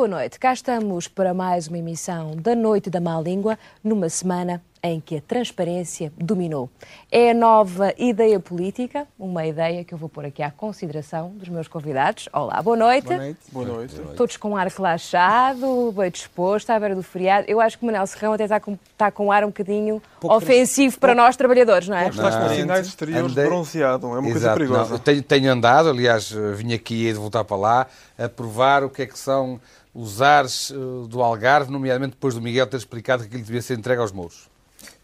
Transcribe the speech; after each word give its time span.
Boa 0.00 0.08
noite. 0.08 0.38
Cá 0.38 0.54
estamos 0.54 1.08
para 1.08 1.34
mais 1.34 1.68
uma 1.68 1.76
emissão 1.76 2.34
da 2.34 2.54
Noite 2.54 2.88
da 2.88 3.02
Má 3.02 3.20
Língua, 3.20 3.58
numa 3.84 4.08
semana 4.08 4.62
em 4.82 4.98
que 4.98 5.18
a 5.18 5.20
transparência 5.20 6.10
dominou. 6.16 6.70
É 7.12 7.32
a 7.32 7.34
nova 7.34 7.92
ideia 7.98 8.40
política, 8.40 9.06
uma 9.18 9.44
ideia 9.44 9.84
que 9.84 9.92
eu 9.92 9.98
vou 9.98 10.08
pôr 10.08 10.24
aqui 10.24 10.42
à 10.42 10.50
consideração 10.50 11.32
dos 11.36 11.50
meus 11.50 11.68
convidados. 11.68 12.30
Olá, 12.32 12.62
boa 12.62 12.78
noite. 12.78 13.08
Boa 13.08 13.18
noite. 13.18 13.38
Boa 13.52 13.66
noite. 13.66 13.94
Todos 14.16 14.38
com 14.38 14.56
ar 14.56 14.68
relaxado, 14.68 15.92
bem 15.92 16.10
disposto, 16.10 16.70
à 16.70 16.80
beira 16.80 16.94
do 16.94 17.02
feriado. 17.02 17.44
Eu 17.46 17.60
acho 17.60 17.76
que 17.76 17.84
o 17.84 17.86
Manel 17.86 18.06
Serrão 18.06 18.32
até 18.32 18.44
está 18.44 18.58
com, 18.58 18.78
está 18.92 19.10
com 19.10 19.26
um 19.26 19.32
ar 19.32 19.44
um 19.44 19.48
bocadinho 19.48 20.00
Pouco 20.18 20.34
ofensivo 20.34 20.98
para 20.98 21.14
nós 21.14 21.36
trabalhadores, 21.36 21.86
não 21.88 21.96
é? 21.98 22.08
Estás 22.08 22.36
com 22.36 22.40
Não. 22.40 22.54
sinais 22.54 22.86
exteriores 22.86 23.32
Andei- 23.32 23.44
bronzeado, 23.44 24.06
é 24.06 24.10
uma 24.10 24.22
coisa 24.22 24.38
Exato, 24.38 24.56
perigosa. 24.56 24.84
não, 24.88 24.96
eu 24.96 24.98
tenho, 24.98 25.22
tenho 25.22 25.52
andado, 25.52 25.90
aliás, 25.90 26.32
eh, 26.34 26.52
vim 26.52 26.72
aqui 26.72 27.06
e 27.06 27.12
de 27.12 27.18
voltar 27.18 27.44
para 27.44 27.56
lá, 27.58 27.86
a 28.18 28.30
provar 28.30 28.82
o 28.82 28.88
que 28.88 29.02
é 29.02 29.06
que 29.06 29.18
são 29.18 29.60
os 29.94 30.22
ares 30.22 30.70
eh, 30.70 30.74
do 31.08 31.22
Algarve, 31.22 31.70
nomeadamente 31.70 32.12
depois 32.12 32.34
do 32.34 32.40
Miguel 32.40 32.66
ter 32.66 32.76
explicado 32.76 33.22
que 33.22 33.28
aquilo 33.28 33.42
devia 33.42 33.62
ser 33.62 33.78
entregue 33.78 34.00
aos 34.00 34.12
mouros. 34.12 34.48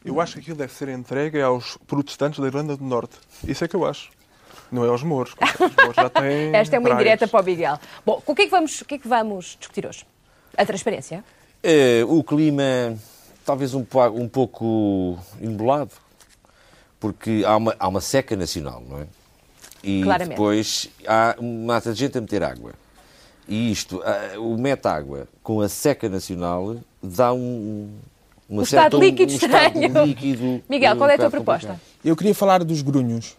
Eu 0.05 0.21
acho 0.21 0.35
que 0.35 0.41
aquilo 0.41 0.57
deve 0.57 0.73
ser 0.73 0.89
entregue 0.89 1.41
aos 1.41 1.77
protestantes 1.87 2.39
da 2.39 2.47
Irlanda 2.47 2.77
do 2.77 2.85
Norte. 2.85 3.17
Isso 3.47 3.65
é 3.65 3.69
que 3.69 3.75
eu 3.75 3.85
acho. 3.85 4.11
Não 4.71 4.85
é 4.85 4.89
aos 4.89 5.03
mouros. 5.03 5.33
Os 5.33 5.77
mouros 5.77 5.97
já 5.97 6.09
têm 6.21 6.55
Esta 6.55 6.77
é 6.77 6.79
uma 6.79 6.89
praias. 6.89 7.01
indireta 7.01 7.29
para 7.29 7.41
o 7.43 7.45
Miguel. 7.45 7.79
Bom, 8.05 8.23
o 8.25 8.35
que 8.35 8.43
é 8.43 8.45
que 8.45 8.51
vamos, 8.51 8.81
o 8.81 8.85
que 8.85 8.95
é 8.95 8.99
que 8.99 9.09
vamos 9.09 9.57
discutir 9.59 9.87
hoje? 9.87 10.07
A 10.57 10.65
transparência? 10.65 11.25
É, 11.63 12.03
o 12.07 12.23
clima 12.23 12.97
talvez 13.47 13.75
um, 13.75 13.87
um 14.15 14.29
pouco 14.29 15.19
embolado, 15.41 15.93
porque 16.99 17.45
há 17.47 17.57
uma, 17.57 17.77
há 17.79 17.89
uma 17.89 18.01
seca 18.01 18.37
nacional, 18.37 18.83
não 18.87 19.01
é? 19.01 19.07
E 19.83 20.03
Claramente. 20.03 20.31
depois 20.31 20.91
há 21.07 21.37
uma 21.39 21.81
de 21.81 21.95
gente 21.95 22.19
a 22.19 22.21
meter 22.21 22.43
água. 22.43 22.75
E 23.49 23.71
isto, 23.71 24.03
ah, 24.05 24.39
o 24.41 24.57
mete 24.59 24.87
água 24.87 25.29
com 25.43 25.61
a 25.61 25.69
seca 25.69 26.09
nacional 26.09 26.77
dá 27.03 27.33
um, 27.33 27.89
uma 28.49 28.61
Um 28.61 28.63
estado 28.65 28.93
certa, 28.93 28.97
líquido 28.97 29.33
um, 29.33 29.37
estado 29.37 29.79
estranho. 29.83 30.05
líquido, 30.07 30.63
Miguel, 30.69 30.95
um 30.95 30.99
qual 30.99 31.11
é 31.11 31.15
a 31.15 31.19
tua 31.19 31.31
proposta? 31.31 31.69
complicado. 31.69 31.91
Eu 32.05 32.17
queria 32.17 32.35
falar 32.35 32.65
dos 32.65 32.83
grunhos, 32.83 33.37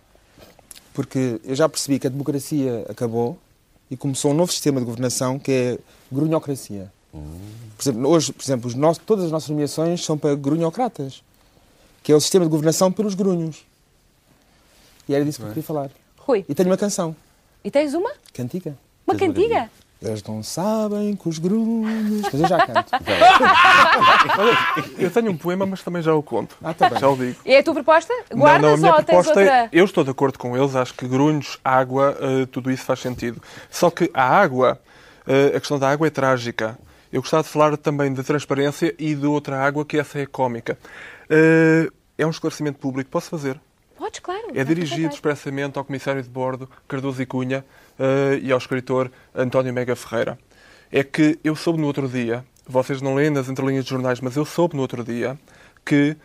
porque 0.93 1.39
eu 1.43 1.55
já 1.55 1.67
percebi 1.67 1.99
que 1.99 2.07
a 2.07 2.09
democracia 2.09 2.85
acabou 2.89 3.37
e 3.91 3.97
começou 3.97 4.31
um 4.31 4.33
novo 4.33 4.51
sistema 4.51 4.79
de 4.79 4.85
governação 4.85 5.37
que 5.37 5.51
é 5.51 5.79
grunhocracia. 6.11 6.91
Por 7.11 7.81
exemplo, 7.81 8.09
hoje, 8.09 8.31
por 8.33 8.43
exemplo, 8.43 8.67
os 8.67 8.75
nossos- 8.75 9.03
todas 9.05 9.25
as 9.25 9.31
nossas 9.31 9.49
nomeações 9.49 10.03
são 10.05 10.17
para 10.17 10.35
grunhocratas, 10.35 11.21
que 12.03 12.11
é 12.11 12.15
o 12.15 12.21
sistema 12.21 12.45
de 12.45 12.51
governação 12.51 12.91
pelos 12.91 13.13
grunhos. 13.15 13.65
E 15.09 15.13
era 15.15 15.23
disso 15.25 15.39
que 15.39 15.43
eu 15.45 15.49
queria 15.49 15.63
falar. 15.63 15.89
Rui, 16.17 16.45
E 16.47 16.53
tenho 16.55 16.69
uma 16.69 16.77
canção, 16.77 17.15
e 17.63 17.71
tens 17.71 17.93
uma? 17.93 18.11
cantiga. 18.33 18.77
Uma 19.05 19.15
cantiga? 19.15 19.69
Eles 20.01 20.23
não 20.23 20.43
sabem 20.43 21.15
que 21.15 21.27
os 21.27 21.39
grunhos... 21.39 22.21
Mas 22.31 22.41
eu 22.41 22.47
já 22.47 22.65
canto. 22.65 22.91
Eu 24.97 25.09
tenho 25.09 25.31
um 25.31 25.37
poema, 25.37 25.65
mas 25.65 25.81
também 25.81 26.01
já 26.01 26.13
o 26.13 26.21
conto. 26.21 26.55
Ah, 26.63 26.73
tá 26.73 26.89
bem. 26.89 26.99
Já 26.99 27.09
o 27.09 27.17
digo. 27.17 27.35
E 27.43 27.53
é 27.53 27.59
a 27.59 27.63
tua 27.63 27.73
proposta? 27.73 28.13
não, 28.29 28.39
Guardas 28.39 28.61
não, 28.61 28.73
a 28.73 28.77
minha 28.77 28.91
ou 28.91 28.97
tens 28.97 29.05
proposta 29.05 29.39
outra? 29.39 29.55
é. 29.55 29.69
Eu 29.71 29.85
estou 29.85 30.03
de 30.03 30.11
acordo 30.11 30.37
com 30.37 30.55
eles, 30.55 30.75
acho 30.75 30.93
que 30.93 31.07
grunhos, 31.07 31.57
água, 31.65 32.15
eh, 32.19 32.45
tudo 32.51 32.69
isso 32.69 32.85
faz 32.85 32.99
sentido. 32.99 33.41
Só 33.71 33.89
que 33.89 34.11
a 34.13 34.23
água, 34.23 34.79
eh, 35.27 35.53
a 35.55 35.59
questão 35.59 35.79
da 35.79 35.89
água 35.89 36.05
é 36.05 36.09
trágica. 36.11 36.77
Eu 37.11 37.21
gostava 37.21 37.43
de 37.43 37.49
falar 37.49 37.75
também 37.77 38.13
de 38.13 38.21
transparência 38.21 38.93
e 38.99 39.15
de 39.15 39.25
outra 39.25 39.59
água, 39.59 39.83
que 39.83 39.97
essa 39.97 40.19
é 40.19 40.25
cómica. 40.25 40.77
Eh, 41.29 41.89
é 42.17 42.25
um 42.25 42.29
esclarecimento 42.29 42.79
público, 42.79 43.09
posso 43.09 43.29
fazer? 43.29 43.59
Podes, 43.97 44.19
claro. 44.19 44.47
É 44.53 44.63
dirigido 44.63 45.13
expressamente 45.13 45.77
ao 45.77 45.83
Comissário 45.83 46.21
de 46.21 46.29
Bordo, 46.29 46.69
Cardoso 46.87 47.21
e 47.21 47.25
Cunha, 47.25 47.65
eh, 47.99 48.39
e 48.43 48.51
ao 48.51 48.57
escritor 48.57 49.11
António 49.33 49.73
Mega 49.73 49.95
Ferreira. 49.95 50.37
É 50.91 51.03
que 51.03 51.39
eu 51.43 51.55
soube 51.55 51.79
no 51.79 51.87
outro 51.87 52.07
dia, 52.07 52.45
vocês 52.67 53.01
não 53.01 53.15
leem 53.15 53.29
nas 53.31 53.49
entrelinhas 53.49 53.83
de 53.85 53.89
jornais, 53.89 54.21
mas 54.21 54.35
eu 54.35 54.45
soube 54.45 54.75
no 54.75 54.81
outro 54.81 55.03
dia 55.03 55.37
que 55.83 56.15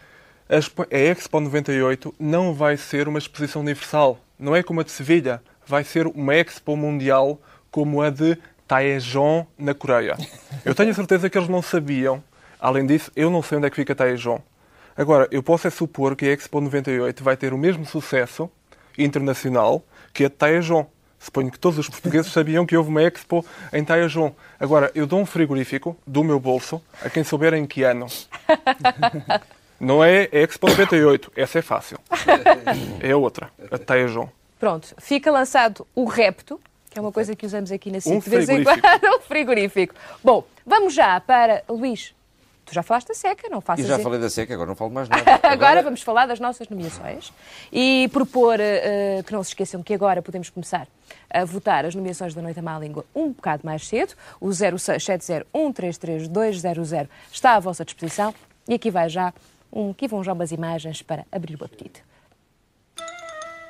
a 0.48 0.56
Expo- 0.56 0.86
a 0.90 0.96
Expo 0.98 1.40
98 1.40 2.14
não 2.20 2.52
vai 2.52 2.76
ser 2.76 3.08
uma 3.08 3.18
exposição 3.18 3.62
universal. 3.62 4.20
Não 4.38 4.54
é 4.54 4.62
como 4.62 4.80
a 4.80 4.84
de 4.84 4.90
Sevilha. 4.90 5.42
Vai 5.66 5.82
ser 5.84 6.06
uma 6.08 6.34
Expo 6.34 6.76
mundial 6.76 7.40
como 7.70 8.02
a 8.02 8.10
de 8.10 8.36
Taejon, 8.68 9.46
na 9.56 9.72
Coreia. 9.74 10.16
Eu 10.64 10.74
tenho 10.74 10.90
a 10.90 10.94
certeza 10.94 11.30
que 11.30 11.38
eles 11.38 11.48
não 11.48 11.62
sabiam. 11.62 12.22
Além 12.60 12.84
disso, 12.86 13.10
eu 13.16 13.30
não 13.30 13.42
sei 13.42 13.58
onde 13.58 13.66
é 13.66 13.70
que 13.70 13.76
fica 13.76 13.94
Taejon. 13.94 14.40
Agora, 14.96 15.28
eu 15.30 15.42
posso 15.42 15.66
é 15.66 15.70
supor 15.70 16.14
que 16.16 16.26
a 16.26 16.32
Expo 16.32 16.60
98 16.60 17.22
vai 17.24 17.36
ter 17.36 17.52
o 17.52 17.58
mesmo 17.58 17.84
sucesso 17.86 18.50
internacional 18.96 19.82
que 20.12 20.24
a 20.24 20.28
de 20.28 20.34
Taejon. 20.34 20.86
Suponho 21.18 21.50
que 21.50 21.58
todos 21.58 21.78
os 21.78 21.88
portugueses 21.88 22.30
sabiam 22.32 22.66
que 22.66 22.76
houve 22.76 22.90
uma 22.90 23.02
Expo 23.02 23.44
em 23.72 23.84
Taejon. 23.84 24.32
Agora, 24.58 24.90
eu 24.94 25.06
dou 25.06 25.20
um 25.20 25.26
frigorífico 25.26 25.96
do 26.06 26.22
meu 26.22 26.38
bolso 26.38 26.82
a 27.02 27.08
quem 27.08 27.24
souber 27.24 27.54
em 27.54 27.66
que 27.66 27.82
ano. 27.82 28.06
Não 29.80 30.02
é 30.02 30.28
a 30.32 30.38
Expo 30.38 30.68
98, 30.68 31.32
essa 31.34 31.58
é 31.58 31.62
fácil. 31.62 31.98
É 33.00 33.10
a 33.10 33.16
outra, 33.16 33.50
a 33.70 33.76
de 33.76 33.84
Taejon. 33.84 34.28
Pronto, 34.58 34.94
fica 34.98 35.30
lançado 35.30 35.84
o 35.92 36.04
repto, 36.04 36.60
que 36.88 36.98
é 36.98 37.02
uma 37.02 37.10
coisa 37.10 37.34
que 37.34 37.44
usamos 37.44 37.72
aqui 37.72 37.90
na 37.90 38.00
SIC 38.00 38.12
Um 38.12 38.18
de 38.20 38.30
vez 38.30 38.48
em 38.48 38.62
quando. 38.62 38.80
um 39.16 39.20
frigorífico. 39.20 39.94
Bom, 40.22 40.44
vamos 40.64 40.94
já 40.94 41.18
para 41.20 41.64
Luís. 41.68 42.14
Tu 42.64 42.72
já 42.74 42.82
falaste 42.82 43.08
da 43.08 43.14
seca, 43.14 43.48
não 43.48 43.58
Eu 43.58 43.62
faças 43.62 43.86
já 43.86 43.94
isso. 43.94 44.02
falei 44.02 44.18
da 44.20 44.30
seca, 44.30 44.54
agora 44.54 44.68
não 44.68 44.76
falo 44.76 44.90
mais 44.92 45.08
nada. 45.12 45.40
Agora 45.42 45.82
vamos 45.82 46.00
falar 46.02 46.26
das 46.26 46.38
nossas 46.40 46.68
nomeações 46.68 47.32
e 47.72 48.08
propor 48.12 48.58
eh, 48.60 49.22
que 49.26 49.32
não 49.32 49.42
se 49.42 49.50
esqueçam 49.50 49.82
que 49.82 49.92
agora 49.92 50.22
podemos 50.22 50.48
começar 50.48 50.86
a 51.28 51.44
votar 51.44 51.84
as 51.84 51.94
nomeações 51.94 52.32
da 52.34 52.40
Noite 52.40 52.60
à 52.60 52.62
Má 52.62 52.78
Língua 52.78 53.04
um 53.14 53.30
bocado 53.32 53.62
mais 53.64 53.86
cedo. 53.86 54.14
O 54.40 54.48
0670133200 54.48 57.08
está 57.32 57.56
à 57.56 57.60
vossa 57.60 57.84
disposição 57.84 58.32
e 58.68 58.74
aqui 58.74 58.90
vai 58.90 59.08
já 59.08 59.32
um, 59.72 59.90
aqui 59.90 60.06
vão 60.06 60.22
já 60.22 60.32
umas 60.32 60.52
imagens 60.52 61.02
para 61.02 61.24
abrir 61.32 61.60
o 61.60 61.64
apetite. 61.64 62.04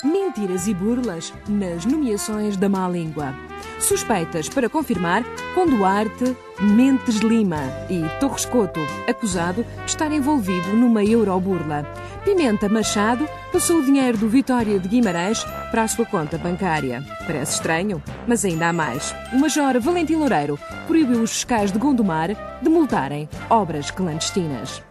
Mentiras 0.03 0.67
e 0.67 0.75
burlas 0.75 1.33
nas 1.49 1.85
nomeações 1.85 2.57
da 2.57 2.69
má 2.69 2.89
língua. 2.89 3.33
Suspeitas 3.79 4.49
para 4.49 4.69
confirmar 4.69 5.23
com 5.55 5.65
Duarte, 5.65 6.37
Mentes 6.61 7.19
Lima 7.19 7.61
e 7.89 8.03
Torres 8.19 8.45
Couto, 8.45 8.81
acusado 9.09 9.63
de 9.63 9.91
estar 9.91 10.11
envolvido 10.11 10.69
numa 10.71 11.05
euroburla. 11.05 11.87
Pimenta 12.25 12.69
Machado 12.69 13.29
passou 13.53 13.79
o 13.79 13.85
dinheiro 13.85 14.19
do 14.19 14.29
Vitória 14.29 14.77
de 14.81 14.89
Guimarães 14.89 15.45
para 15.71 15.85
a 15.85 15.89
sua 15.89 16.05
conta 16.05 16.37
bancária. 16.37 17.05
Parece 17.25 17.55
estranho, 17.55 18.03
mas 18.27 18.45
ainda 18.45 18.69
há 18.69 18.73
mais. 18.73 19.15
O 19.33 19.39
Major 19.39 19.81
Valentim 19.81 20.17
Loureiro 20.17 20.59
proibiu 20.89 21.23
os 21.23 21.31
fiscais 21.31 21.71
de 21.71 21.79
Gondomar 21.79 22.61
de 22.61 22.69
multarem 22.69 23.29
obras 23.49 23.93
clandestinas. 23.93 24.83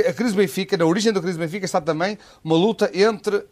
a 0.09 0.13
crise 0.13 0.33
do 0.35 0.39
Benfica, 0.39 0.77
na 0.77 0.85
origem 0.87 1.13
da 1.13 1.21
crise 1.21 1.37
do 1.37 1.41
Benfica, 1.41 1.65
está 1.65 1.81
também 1.81 2.19
uma 2.43 2.57
luta 2.57 2.91
entre 2.95 3.45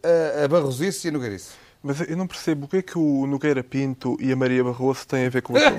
a 0.43 0.47
Barrosice 0.47 1.07
e 1.07 1.09
a 1.09 1.11
Nogueirice. 1.13 1.51
Mas 1.83 2.01
eu 2.09 2.17
não 2.17 2.27
percebo 2.27 2.65
o 2.65 2.67
que 2.67 2.77
é 2.77 2.81
que 2.81 2.97
o 2.97 3.25
Nogueira 3.27 3.63
Pinto 3.63 4.17
e 4.19 4.31
a 4.31 4.35
Maria 4.35 4.63
Barroso 4.63 5.07
têm 5.07 5.25
a 5.25 5.29
ver 5.29 5.41
com 5.41 5.53
o 5.53 5.55
assunto. 5.59 5.77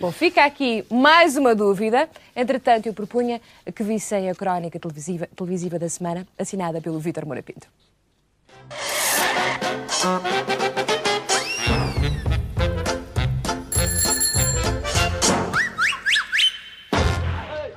Bom, 0.00 0.12
fica 0.12 0.44
aqui 0.44 0.84
mais 0.90 1.36
uma 1.36 1.54
dúvida. 1.54 2.08
Entretanto, 2.34 2.86
eu 2.86 2.94
propunha 2.94 3.40
que 3.74 3.82
vissem 3.82 4.30
a 4.30 4.34
crónica 4.34 4.78
televisiva, 4.78 5.28
televisiva 5.34 5.78
da 5.78 5.88
semana, 5.88 6.26
assinada 6.38 6.80
pelo 6.80 6.98
Vítor 6.98 7.26
Moura 7.26 7.42
Pinto. 7.42 7.66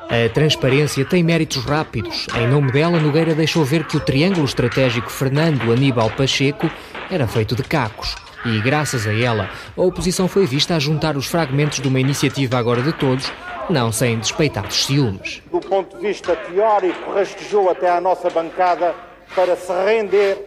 A 0.09 0.29
transparência 0.33 1.03
tem 1.05 1.23
méritos 1.23 1.63
rápidos. 1.65 2.27
Em 2.35 2.47
nome 2.47 2.71
dela, 2.71 2.99
Nogueira 2.99 3.35
deixou 3.35 3.63
ver 3.63 3.85
que 3.85 3.97
o 3.97 3.99
triângulo 3.99 4.45
estratégico 4.45 5.11
Fernando-Aníbal 5.11 6.09
Pacheco 6.11 6.69
era 7.09 7.27
feito 7.27 7.55
de 7.55 7.63
cacos. 7.63 8.26
E, 8.47 8.61
graças 8.61 9.05
a 9.05 9.13
ela, 9.13 9.49
a 9.75 9.81
oposição 9.81 10.25
foi 10.25 10.45
vista 10.45 10.73
a 10.73 10.79
juntar 10.79 11.17
os 11.17 11.27
fragmentos 11.27 11.81
de 11.81 11.88
uma 11.89 11.99
iniciativa 11.99 12.57
agora 12.57 12.81
de 12.81 12.94
todos, 12.94 13.29
não 13.69 13.91
sem 13.91 14.17
despeitados 14.17 14.85
ciúmes. 14.85 15.41
Do 15.51 15.59
ponto 15.59 15.97
de 15.97 16.07
vista 16.07 16.33
teórico, 16.33 17.11
rastejou 17.11 17.69
até 17.69 17.91
à 17.91 17.99
nossa 17.99 18.29
bancada 18.29 18.95
para 19.35 19.57
se 19.57 19.73
render 19.85 20.38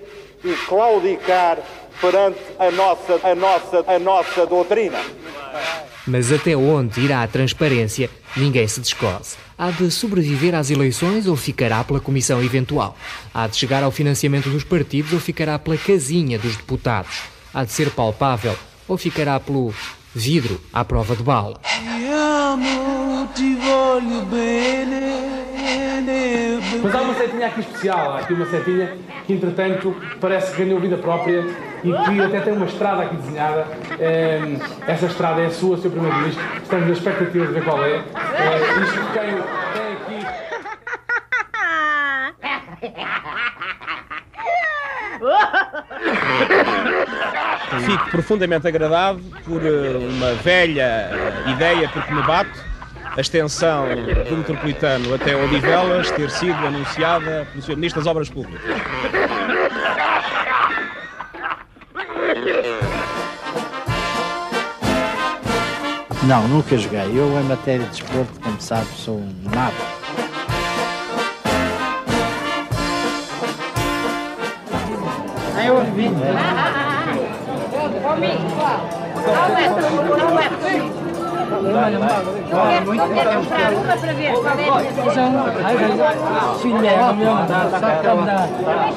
e 0.43 0.55
claudicar 0.67 1.59
perante 2.01 2.39
a 2.59 2.71
nossa, 2.71 3.21
a 3.23 3.35
nossa, 3.35 3.85
a 3.87 3.99
nossa 3.99 4.47
doutrina. 4.47 4.99
Mas 6.07 6.33
até 6.33 6.57
onde 6.57 7.03
irá 7.03 7.23
a 7.23 7.29
transparência, 7.29 8.09
ninguém 8.35 8.67
se 8.67 8.81
descose. 8.81 9.37
Há 9.59 9.71
de 9.71 9.91
sobreviver 9.91 10.55
às 10.55 10.71
eleições 10.71 11.27
ou 11.27 11.37
ficará 11.37 11.85
pela 11.85 12.01
comissão 12.01 12.43
eventual? 12.43 12.97
Há 13.35 13.47
de 13.47 13.57
chegar 13.57 13.83
ao 13.83 13.91
financiamento 13.91 14.49
dos 14.49 14.65
partidos 14.65 15.13
ou 15.13 15.21
ficará 15.21 15.59
pela 15.59 15.77
casinha 15.77 16.39
dos 16.39 16.57
deputados? 16.57 17.40
Há 17.53 17.65
de 17.65 17.73
ser 17.73 17.91
palpável 17.91 18.57
ou 18.87 18.97
ficará 18.97 19.41
pelo 19.41 19.75
vidro 20.15 20.61
à 20.73 20.85
prova 20.85 21.17
de 21.17 21.23
bala? 21.23 21.61
Mas 26.83 26.95
há 26.95 27.01
uma 27.03 27.15
setinha 27.15 27.47
aqui 27.49 27.61
especial, 27.61 28.13
há 28.13 28.19
aqui 28.21 28.33
uma 28.33 28.47
setinha 28.47 28.97
que 29.27 29.33
entretanto 29.33 29.97
parece 30.21 30.53
que 30.55 30.65
ganhou 30.65 30.81
vida 30.81 30.97
própria 30.97 31.45
e 31.83 31.93
que 31.93 32.21
até 32.21 32.41
tem 32.41 32.53
uma 32.53 32.67
estrada 32.67 33.03
aqui 33.03 33.17
desenhada. 33.17 33.67
Ehm, 33.99 34.59
essa 34.87 35.07
estrada 35.07 35.41
é 35.41 35.47
a 35.47 35.51
sua, 35.51 35.77
Sr. 35.77 35.91
Primeiro-Ministro. 35.91 36.45
Estamos 36.63 36.87
na 36.87 36.93
expectativa 36.93 37.47
de 37.47 37.53
ver 37.53 37.65
qual 37.65 37.85
é. 37.85 37.97
Eh, 37.97 38.03
isto 38.85 39.01
tem, 39.13 39.35
tem 39.75 39.93
aqui. 42.81 43.41
Fico 47.85 48.11
profundamente 48.11 48.67
agradado 48.67 49.21
por 49.45 49.65
eh, 49.65 49.97
uma 49.97 50.33
velha 50.35 51.11
ideia, 51.47 51.89
porque 51.89 52.13
me 52.13 52.23
bate, 52.23 52.51
a 53.17 53.21
extensão 53.21 53.87
do 54.29 54.37
metropolitano 54.37 55.15
até 55.15 55.37
Odivelas 55.37 56.11
ter 56.13 56.31
sido 56.31 56.67
anunciada 56.67 57.47
pelo 57.51 57.63
Sr. 57.63 57.77
Ministro 57.77 58.01
das 58.01 58.11
Obras 58.11 58.31
Públicas. 58.31 58.61
Não, 66.25 66.47
nunca 66.49 66.77
joguei. 66.77 67.01
Eu, 67.01 67.41
em 67.41 67.45
matéria 67.45 67.85
de 67.87 67.91
desporto, 67.91 68.41
como 68.41 68.61
sabe, 68.61 68.87
sou 68.95 69.19
um 69.19 69.35
nada. 69.53 70.00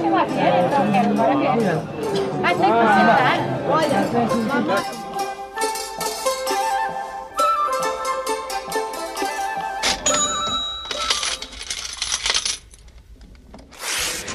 Lá 0.10 0.24
ver, 0.26 0.54
então 0.66 0.84
quero 0.92 1.10
agora 1.12 1.36
ver. 1.58 1.78
Vai 2.42 2.54
ter 2.56 2.66
que 2.66 2.86
sentar. 2.94 3.38
Olha, 3.70 5.03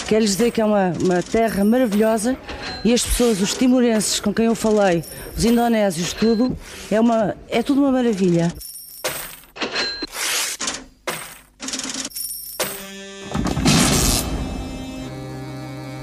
Quero 0.08 0.22
lhes 0.22 0.30
dizer 0.30 0.50
que 0.52 0.60
é 0.62 0.64
uma, 0.64 0.94
uma 1.04 1.22
terra 1.22 1.62
maravilhosa 1.62 2.34
e 2.82 2.94
as 2.94 3.02
pessoas, 3.02 3.42
os 3.42 3.52
timorenses 3.52 4.18
com 4.18 4.32
quem 4.32 4.46
eu 4.46 4.54
falei, 4.54 5.04
os 5.36 5.44
indonésios, 5.44 6.14
tudo, 6.14 6.56
é, 6.90 6.98
uma, 6.98 7.36
é 7.46 7.62
tudo 7.62 7.82
uma 7.82 7.92
maravilha. 7.92 8.50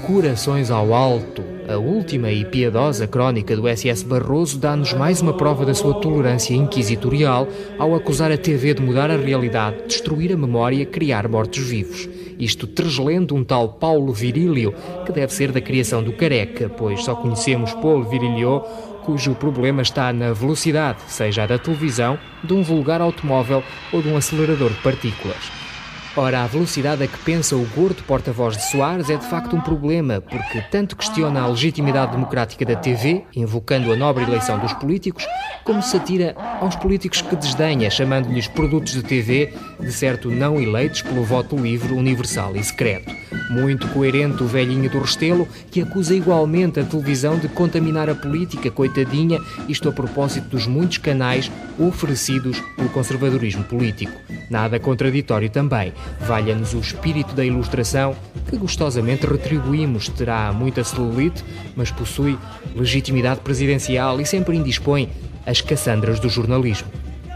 Corações 0.06 0.70
ao 0.70 0.94
alto. 0.94 1.42
A 1.68 1.76
última 1.76 2.30
e 2.30 2.44
piedosa 2.44 3.08
crónica 3.08 3.56
do 3.56 3.64
SS 3.68 4.04
Barroso 4.04 4.56
dá-nos 4.56 4.92
mais 4.92 5.20
uma 5.20 5.36
prova 5.36 5.66
da 5.66 5.74
sua 5.74 5.94
tolerância 5.94 6.54
inquisitorial 6.54 7.48
ao 7.76 7.92
acusar 7.92 8.30
a 8.30 8.38
TV 8.38 8.72
de 8.72 8.82
mudar 8.82 9.10
a 9.10 9.16
realidade, 9.16 9.82
destruir 9.88 10.32
a 10.32 10.36
memória, 10.36 10.86
criar 10.86 11.26
mortos-vivos. 11.26 12.08
Isto 12.38 12.66
treslendo 12.66 13.34
um 13.34 13.42
tal 13.42 13.70
Paulo 13.70 14.12
Virílio, 14.12 14.74
que 15.04 15.12
deve 15.12 15.32
ser 15.32 15.52
da 15.52 15.60
criação 15.60 16.02
do 16.02 16.12
Careca, 16.12 16.68
pois 16.68 17.02
só 17.04 17.14
conhecemos 17.14 17.72
Paulo 17.74 18.04
Virilio, 18.04 18.62
cujo 19.04 19.34
problema 19.34 19.82
está 19.82 20.12
na 20.12 20.32
velocidade, 20.32 20.98
seja 21.08 21.44
a 21.44 21.46
da 21.46 21.58
televisão, 21.58 22.18
de 22.42 22.52
um 22.52 22.62
vulgar 22.62 23.00
automóvel 23.00 23.62
ou 23.92 24.02
de 24.02 24.08
um 24.08 24.16
acelerador 24.16 24.70
de 24.70 24.82
partículas. 24.82 25.66
Ora, 26.18 26.44
a 26.44 26.46
velocidade 26.46 27.02
a 27.02 27.06
que 27.06 27.18
pensa 27.18 27.54
o 27.54 27.66
gordo 27.76 28.02
porta-voz 28.04 28.56
de 28.56 28.64
Soares 28.70 29.10
é 29.10 29.16
de 29.16 29.26
facto 29.26 29.54
um 29.54 29.60
problema, 29.60 30.18
porque 30.18 30.62
tanto 30.70 30.96
questiona 30.96 31.42
a 31.42 31.46
legitimidade 31.46 32.12
democrática 32.12 32.64
da 32.64 32.74
TV, 32.74 33.24
invocando 33.34 33.92
a 33.92 33.96
nobre 33.96 34.24
eleição 34.24 34.58
dos 34.58 34.72
políticos, 34.72 35.26
como 35.64 35.82
se 35.82 35.96
atira 35.96 36.34
aos 36.60 36.76
políticos 36.76 37.20
que 37.20 37.36
desdenha, 37.36 37.90
chamando-lhes 37.90 38.48
produtos 38.48 38.92
de 38.92 39.02
TV, 39.02 39.52
de 39.80 39.92
certo 39.92 40.30
não 40.30 40.60
eleitos 40.60 41.02
pelo 41.02 41.24
voto 41.24 41.56
livre, 41.56 41.92
universal 41.92 42.56
e 42.56 42.62
secreto. 42.62 43.12
Muito 43.50 43.88
coerente 43.88 44.42
o 44.42 44.46
velhinho 44.46 44.88
do 44.90 45.00
Restelo, 45.00 45.48
que 45.70 45.82
acusa 45.82 46.14
igualmente 46.14 46.80
a 46.80 46.84
televisão 46.84 47.38
de 47.38 47.48
contaminar 47.48 48.08
a 48.08 48.14
política, 48.14 48.70
coitadinha, 48.70 49.40
isto 49.68 49.88
a 49.88 49.92
propósito 49.92 50.48
dos 50.48 50.66
muitos 50.66 50.98
canais 50.98 51.50
oferecidos 51.78 52.60
pelo 52.76 52.88
conservadorismo 52.88 53.64
político. 53.64 54.12
Nada 54.48 54.78
contraditório 54.78 55.50
também. 55.50 55.92
Valha-nos 56.20 56.74
o 56.74 56.78
espírito 56.78 57.34
da 57.34 57.44
ilustração, 57.44 58.16
que 58.48 58.56
gostosamente 58.56 59.26
retribuímos. 59.26 60.08
Terá 60.08 60.52
muita 60.52 60.84
celulite, 60.84 61.44
mas 61.74 61.90
possui 61.90 62.38
legitimidade 62.74 63.40
presidencial 63.40 64.20
e 64.20 64.26
sempre 64.26 64.56
indispõe 64.56 65.10
as 65.46 65.60
Cassandras 65.60 66.18
do 66.18 66.28
jornalismo. 66.28 66.88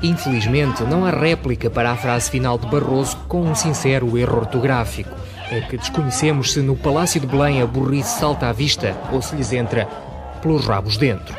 Infelizmente, 0.02 0.82
não 0.82 1.04
há 1.04 1.10
réplica 1.10 1.70
para 1.70 1.90
a 1.90 1.96
frase 1.96 2.30
final 2.30 2.58
de 2.58 2.66
Barroso 2.66 3.16
com 3.28 3.42
um 3.42 3.54
sincero 3.54 4.16
erro 4.18 4.38
ortográfico. 4.38 5.14
É 5.50 5.60
que 5.60 5.76
desconhecemos 5.76 6.52
se 6.52 6.60
no 6.60 6.76
Palácio 6.76 7.20
de 7.20 7.26
Belém 7.26 7.60
a 7.60 7.66
burrice 7.66 8.18
salta 8.18 8.48
à 8.48 8.52
vista 8.52 8.96
ou 9.12 9.20
se 9.20 9.36
lhes 9.36 9.52
entra 9.52 9.86
pelos 10.40 10.66
rabos 10.66 10.96
dentro. 10.96 11.34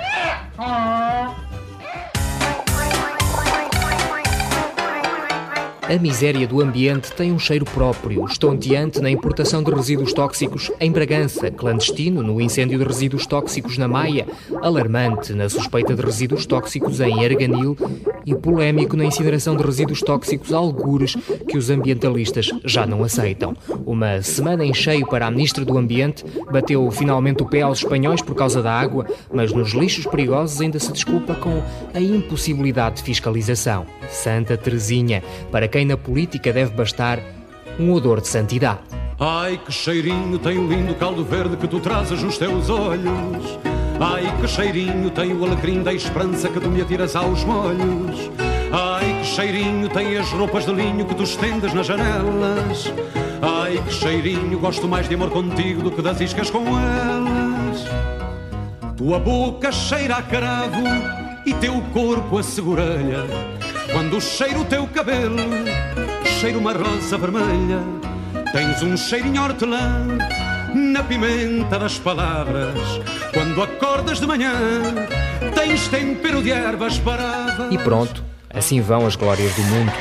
A 5.92 6.00
miséria 6.00 6.48
do 6.48 6.62
ambiente 6.62 7.12
tem 7.12 7.34
um 7.34 7.38
cheiro 7.38 7.66
próprio, 7.66 8.24
estonteante 8.24 9.02
na 9.02 9.12
importação 9.12 9.62
de 9.62 9.70
resíduos 9.70 10.14
tóxicos 10.14 10.72
em 10.80 10.90
Bragança, 10.90 11.52
clandestino 11.52 12.24
no 12.24 12.40
incêndio 12.40 12.80
de 12.80 12.86
resíduos 12.86 13.26
tóxicos 13.26 13.78
na 13.78 13.90
Maia, 13.90 14.26
alarmante 14.62 15.34
na 15.34 15.50
suspeita 15.50 15.94
de 15.94 16.02
resíduos 16.02 16.46
tóxicos 16.46 17.02
em 17.02 17.26
Arganil 17.26 17.76
e 18.26 18.34
polémico 18.34 18.96
na 18.96 19.04
incineração 19.04 19.54
de 19.54 19.64
resíduos 19.64 20.00
tóxicos 20.00 20.54
algures 20.54 21.18
que 21.46 21.58
os 21.58 21.70
ambientalistas 21.70 22.50
já 22.64 22.86
não 22.86 23.04
aceitam. 23.04 23.54
Uma 23.86 24.22
semana 24.22 24.64
em 24.64 24.74
cheio 24.74 25.06
para 25.06 25.28
a 25.28 25.32
Ministra 25.32 25.66
do 25.66 25.78
Ambiente 25.78 26.24
bateu 26.50 26.90
finalmente 26.90 27.44
o 27.44 27.46
pé 27.46 27.64
aos 27.64 27.80
espanhóis 27.80 28.22
por 28.22 28.34
causa 28.34 28.62
da 28.62 28.72
água, 28.72 29.06
mas 29.34 29.52
nos 29.52 29.74
lixos 29.74 30.06
perigosos 30.06 30.62
ainda 30.62 30.80
se 30.80 30.94
desculpa 30.94 31.36
com 31.36 31.62
a 31.94 32.00
impossibilidade 32.00 32.98
de 32.98 33.04
fiscalização. 33.04 33.86
Santa 34.10 34.56
Teresinha, 34.56 35.22
para 35.52 35.68
quem 35.68 35.81
na 35.86 35.98
política 35.98 36.52
deve 36.52 36.72
bastar 36.72 37.20
um 37.80 37.92
odor 37.94 38.22
de 38.22 38.28
santidade. 38.28 38.80
Ai, 39.20 39.60
que 39.64 39.72
cheirinho 39.72 40.40
tem 40.40 40.58
o 40.58 40.68
lindo 40.68 40.96
caldo 40.96 41.24
verde 41.24 41.56
que 41.56 41.68
tu 41.68 41.80
trazes 41.80 42.24
nos 42.24 42.38
teus 42.38 42.70
olhos. 42.70 43.60
Ai, 44.00 44.36
que 44.42 44.48
cheirinho 44.48 45.12
tem 45.12 45.32
o 45.32 45.46
alecrim 45.46 45.84
da 45.84 45.94
esperança 45.94 46.50
que 46.50 46.60
tu 46.60 46.70
me 46.70 46.82
atiras 46.82 47.16
aos 47.16 47.44
molhos. 47.44 48.32
Ai, 48.72 49.20
que 49.22 49.28
cheirinho 49.28 49.90
tem 49.90 50.18
as 50.18 50.28
roupas 50.32 50.66
de 50.66 50.74
linho 50.74 51.06
que 51.06 51.14
tu 51.14 51.24
estendes 51.24 51.72
nas 51.74 51.86
janelas. 51.86 52.92
Ai, 53.42 53.82
que 53.86 53.94
cheirinho, 53.94 54.58
gosto 54.58 54.88
mais 54.88 55.08
de 55.08 55.14
amor 55.14 55.30
contigo 55.30 55.84
do 55.84 55.92
que 55.92 56.02
das 56.02 56.20
iscas 56.20 56.50
com 56.50 56.64
elas. 56.68 57.86
Tua 58.98 59.20
boca 59.20 59.72
cheira 59.72 60.16
a 60.16 60.22
cravo 60.24 60.84
e 61.46 61.54
teu 61.54 61.80
corpo 61.94 62.40
a 62.40 62.44
segurelha. 62.44 63.26
Quando 63.90 64.22
cheiro 64.22 64.62
o 64.62 64.66
teu 64.66 64.88
cabelo, 64.88 65.38
cheiro 66.40 66.60
uma 66.60 66.74
rosa 66.74 67.18
vermelha, 67.18 67.80
tens 68.52 68.82
um 68.84 68.96
cheirinho 68.96 69.42
hortelã 69.42 70.18
na 70.74 71.04
pimenta 71.04 71.80
das 71.80 71.98
palavras. 71.98 72.78
Quando 73.34 73.62
acordas 73.62 74.20
de 74.20 74.28
manhã, 74.28 74.54
tens 75.56 75.88
tempero 75.88 76.42
de 76.42 76.52
ervas 76.52 76.98
paradas. 77.00 77.72
E 77.72 77.78
pronto, 77.78 78.24
assim 78.50 78.82
vão 78.82 79.06
as 79.06 79.16
glórias 79.16 79.54
do 79.56 79.62
mundo. 79.64 79.92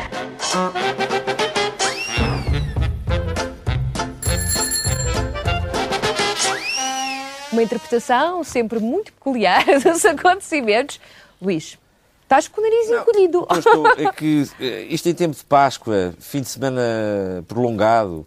Uma 7.52 7.62
interpretação 7.62 8.44
sempre 8.44 8.78
muito 8.78 9.12
peculiar 9.12 9.64
dos 9.82 10.04
acontecimentos. 10.04 11.00
Luís, 11.42 11.78
estás 12.30 12.46
com 12.46 12.60
o 12.60 12.64
nariz 12.64 12.88
encolhido. 12.88 13.44
Eu 13.50 13.58
estou, 13.58 13.86
é 13.88 14.12
que 14.12 14.48
eh, 14.60 14.82
isto 14.88 15.08
em 15.08 15.14
tempo 15.14 15.34
de 15.36 15.44
Páscoa, 15.44 16.14
fim 16.20 16.40
de 16.42 16.48
semana 16.48 16.80
prolongado, 17.48 18.24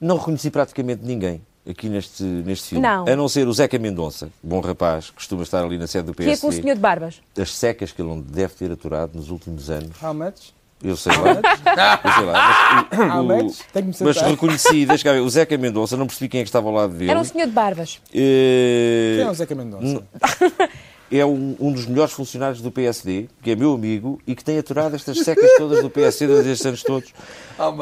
não 0.00 0.16
reconheci 0.16 0.50
praticamente 0.50 1.04
ninguém 1.04 1.42
aqui 1.68 1.88
neste, 1.88 2.22
neste 2.24 2.70
filme. 2.70 2.82
Não. 2.82 3.06
A 3.06 3.14
não 3.14 3.28
ser 3.28 3.46
o 3.46 3.52
Zeca 3.52 3.78
Mendonça, 3.78 4.30
bom 4.42 4.60
rapaz, 4.60 5.10
que 5.10 5.16
costuma 5.16 5.42
estar 5.42 5.62
ali 5.62 5.76
na 5.76 5.86
sede 5.86 6.06
do 6.06 6.14
Que 6.14 6.22
é 6.22 6.26
com 6.26 6.32
o 6.32 6.40
PSD. 6.50 6.62
senhor 6.62 6.74
de 6.74 6.80
barbas. 6.80 7.20
As 7.38 7.54
secas 7.54 7.92
que 7.92 8.00
ele 8.00 8.08
não 8.08 8.20
deve 8.20 8.54
ter 8.54 8.72
aturado 8.72 9.16
nos 9.16 9.30
últimos 9.30 9.68
anos. 9.70 10.02
How 10.02 10.14
much? 10.14 10.50
Eu 10.82 10.96
sei 10.96 11.12
lá. 11.12 12.00
Eu 12.04 12.12
sei 12.12 12.24
lá. 12.24 13.22
Mas, 13.22 14.00
o- 14.00 14.04
mas 14.04 14.16
reconheci, 14.20 14.84
deixa 14.84 15.04
cá 15.04 15.12
ver, 15.12 15.20
o 15.20 15.30
Zeca 15.30 15.56
Mendonça, 15.56 15.96
não 15.96 16.08
percebi 16.08 16.28
quem 16.28 16.40
é 16.40 16.42
que 16.42 16.48
estava 16.48 16.66
ao 16.68 16.74
lado 16.74 16.94
dele. 16.94 17.08
Era 17.10 17.20
um 17.20 17.24
senhor 17.24 17.46
de 17.46 17.52
barbas. 17.52 18.00
Eh, 18.12 19.14
Quem 19.18 19.26
é 19.26 19.30
o 19.30 19.34
Zeca 19.34 19.54
Mendonça? 19.54 20.02
é 21.12 21.26
um, 21.26 21.54
um 21.60 21.72
dos 21.72 21.86
melhores 21.86 22.12
funcionários 22.12 22.62
do 22.62 22.70
PSD, 22.70 23.28
que 23.42 23.50
é 23.50 23.56
meu 23.56 23.74
amigo 23.74 24.18
e 24.26 24.34
que 24.34 24.42
tem 24.42 24.58
aturado 24.58 24.96
estas 24.96 25.18
secas 25.18 25.50
todas 25.58 25.82
do 25.82 25.90
PSD 25.90 26.26
durante 26.26 26.48
estes 26.48 26.66
anos 26.66 26.82
todos. 26.82 27.12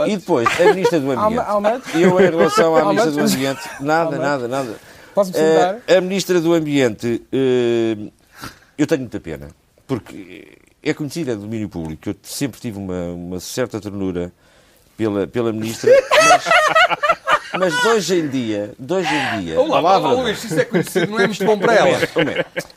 E 0.08 0.16
depois, 0.16 0.49
a 0.60 0.75
Ministra 0.75 0.99
do 0.99 1.10
Ambiente. 1.12 1.44
Eu, 1.94 2.20
em 2.20 2.25
relação 2.25 2.76
à 2.76 2.84
Ministra 2.87 3.12
do 3.12 3.20
Ambiente, 3.20 3.60
nada, 3.80 4.18
nada, 4.18 4.49
nada. 4.49 4.76
Posso-me 5.14 5.37
sentar? 5.37 5.80
a 5.88 6.00
Ministra 6.00 6.40
do 6.40 6.52
Ambiente, 6.52 7.22
eh, 7.32 8.10
eu 8.76 8.87
tenho 8.87 9.02
muita 9.02 9.20
pena, 9.20 9.49
porque 9.87 10.58
é 10.82 10.94
conhecida, 10.94 11.34
de 11.34 11.42
domínio 11.42 11.68
público, 11.68 12.08
eu 12.08 12.16
sempre 12.22 12.60
tive 12.60 12.78
uma, 12.78 13.12
uma 13.12 13.40
certa 13.40 13.80
ternura 13.80 14.32
pela, 14.96 15.26
pela 15.26 15.52
Ministra, 15.52 15.90
mas, 16.28 16.44
mas 17.59 17.80
de 17.80 17.88
hoje 17.88 18.19
em 18.21 18.28
dia, 18.28 18.73
de 18.78 18.92
hoje 18.92 19.09
em 19.14 19.40
dia, 19.40 19.61
Olá, 19.61 19.76
palavra 19.83 20.09
olá. 20.11 20.23
Luís, 20.23 20.42
isso 20.45 20.59
é 20.59 20.64
conhecido, 20.64 21.11
não 21.11 21.21
é 21.21 21.26
muito 21.26 21.45
bom 21.45 21.59
para 21.59 21.75
ela. 21.75 21.99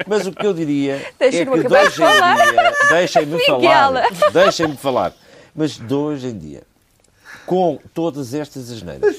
Mas 0.08 0.25
o 0.27 0.32
que 0.32 0.46
eu 0.46 0.53
diria 0.53 0.96
é 1.20 1.30
que 1.30 1.32
Deixa-me 1.32 1.60
de 1.60 1.60
acabar 1.68 1.82
de 1.82 1.88
hoje 1.88 2.01
em 2.01 2.06
falar. 2.06 2.36
dia, 2.36 2.74
deixem-me 2.92 3.46
falar, 3.46 4.08
deixem-me 4.32 4.77
falar, 4.77 5.13
mas 5.56 5.72
de 5.77 5.94
hoje 5.94 6.27
em 6.27 6.38
dia, 6.38 6.63
com 7.46 7.80
todas 7.94 8.34
estas 8.34 8.72
asneiras, 8.72 9.15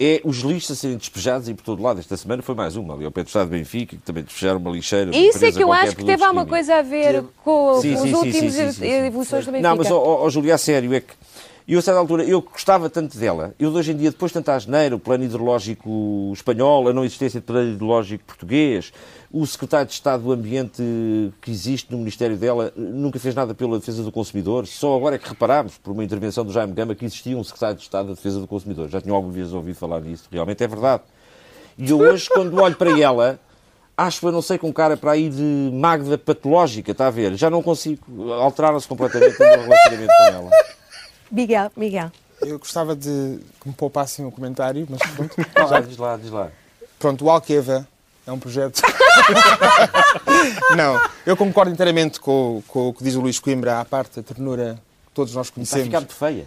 é 0.00 0.20
os 0.24 0.38
lixos 0.38 0.70
a 0.70 0.74
serem 0.74 0.96
despejados 0.96 1.46
em 1.48 1.54
por 1.54 1.62
todo 1.62 1.82
lado. 1.82 2.00
Esta 2.00 2.16
semana 2.16 2.42
foi 2.42 2.54
mais 2.54 2.74
uma, 2.74 2.94
ali 2.94 3.04
ao 3.04 3.10
pé 3.10 3.22
do 3.22 3.26
Estado 3.26 3.50
de 3.50 3.58
Benfica, 3.58 3.96
que 3.96 4.02
também 4.02 4.22
despejaram 4.22 4.58
uma 4.58 4.70
lixeira. 4.70 5.10
uma 5.10 5.16
Isso 5.16 5.44
é 5.44 5.52
que 5.52 5.62
eu 5.62 5.70
acho 5.72 5.94
que 5.94 6.04
teve 6.04 6.24
alguma 6.24 6.46
coisa 6.46 6.76
a 6.76 6.82
ver 6.82 7.22
com, 7.44 7.78
Sim, 7.82 7.94
com 7.94 8.02
sim, 8.02 8.04
os 8.04 8.08
sim, 8.08 8.14
últimos 8.14 8.54
sim, 8.54 8.66
sim, 8.66 8.72
sim. 8.72 8.86
evoluções 9.06 9.44
do 9.44 9.52
Benfica. 9.52 9.68
Não, 9.68 9.76
mas, 9.76 9.90
ó, 9.90 9.98
ó, 9.98 10.24
ó, 10.24 10.30
Júlia, 10.30 10.54
a 10.54 10.58
sério, 10.58 10.94
é 10.94 11.00
que 11.00 11.12
eu, 11.74 11.78
a 11.78 11.82
certa 11.82 12.00
altura, 12.00 12.24
eu 12.24 12.42
gostava 12.42 12.90
tanto 12.90 13.16
dela. 13.16 13.54
Eu, 13.58 13.70
hoje 13.72 13.92
em 13.92 13.96
dia, 13.96 14.10
depois 14.10 14.30
de 14.30 14.34
tanta 14.34 14.54
asneira, 14.54 14.96
o 14.96 14.98
plano 14.98 15.22
hidrológico 15.22 16.32
espanhol, 16.34 16.88
a 16.88 16.92
não 16.92 17.04
existência 17.04 17.38
de 17.38 17.46
plano 17.46 17.72
hidrológico 17.72 18.24
português, 18.24 18.92
o 19.30 19.46
secretário 19.46 19.86
de 19.86 19.92
Estado 19.92 20.24
do 20.24 20.32
Ambiente 20.32 20.82
que 21.40 21.50
existe 21.50 21.92
no 21.92 21.98
Ministério 21.98 22.36
dela 22.36 22.72
nunca 22.74 23.20
fez 23.20 23.34
nada 23.34 23.54
pela 23.54 23.78
defesa 23.78 24.02
do 24.02 24.10
consumidor. 24.10 24.66
Só 24.66 24.96
agora 24.96 25.14
é 25.14 25.18
que 25.18 25.28
reparámos, 25.28 25.78
por 25.78 25.92
uma 25.92 26.02
intervenção 26.02 26.44
do 26.44 26.52
Jaime 26.52 26.72
Gama, 26.72 26.94
que 26.94 27.04
existia 27.04 27.38
um 27.38 27.44
secretário 27.44 27.76
de 27.76 27.82
Estado 27.82 28.08
da 28.08 28.14
defesa 28.14 28.40
do 28.40 28.48
consumidor. 28.48 28.88
Já 28.88 29.00
tinham 29.00 29.14
alguma 29.14 29.32
vez 29.32 29.52
ouvido 29.52 29.76
falar 29.76 30.00
nisso. 30.00 30.24
Realmente 30.32 30.64
é 30.64 30.66
verdade. 30.66 31.04
E 31.78 31.88
eu 31.88 32.00
hoje, 32.00 32.28
quando 32.28 32.60
olho 32.60 32.74
para 32.74 32.98
ela, 32.98 33.38
acho, 33.96 34.26
eu 34.26 34.32
não 34.32 34.42
sei, 34.42 34.58
com 34.58 34.72
cara 34.72 34.96
para 34.96 35.12
aí 35.12 35.28
de 35.28 35.70
magda 35.72 36.18
patológica, 36.18 36.90
está 36.90 37.06
a 37.06 37.10
ver? 37.10 37.36
Já 37.36 37.48
não 37.48 37.62
consigo. 37.62 38.32
Alteraram-se 38.32 38.88
completamente 38.88 39.36
o 39.36 39.38
meu 39.38 39.62
relacionamento 39.62 40.12
com 40.18 40.24
ela. 40.24 40.50
Miguel, 41.30 41.70
Miguel. 41.76 42.10
Eu 42.40 42.58
gostava 42.58 42.96
de 42.96 43.38
que 43.60 43.68
me 43.68 43.74
poupassem 43.74 44.24
o 44.24 44.30
comentário, 44.30 44.86
mas 44.88 45.00
pronto. 45.14 45.36
Já, 45.68 45.80
diz 45.80 45.96
lá, 45.98 46.16
diz 46.16 46.30
lá. 46.30 46.50
Pronto, 46.98 47.24
o 47.24 47.30
Alqueva 47.30 47.86
é 48.26 48.32
um 48.32 48.38
projeto. 48.38 48.80
não, 50.76 51.00
eu 51.26 51.36
concordo 51.36 51.70
inteiramente 51.72 52.18
com, 52.20 52.62
com 52.66 52.88
o 52.88 52.94
que 52.94 53.04
diz 53.04 53.14
o 53.14 53.20
Luís 53.20 53.38
Coimbra, 53.38 53.80
à 53.80 53.84
parte 53.84 54.16
da 54.16 54.22
ternura 54.22 54.80
que 55.06 55.12
todos 55.12 55.34
nós 55.34 55.46
Está 55.46 55.52
a 55.52 55.54
conhecemos. 55.54 55.84
ficar 55.86 56.00
muito 56.00 56.14
feia. 56.14 56.46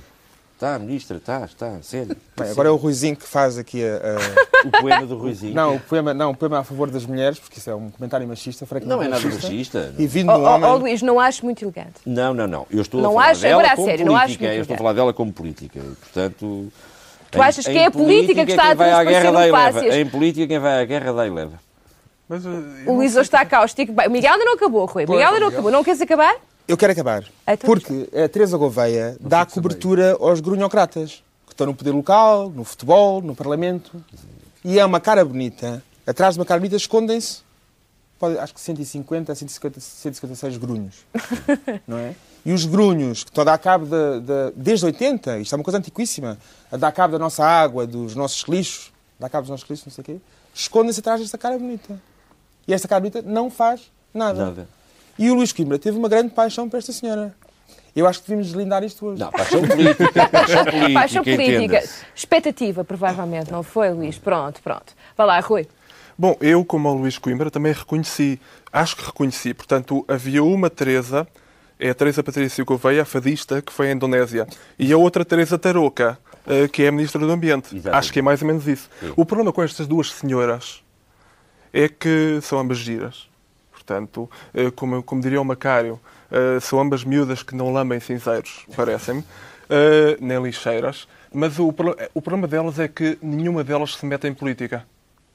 Está, 0.63 0.79
ministra, 0.79 1.17
está, 1.17 1.43
está, 1.43 1.77
sério. 1.81 2.15
Bem, 2.39 2.49
agora 2.49 2.69
é 2.69 2.71
o 2.71 2.77
Ruizinho 2.77 3.17
que 3.17 3.27
faz 3.27 3.57
aqui 3.57 3.83
a, 3.83 3.97
a- 3.97 4.67
O 4.67 4.71
poema 4.71 5.05
do 5.05 5.17
Ruizinho. 5.17 5.53
Não, 5.53 5.75
o 5.75 5.79
poema, 5.81 6.13
não, 6.13 6.31
o 6.31 6.35
poema 6.37 6.59
a 6.59 6.63
favor 6.63 6.89
das 6.89 7.05
mulheres, 7.05 7.37
porque 7.37 7.59
isso 7.59 7.69
é 7.69 7.75
um 7.75 7.89
comentário 7.89 8.25
machista. 8.25 8.65
francamente 8.65 8.95
Não 8.97 9.03
é 9.03 9.09
nada 9.09 9.27
machista. 9.27 9.93
E 9.99 10.07
vindo 10.07 10.31
um 10.31 10.41
ó, 10.41 10.55
homem... 10.55 10.69
ó, 10.69 10.75
Luís, 10.77 11.01
não 11.01 11.19
acho 11.19 11.43
muito 11.43 11.65
elegante. 11.65 11.95
Não, 12.05 12.33
não, 12.33 12.47
não. 12.47 12.65
Eu 12.71 12.81
estou 12.81 13.01
Não 13.01 13.09
a 13.09 13.13
falar 13.13 13.31
acho- 13.31 13.41
dela 13.41 13.53
agora 13.55 13.73
a 13.73 13.75
como 13.75 13.87
sério, 13.89 14.05
não 14.05 14.15
acho 14.15 14.23
política. 14.25 14.45
muito 14.45 14.57
Eu 14.57 14.61
estou 14.61 14.75
a 14.75 14.77
falar 14.77 14.93
dela 14.93 15.13
como 15.13 15.33
política. 15.33 15.79
E, 15.79 15.95
portanto... 15.95 16.71
Tu 17.29 17.41
achas 17.41 17.65
que 17.65 17.77
é 17.77 17.85
a 17.87 17.91
política 17.91 18.45
que 18.45 18.51
está 18.51 18.63
a 18.63 18.67
quem 18.69 18.77
vai 18.77 18.91
à 18.91 19.03
transparecer? 19.03 19.99
Em 19.99 20.05
política, 20.05 20.47
quem 20.47 20.59
vai 20.59 20.81
à 20.81 20.85
guerra 20.85 21.11
dá 21.11 21.27
e 21.27 21.29
leva. 21.29 21.59
Mas, 22.29 22.45
eh, 22.45 22.49
O 22.85 22.93
Luís 22.93 23.11
hoje 23.17 23.23
está 23.23 23.43
cáustico. 23.43 23.91
O 23.91 24.09
Miguel 24.09 24.31
ainda 24.33 24.45
não 24.45 24.53
acabou, 24.53 24.85
Rui. 24.85 25.05
Miguel 25.05 25.27
ainda 25.27 25.39
não 25.41 25.47
acabou. 25.49 25.71
Não 25.71 25.83
queres 25.83 25.99
acabar? 25.99 26.35
Eu 26.67 26.77
quero 26.77 26.93
acabar. 26.93 27.23
Então, 27.47 27.67
Porque 27.67 28.09
a 28.17 28.27
Teresa 28.29 28.57
Gouveia 28.57 29.17
dá 29.19 29.45
cobertura 29.45 30.17
aos 30.19 30.39
grunhocratas, 30.39 31.23
que 31.45 31.53
estão 31.53 31.67
no 31.67 31.75
poder 31.75 31.91
local, 31.91 32.49
no 32.49 32.63
futebol, 32.63 33.21
no 33.21 33.35
Parlamento. 33.35 34.03
E 34.63 34.79
é 34.79 34.85
uma 34.85 34.99
cara 34.99 35.23
bonita. 35.25 35.83
Atrás 36.07 36.35
de 36.35 36.39
uma 36.39 36.45
cara 36.45 36.59
bonita 36.59 36.75
escondem-se, 36.77 37.39
pode- 38.17 38.37
acho 38.39 38.53
que 38.53 38.61
150, 38.61 39.35
150, 39.35 39.79
156 39.79 40.57
grunhos. 40.57 40.95
não 41.87 41.97
é? 41.97 42.15
E 42.45 42.51
os 42.51 42.65
grunhos, 42.65 43.23
que 43.23 43.29
estão 43.29 43.41
a 43.41 43.45
dar 43.45 43.57
cabo 43.57 43.85
de, 43.85 44.19
de- 44.21 44.51
desde 44.55 44.85
80, 44.85 45.39
isto 45.39 45.53
é 45.53 45.57
uma 45.57 45.63
coisa 45.63 45.77
antiquíssima, 45.77 46.37
a 46.71 46.77
dar 46.77 46.91
cabo 46.91 47.13
da 47.13 47.19
nossa 47.19 47.45
água, 47.45 47.85
dos 47.85 48.15
nossos 48.15 48.43
lixos, 48.47 48.91
dar 49.19 49.29
cabo 49.29 49.43
dos 49.43 49.49
nossos 49.51 49.69
lixos, 49.69 49.85
não 49.85 49.93
sei 49.93 50.01
o 50.01 50.05
quê, 50.05 50.17
escondem-se 50.53 50.99
atrás 51.01 51.21
desta 51.21 51.37
cara 51.37 51.57
bonita. 51.57 51.99
E 52.67 52.73
esta 52.73 52.87
cara 52.87 52.99
bonita 53.01 53.21
não 53.21 53.49
faz 53.51 53.81
nada. 54.13 54.45
Nada. 54.45 54.67
E 55.17 55.29
o 55.29 55.35
Luís 55.35 55.51
Coimbra 55.51 55.77
teve 55.77 55.97
uma 55.97 56.09
grande 56.09 56.33
paixão 56.33 56.69
por 56.69 56.77
esta 56.77 56.91
senhora. 56.91 57.33
Eu 57.95 58.07
acho 58.07 58.19
que 58.19 58.27
devíamos 58.27 58.47
deslindar 58.47 58.83
isto 58.83 59.05
hoje. 59.05 59.19
Não, 59.19 59.29
paixão 59.31 59.61
política. 59.61 60.29
Paixão 60.29 60.65
política, 60.65 60.93
Paixão 60.99 61.23
política. 61.23 61.83
Expectativa, 62.15 62.83
provavelmente, 62.83 63.51
não 63.51 63.61
foi, 63.61 63.91
Luís? 63.91 64.17
Pronto, 64.17 64.61
pronto. 64.63 64.93
Vá 65.15 65.25
lá, 65.25 65.39
Rui. 65.39 65.67
Bom, 66.17 66.35
eu, 66.41 66.65
como 66.65 66.89
o 66.89 66.93
Luís 66.93 67.17
Coimbra, 67.17 67.51
também 67.51 67.71
reconheci, 67.71 68.39
acho 68.71 68.95
que 68.95 69.05
reconheci. 69.05 69.53
Portanto, 69.53 70.03
havia 70.07 70.43
uma 70.43 70.69
Teresa, 70.69 71.27
é 71.79 71.89
a 71.89 71.93
Teresa 71.93 72.23
Patrícia 72.23 72.63
Gouveia, 72.63 73.03
a 73.03 73.05
fadista, 73.05 73.61
que 73.61 73.71
foi 73.71 73.89
à 73.89 73.91
Indonésia, 73.91 74.47
e 74.77 74.91
a 74.91 74.97
outra 74.97 75.23
Teresa 75.23 75.57
Tarouca, 75.57 76.17
eh, 76.47 76.67
que 76.67 76.83
é 76.83 76.87
a 76.87 76.91
Ministra 76.91 77.19
do 77.19 77.31
Ambiente. 77.31 77.75
Exatamente. 77.75 77.97
Acho 77.97 78.13
que 78.13 78.19
é 78.19 78.21
mais 78.21 78.41
ou 78.41 78.47
menos 78.47 78.67
isso. 78.67 78.89
Sim. 78.99 79.13
O 79.15 79.25
problema 79.25 79.51
com 79.51 79.61
estas 79.61 79.87
duas 79.87 80.11
senhoras 80.11 80.83
é 81.71 81.87
que 81.87 82.39
são 82.41 82.59
ambas 82.59 82.77
giras. 82.77 83.27
Portanto, 83.85 84.29
eh, 84.53 84.71
como, 84.71 85.03
como 85.03 85.21
diria 85.21 85.41
o 85.41 85.45
Macário, 85.45 85.99
eh, 86.31 86.59
são 86.61 86.79
ambas 86.79 87.03
miúdas 87.03 87.43
que 87.43 87.53
não 87.53 87.71
lambem 87.73 87.99
cinzeiros, 87.99 88.65
parecem-me, 88.75 89.23
eh, 89.69 90.17
nem 90.21 90.41
lixeiras. 90.41 91.07
Mas 91.33 91.59
o, 91.59 91.67
o 92.13 92.21
problema 92.21 92.47
delas 92.47 92.79
é 92.79 92.87
que 92.87 93.17
nenhuma 93.21 93.63
delas 93.63 93.95
se 93.95 94.05
mete 94.05 94.27
em 94.27 94.33
política. 94.33 94.85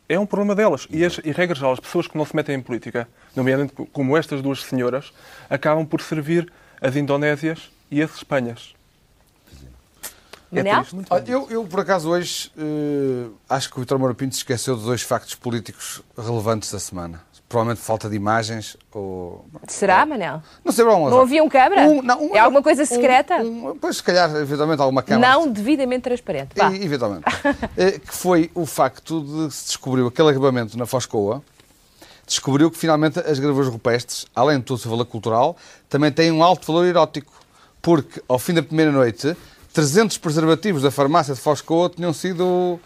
É 0.08 0.18
um 0.18 0.24
problema 0.24 0.54
delas. 0.54 0.86
E, 0.88 1.04
as, 1.04 1.18
e 1.22 1.30
regra 1.32 1.54
geral, 1.54 1.72
as 1.74 1.80
pessoas 1.80 2.06
que 2.06 2.16
não 2.16 2.24
se 2.24 2.34
metem 2.34 2.54
em 2.56 2.62
política, 2.62 3.06
nomeadamente 3.36 3.74
co- 3.74 3.84
como 3.86 4.16
estas 4.16 4.40
duas 4.40 4.62
senhoras, 4.62 5.12
acabam 5.50 5.84
por 5.84 6.00
servir 6.00 6.50
as 6.80 6.96
Indonésias 6.96 7.70
e 7.90 8.00
as 8.00 8.14
Espanhas. 8.14 8.74
Triste. 10.80 10.96
Olha, 11.10 11.30
eu, 11.30 11.46
eu, 11.50 11.64
por 11.64 11.80
acaso, 11.80 12.08
hoje 12.08 12.50
eh, 12.56 13.26
acho 13.50 13.68
que 13.70 13.76
o 13.76 13.80
Vitor 13.80 13.98
Moura 13.98 14.14
Pinto 14.14 14.34
se 14.34 14.40
esqueceu 14.40 14.76
de 14.76 14.82
dois 14.82 15.02
factos 15.02 15.34
políticos 15.34 16.00
relevantes 16.16 16.72
da 16.72 16.78
semana. 16.78 17.20
Provavelmente 17.48 17.80
falta 17.80 18.10
de 18.10 18.16
imagens 18.16 18.76
ou... 18.92 19.46
Será, 19.66 20.04
Manel? 20.04 20.42
Não 20.62 20.70
sei, 20.70 20.84
alguma 20.84 21.08
Não 21.08 21.20
havia 21.20 21.42
um 21.42 21.48
câmara? 21.48 21.82
Um- 21.88 22.02
não, 22.02 22.24
um- 22.24 22.36
é 22.36 22.38
alguma 22.40 22.62
coisa 22.62 22.84
secreta? 22.84 23.36
um- 23.36 23.74
pois, 23.80 23.96
se 23.96 24.02
calhar, 24.02 24.28
eventualmente, 24.36 24.82
alguma 24.82 25.02
câmara. 25.02 25.32
não 25.32 25.48
devidamente 25.50 26.02
transparente. 26.02 26.50
Vá. 26.54 26.70
E, 26.70 26.84
eventualmente. 26.84 27.24
Eh, 27.76 27.92
que 28.06 28.14
foi 28.14 28.50
o 28.54 28.66
facto 28.66 29.22
de 29.22 29.54
se 29.54 29.68
descobriu 29.68 30.06
aquele 30.08 30.28
acabamento 30.28 30.76
na 30.76 30.84
Foscoa, 30.84 31.42
descobriu 32.26 32.70
que 32.70 32.76
finalmente 32.76 33.18
as 33.18 33.38
gravuras 33.38 33.68
rupestres, 33.68 34.26
além 34.36 34.58
de 34.58 34.64
todo 34.64 34.76
o 34.76 34.80
seu 34.80 34.90
valor 34.90 35.06
cultural, 35.06 35.56
também 35.88 36.12
têm 36.12 36.30
um 36.30 36.42
alto 36.42 36.66
valor 36.66 36.84
erótico. 36.84 37.32
Porque, 37.80 38.22
ao 38.28 38.38
fim 38.38 38.52
da 38.52 38.62
primeira 38.62 38.92
noite, 38.92 39.34
300 39.72 40.18
preservativos 40.18 40.82
da 40.82 40.90
farmácia 40.90 41.32
de 41.32 41.40
Foscoa 41.40 41.88
tinham 41.88 42.12
sido 42.12 42.78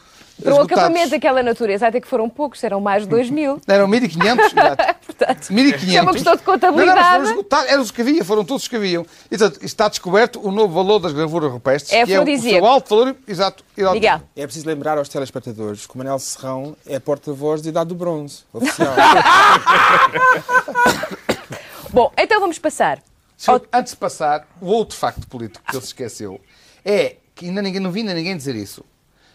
Para 0.42 0.54
o 0.54 0.60
acabamento 0.62 1.10
daquela 1.10 1.42
natureza, 1.42 1.86
até 1.88 2.00
que 2.00 2.06
foram 2.08 2.28
poucos, 2.28 2.62
eram 2.64 2.80
mais 2.80 3.02
de 3.04 3.08
2 3.08 3.30
mil. 3.30 3.60
Eram 3.68 3.86
1500, 3.88 4.46
exato. 4.52 4.84
Portanto, 5.06 5.52
1500. 5.52 5.94
é 5.94 6.02
uma 6.02 6.12
questão 6.12 6.34
de 6.36 6.42
Não, 6.42 6.46
não, 6.46 6.52
contabilidade. 6.60 7.00
foram 7.18 7.30
esgotados, 7.30 7.70
eram 7.70 7.82
os 7.82 7.90
que 7.90 8.00
havia, 8.00 8.24
foram 8.24 8.44
todos 8.44 8.62
os 8.62 8.68
que 8.68 8.76
haviam. 8.76 9.06
E, 9.30 9.38
portanto, 9.38 9.64
está 9.64 9.88
descoberto 9.88 10.40
o 10.44 10.50
novo 10.50 10.72
valor 10.74 10.98
das 10.98 11.12
gravuras 11.12 11.52
rupestres, 11.52 11.92
É 11.92 12.04
que 12.04 12.12
é 12.14 12.20
o 12.20 12.40
seu 12.40 12.64
alto 12.66 12.96
valor, 12.96 13.16
exato, 13.28 13.62
erótico. 13.76 13.94
Miguel. 14.00 14.20
É 14.34 14.44
preciso 14.46 14.66
lembrar 14.66 14.98
aos 14.98 15.08
telespectadores 15.08 15.86
que 15.86 15.94
o 15.94 15.98
Manel 15.98 16.18
Serrão 16.18 16.76
é 16.86 16.98
porta-voz 16.98 17.62
de 17.62 17.68
Idade 17.68 17.88
do 17.88 17.94
Bronze, 17.94 18.40
oficial. 18.52 18.94
Bom, 21.92 22.10
então 22.18 22.40
vamos 22.40 22.58
passar. 22.58 22.98
Eu- 23.46 23.66
antes 23.72 23.92
de 23.92 23.98
passar, 23.98 24.46
o 24.60 24.66
outro 24.66 24.96
facto 24.96 25.26
político 25.26 25.64
que 25.68 25.74
ele 25.76 25.82
se 25.82 25.88
esqueceu 25.88 26.40
é 26.84 27.16
que 27.34 27.46
ainda 27.46 27.60
ninguém, 27.60 27.80
não 27.80 27.90
vi 27.90 28.00
ainda 28.00 28.14
ninguém 28.14 28.36
dizer 28.36 28.54
isso. 28.56 28.84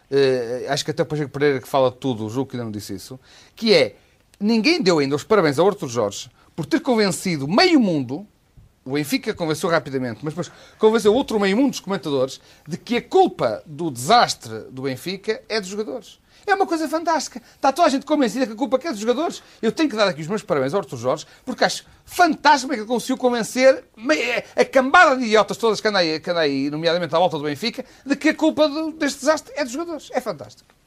Eh, 0.10 0.66
acho 0.70 0.86
que 0.86 0.92
até 0.92 1.04
o 1.04 1.06
Pacheco 1.06 1.32
Pereira 1.32 1.60
que 1.60 1.68
fala 1.68 1.92
de 1.92 1.98
tudo, 1.98 2.26
o 2.26 2.30
julgo 2.30 2.50
que 2.52 2.56
ainda 2.56 2.66
não 2.66 2.72
disse 2.72 2.96
isso, 2.96 3.20
que 3.56 3.74
é 3.74 3.96
ninguém 4.40 4.82
deu 4.82 5.00
ainda 5.00 5.16
os 5.16 5.24
parabéns 5.24 5.60
ao 5.60 5.68
Arthur 5.68 5.90
Jorge 5.90 6.30
por 6.56 6.66
ter 6.66 6.80
convencido 6.80 7.48
meio 7.48 7.80
mundo, 7.80 8.26
o 8.84 8.94
Benfica 8.94 9.34
convenceu 9.34 9.70
rapidamente, 9.70 10.22
mas 10.24 10.34
depois 10.34 10.52
convenceu 10.80 11.14
outro 11.14 11.40
meio 11.40 11.58
mundo 11.58 11.72
dos 11.72 11.80
comentadores, 11.80 12.40
de 12.68 12.78
que 12.78 12.98
a 12.98 13.02
culpa 13.02 13.62
do 13.66 13.92
desastre 13.92 14.62
do 14.72 14.84
Benfica 14.84 15.42
é 15.50 15.60
dos 15.60 15.70
jogadores. 15.70 16.20
É 16.48 16.56
uma 16.56 16.66
coisa 16.66 16.88
fantástica. 16.88 17.42
Está 17.56 17.74
toda 17.74 17.90
a 17.90 17.92
gente 17.92 18.06
convencida 18.06 18.48
que 18.48 18.54
a 18.54 18.56
culpa 18.56 18.80
é 18.82 18.90
dos 18.90 19.00
jogadores. 19.00 19.44
Eu 19.62 19.70
tenho 19.70 19.90
que 19.90 19.98
dar 19.98 20.08
aqui 20.08 20.22
os 20.22 20.28
meus 20.28 20.42
parabéns 20.42 20.74
ao 20.74 20.80
Arthur 20.80 20.98
Jorge, 20.98 21.28
porque 21.46 21.66
acho 21.66 21.86
fantástico 22.06 22.74
que 22.74 22.80
ele 22.80 22.88
conseguiu 22.88 23.18
convencer 23.18 23.84
a 24.56 24.64
cambada 24.64 25.18
de 25.18 25.26
idiotas 25.26 25.58
todas 25.58 25.82
que 25.82 25.88
anda 25.90 26.00
aí, 26.00 26.22
que 26.22 26.30
anda 26.30 26.40
aí 26.40 26.70
nomeadamente 26.70 27.14
à 27.14 27.20
volta 27.20 27.38
do 27.38 27.44
Benfica, 27.44 27.84
de 28.06 28.16
que 28.16 28.30
a 28.30 28.34
culpa 28.34 28.70
do, 28.70 28.94
deste 28.94 29.20
desastre 29.20 29.54
é 29.58 29.64
dos 29.66 29.74
jogadores. 29.74 30.10
É 30.14 30.22
fantástico. 30.22 30.78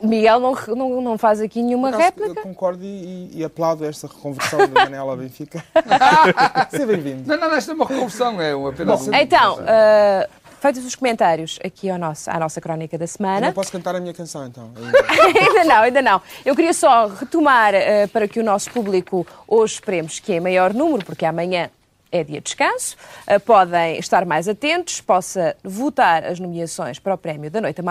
Miguel 0.00 0.40
não, 0.40 0.54
não, 0.76 1.00
não 1.00 1.18
faz 1.18 1.40
aqui 1.40 1.62
nenhuma 1.62 1.88
acaso, 1.88 2.04
réplica. 2.04 2.40
Eu 2.40 2.42
concordo 2.42 2.84
e, 2.84 3.30
e 3.34 3.44
aplaudo 3.44 3.84
esta 3.84 4.06
reconversão 4.06 4.58
da 4.68 4.84
Manela 4.84 5.16
Benfica. 5.16 5.64
Seja 6.70 6.86
bem-vindo. 6.86 7.22
Não, 7.26 7.36
não, 7.36 7.50
não, 7.50 7.58
isto 7.58 7.70
é 7.70 7.74
uma 7.74 7.86
reconversão, 7.86 8.40
é 8.40 8.54
um 8.54 8.66
apenas... 8.66 9.08
Então, 9.08 9.58
uh, 9.58 10.41
feitos 10.62 10.84
os 10.84 10.94
comentários 10.94 11.58
aqui 11.64 11.90
ao 11.90 11.98
nosso, 11.98 12.30
à 12.30 12.38
nossa 12.38 12.60
crónica 12.60 12.96
da 12.96 13.04
Eu 13.04 13.08
semana. 13.08 13.46
não 13.48 13.52
posso 13.52 13.72
cantar 13.72 13.96
a 13.96 14.00
minha 14.00 14.14
canção, 14.14 14.46
então. 14.46 14.70
ainda 14.78 15.64
não, 15.64 15.82
ainda 15.82 16.00
não. 16.00 16.22
Eu 16.44 16.54
queria 16.54 16.72
só 16.72 17.08
retomar 17.08 17.74
uh, 17.74 18.08
para 18.12 18.28
que 18.28 18.38
o 18.38 18.44
nosso 18.44 18.70
público 18.70 19.26
hoje 19.48 19.74
esperemos 19.74 20.20
que 20.20 20.32
é 20.32 20.40
maior 20.40 20.72
número, 20.72 21.04
porque 21.04 21.26
amanhã 21.26 21.68
é 22.12 22.22
dia 22.22 22.40
de 22.40 22.44
descanso, 22.44 22.96
uh, 23.26 23.40
podem 23.40 23.98
estar 23.98 24.24
mais 24.24 24.46
atentos, 24.46 25.00
possa 25.00 25.56
votar 25.64 26.24
as 26.24 26.38
nomeações 26.38 27.00
para 27.00 27.14
o 27.14 27.18
prémio 27.18 27.50
da 27.50 27.60
Noite 27.60 27.82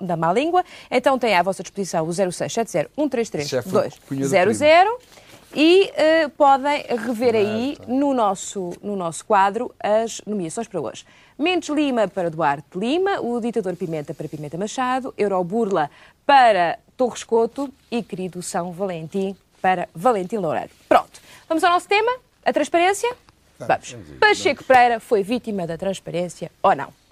da 0.00 0.16
Má, 0.16 0.32
Língua. 0.32 0.64
Então 0.90 1.16
tem 1.20 1.36
à 1.36 1.42
vossa 1.44 1.62
disposição 1.62 2.04
o 2.04 2.12
0670 2.12 2.90
133 2.96 3.48
Já 3.48 3.62
foi 3.62 3.88
cunha 4.08 4.22
do 4.22 4.28
200 4.28 4.60
e 5.56 5.90
uh, 5.90 6.30
podem 6.30 6.82
rever 6.82 7.34
aí 7.34 7.78
no 7.88 8.12
nosso, 8.12 8.74
no 8.82 8.94
nosso 8.94 9.24
quadro 9.24 9.74
as 9.80 10.20
nomeações 10.26 10.68
para 10.68 10.78
hoje. 10.78 11.06
Mendes 11.38 11.70
Lima 11.70 12.06
para 12.06 12.30
Duarte 12.30 12.78
Lima, 12.78 13.20
o 13.20 13.40
Ditador 13.40 13.74
Pimenta 13.74 14.12
para 14.12 14.28
Pimenta 14.28 14.58
Machado, 14.58 15.14
Euroburla 15.16 15.90
para 16.26 16.78
Torres 16.94 17.24
Couto 17.24 17.72
e 17.90 18.02
Querido 18.02 18.42
São 18.42 18.70
Valentim 18.70 19.34
para 19.62 19.88
Valentim 19.94 20.36
Loureiro. 20.36 20.70
Pronto, 20.86 21.20
vamos 21.48 21.64
ao 21.64 21.70
nosso 21.70 21.88
tema, 21.88 22.12
a 22.44 22.52
transparência? 22.52 23.10
Vamos. 23.58 23.96
Pacheco 24.20 24.62
Pereira 24.62 25.00
foi 25.00 25.22
vítima 25.22 25.66
da 25.66 25.78
transparência 25.78 26.52
ou 26.62 26.76
não? 26.76 27.05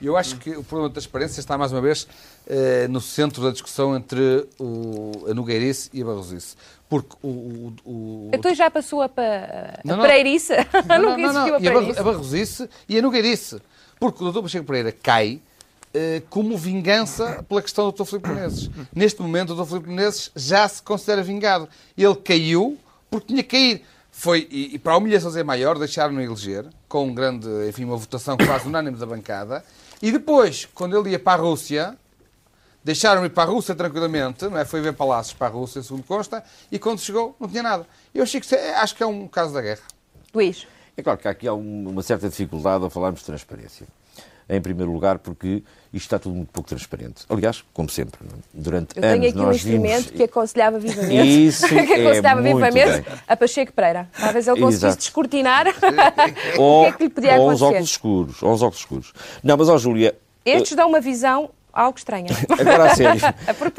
Eu 0.00 0.16
acho 0.16 0.36
que 0.36 0.50
o 0.50 0.62
problema 0.62 0.88
da 0.88 0.94
transparência 0.94 1.40
está, 1.40 1.56
mais 1.58 1.72
uma 1.72 1.80
vez, 1.80 2.06
eh, 2.46 2.86
no 2.88 3.00
centro 3.00 3.42
da 3.42 3.50
discussão 3.50 3.96
entre 3.96 4.46
o, 4.58 5.26
a 5.30 5.34
Nogueirice 5.34 5.90
e 5.92 6.02
a 6.02 6.04
Barrosice. 6.04 6.54
Porque 6.88 7.16
o... 7.22 7.28
o, 7.28 7.74
o- 7.84 8.30
Então 8.32 8.54
já 8.54 8.70
passou 8.70 9.02
a, 9.02 9.08
pa- 9.08 9.22
a 9.22 9.80
Não, 9.84 9.96
não. 9.96 10.02
Pereirice? 10.04 10.52
Não, 10.88 11.02
não, 11.02 11.18
não, 11.18 11.32
não. 11.32 11.54
a 11.56 11.60
E 11.60 11.68
a 11.98 12.02
Barrosice 12.02 12.68
e 12.88 12.98
a 12.98 13.02
Nogueirice. 13.02 13.60
Porque 14.00 14.22
o 14.22 14.30
Dr. 14.32 14.42
Pacheco 14.42 14.64
Pereira 14.66 14.92
cai 14.92 15.40
eh, 15.92 16.22
como 16.30 16.56
vingança 16.56 17.44
pela 17.48 17.60
questão 17.62 17.90
do 17.90 17.92
Dr. 17.92 18.04
Filipe 18.04 18.28
Menezes. 18.28 18.70
Neste 18.94 19.20
momento, 19.20 19.52
o 19.52 19.56
Dr. 19.56 19.68
Filipe 19.68 19.88
Menezes 19.88 20.30
já 20.36 20.66
se 20.68 20.82
considera 20.82 21.22
vingado. 21.22 21.68
Ele 21.96 22.14
caiu 22.16 22.78
porque 23.10 23.28
tinha 23.28 23.42
que 23.42 23.48
cair. 23.50 23.84
Foi, 24.20 24.48
e, 24.50 24.74
e 24.74 24.78
para 24.80 24.94
a 24.94 24.96
humilhação 24.96 25.30
ser 25.30 25.44
maior, 25.44 25.78
deixaram-no 25.78 26.20
eleger, 26.20 26.66
com 26.88 27.06
um 27.06 27.14
grande, 27.14 27.46
enfim, 27.68 27.84
uma 27.84 27.96
votação 27.96 28.36
quase 28.36 28.66
unânime 28.66 28.96
da 28.96 29.06
bancada. 29.06 29.64
E 30.02 30.10
depois, 30.10 30.66
quando 30.74 30.98
ele 30.98 31.10
ia 31.10 31.20
para 31.20 31.40
a 31.40 31.44
Rússia, 31.44 31.96
deixaram-no 32.82 33.28
ir 33.28 33.30
para 33.30 33.44
a 33.44 33.46
Rússia 33.46 33.76
tranquilamente, 33.76 34.44
não 34.48 34.58
é? 34.58 34.64
foi 34.64 34.80
ver 34.80 34.92
palácios 34.94 35.34
para 35.34 35.46
a 35.46 35.50
Rússia, 35.50 35.80
segundo 35.84 36.02
consta, 36.02 36.42
e 36.72 36.80
quando 36.80 36.98
chegou, 36.98 37.36
não 37.38 37.48
tinha 37.48 37.62
nada. 37.62 37.86
Eu 38.12 38.24
achei 38.24 38.40
que, 38.40 38.52
é- 38.56 38.74
acho 38.74 38.96
que 38.96 39.04
é 39.04 39.06
um 39.06 39.28
caso 39.28 39.54
da 39.54 39.62
guerra. 39.62 39.82
Luís. 40.34 40.66
É 40.96 41.02
claro 41.02 41.16
que 41.16 41.28
há 41.28 41.30
aqui 41.30 41.46
há 41.46 41.54
um- 41.54 41.88
uma 41.88 42.02
certa 42.02 42.28
dificuldade 42.28 42.82
ao 42.82 42.90
falarmos 42.90 43.20
de 43.20 43.26
transparência. 43.26 43.86
Em 44.48 44.60
primeiro 44.62 44.90
lugar, 44.90 45.18
porque 45.18 45.62
isto 45.92 46.06
está 46.06 46.18
tudo 46.18 46.34
muito 46.34 46.50
pouco 46.50 46.68
transparente. 46.68 47.24
Aliás, 47.28 47.62
como 47.74 47.90
sempre, 47.90 48.20
é? 48.24 48.34
durante 48.54 48.96
Eu 48.96 49.02
tenho 49.02 49.14
anos 49.14 49.26
aqui 49.26 49.38
um 49.38 49.52
instrumento 49.52 50.04
vimos... 50.04 50.10
que 50.16 50.22
aconselhava 50.22 50.78
vivamente. 50.78 51.46
Isso 51.46 51.68
que 51.68 51.78
aconselhava 51.78 52.40
é 52.40 52.54
vivamente 52.54 53.02
bem. 53.02 53.04
a 53.28 53.36
Pacheco 53.36 53.72
Pereira. 53.72 54.08
Talvez 54.18 54.48
ele 54.48 54.60
conseguisse 54.60 54.86
Exato. 54.86 54.98
descortinar 55.00 55.66
Ou, 56.56 56.82
o 56.82 56.84
que 56.84 56.88
é 56.88 56.92
que 56.92 57.02
lhe 57.04 57.10
podia 57.10 57.36
ou 57.38 57.50
acontecer. 57.50 57.64
óculos 57.64 57.90
escuros. 57.90 58.42
Ou 58.42 58.52
uns 58.52 58.62
óculos 58.62 58.80
escuros. 58.80 59.12
Não, 59.42 59.56
mas, 59.56 59.68
ó, 59.68 59.76
Júlia... 59.76 60.16
Estes 60.44 60.74
dão 60.74 60.88
uma 60.88 61.00
visão 61.00 61.50
algo 61.72 61.98
estranha. 61.98 62.30
Agora 62.58 62.90
a 62.90 62.94
sério. 62.94 63.20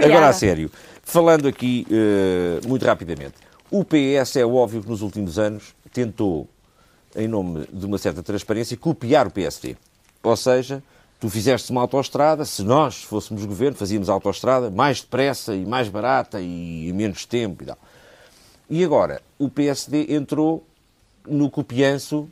Agora 0.05 0.27
a 0.29 0.33
sério. 0.33 0.71
Falando 1.03 1.47
aqui 1.47 1.87
eh, 1.91 2.67
muito 2.67 2.85
rapidamente. 2.85 3.33
O 3.71 3.83
PS 3.83 4.35
é 4.37 4.45
óbvio 4.45 4.81
que 4.81 4.89
nos 4.89 5.01
últimos 5.01 5.37
anos 5.37 5.75
tentou, 5.91 6.47
em 7.15 7.27
nome 7.27 7.67
de 7.71 7.85
uma 7.85 7.97
certa 7.97 8.23
transparência, 8.23 8.77
copiar 8.77 9.27
o 9.27 9.31
PSD. 9.31 9.75
Ou 10.23 10.35
seja, 10.35 10.83
tu 11.19 11.29
fizeste 11.29 11.71
uma 11.71 11.81
autoestrada, 11.81 12.45
se 12.45 12.63
nós 12.63 13.03
fôssemos 13.03 13.45
governo, 13.45 13.77
fazíamos 13.77 14.09
a 14.09 14.13
autoestrada 14.13 14.69
mais 14.69 15.01
depressa 15.01 15.55
e 15.55 15.65
mais 15.65 15.89
barata 15.89 16.39
e 16.39 16.89
em 16.89 16.93
menos 16.93 17.25
tempo 17.25 17.63
e 17.63 17.65
tal. 17.65 17.77
E 18.69 18.83
agora, 18.83 19.21
o 19.37 19.49
PSD 19.49 20.13
entrou 20.13 20.63
no 21.27 21.49
copianço 21.49 22.29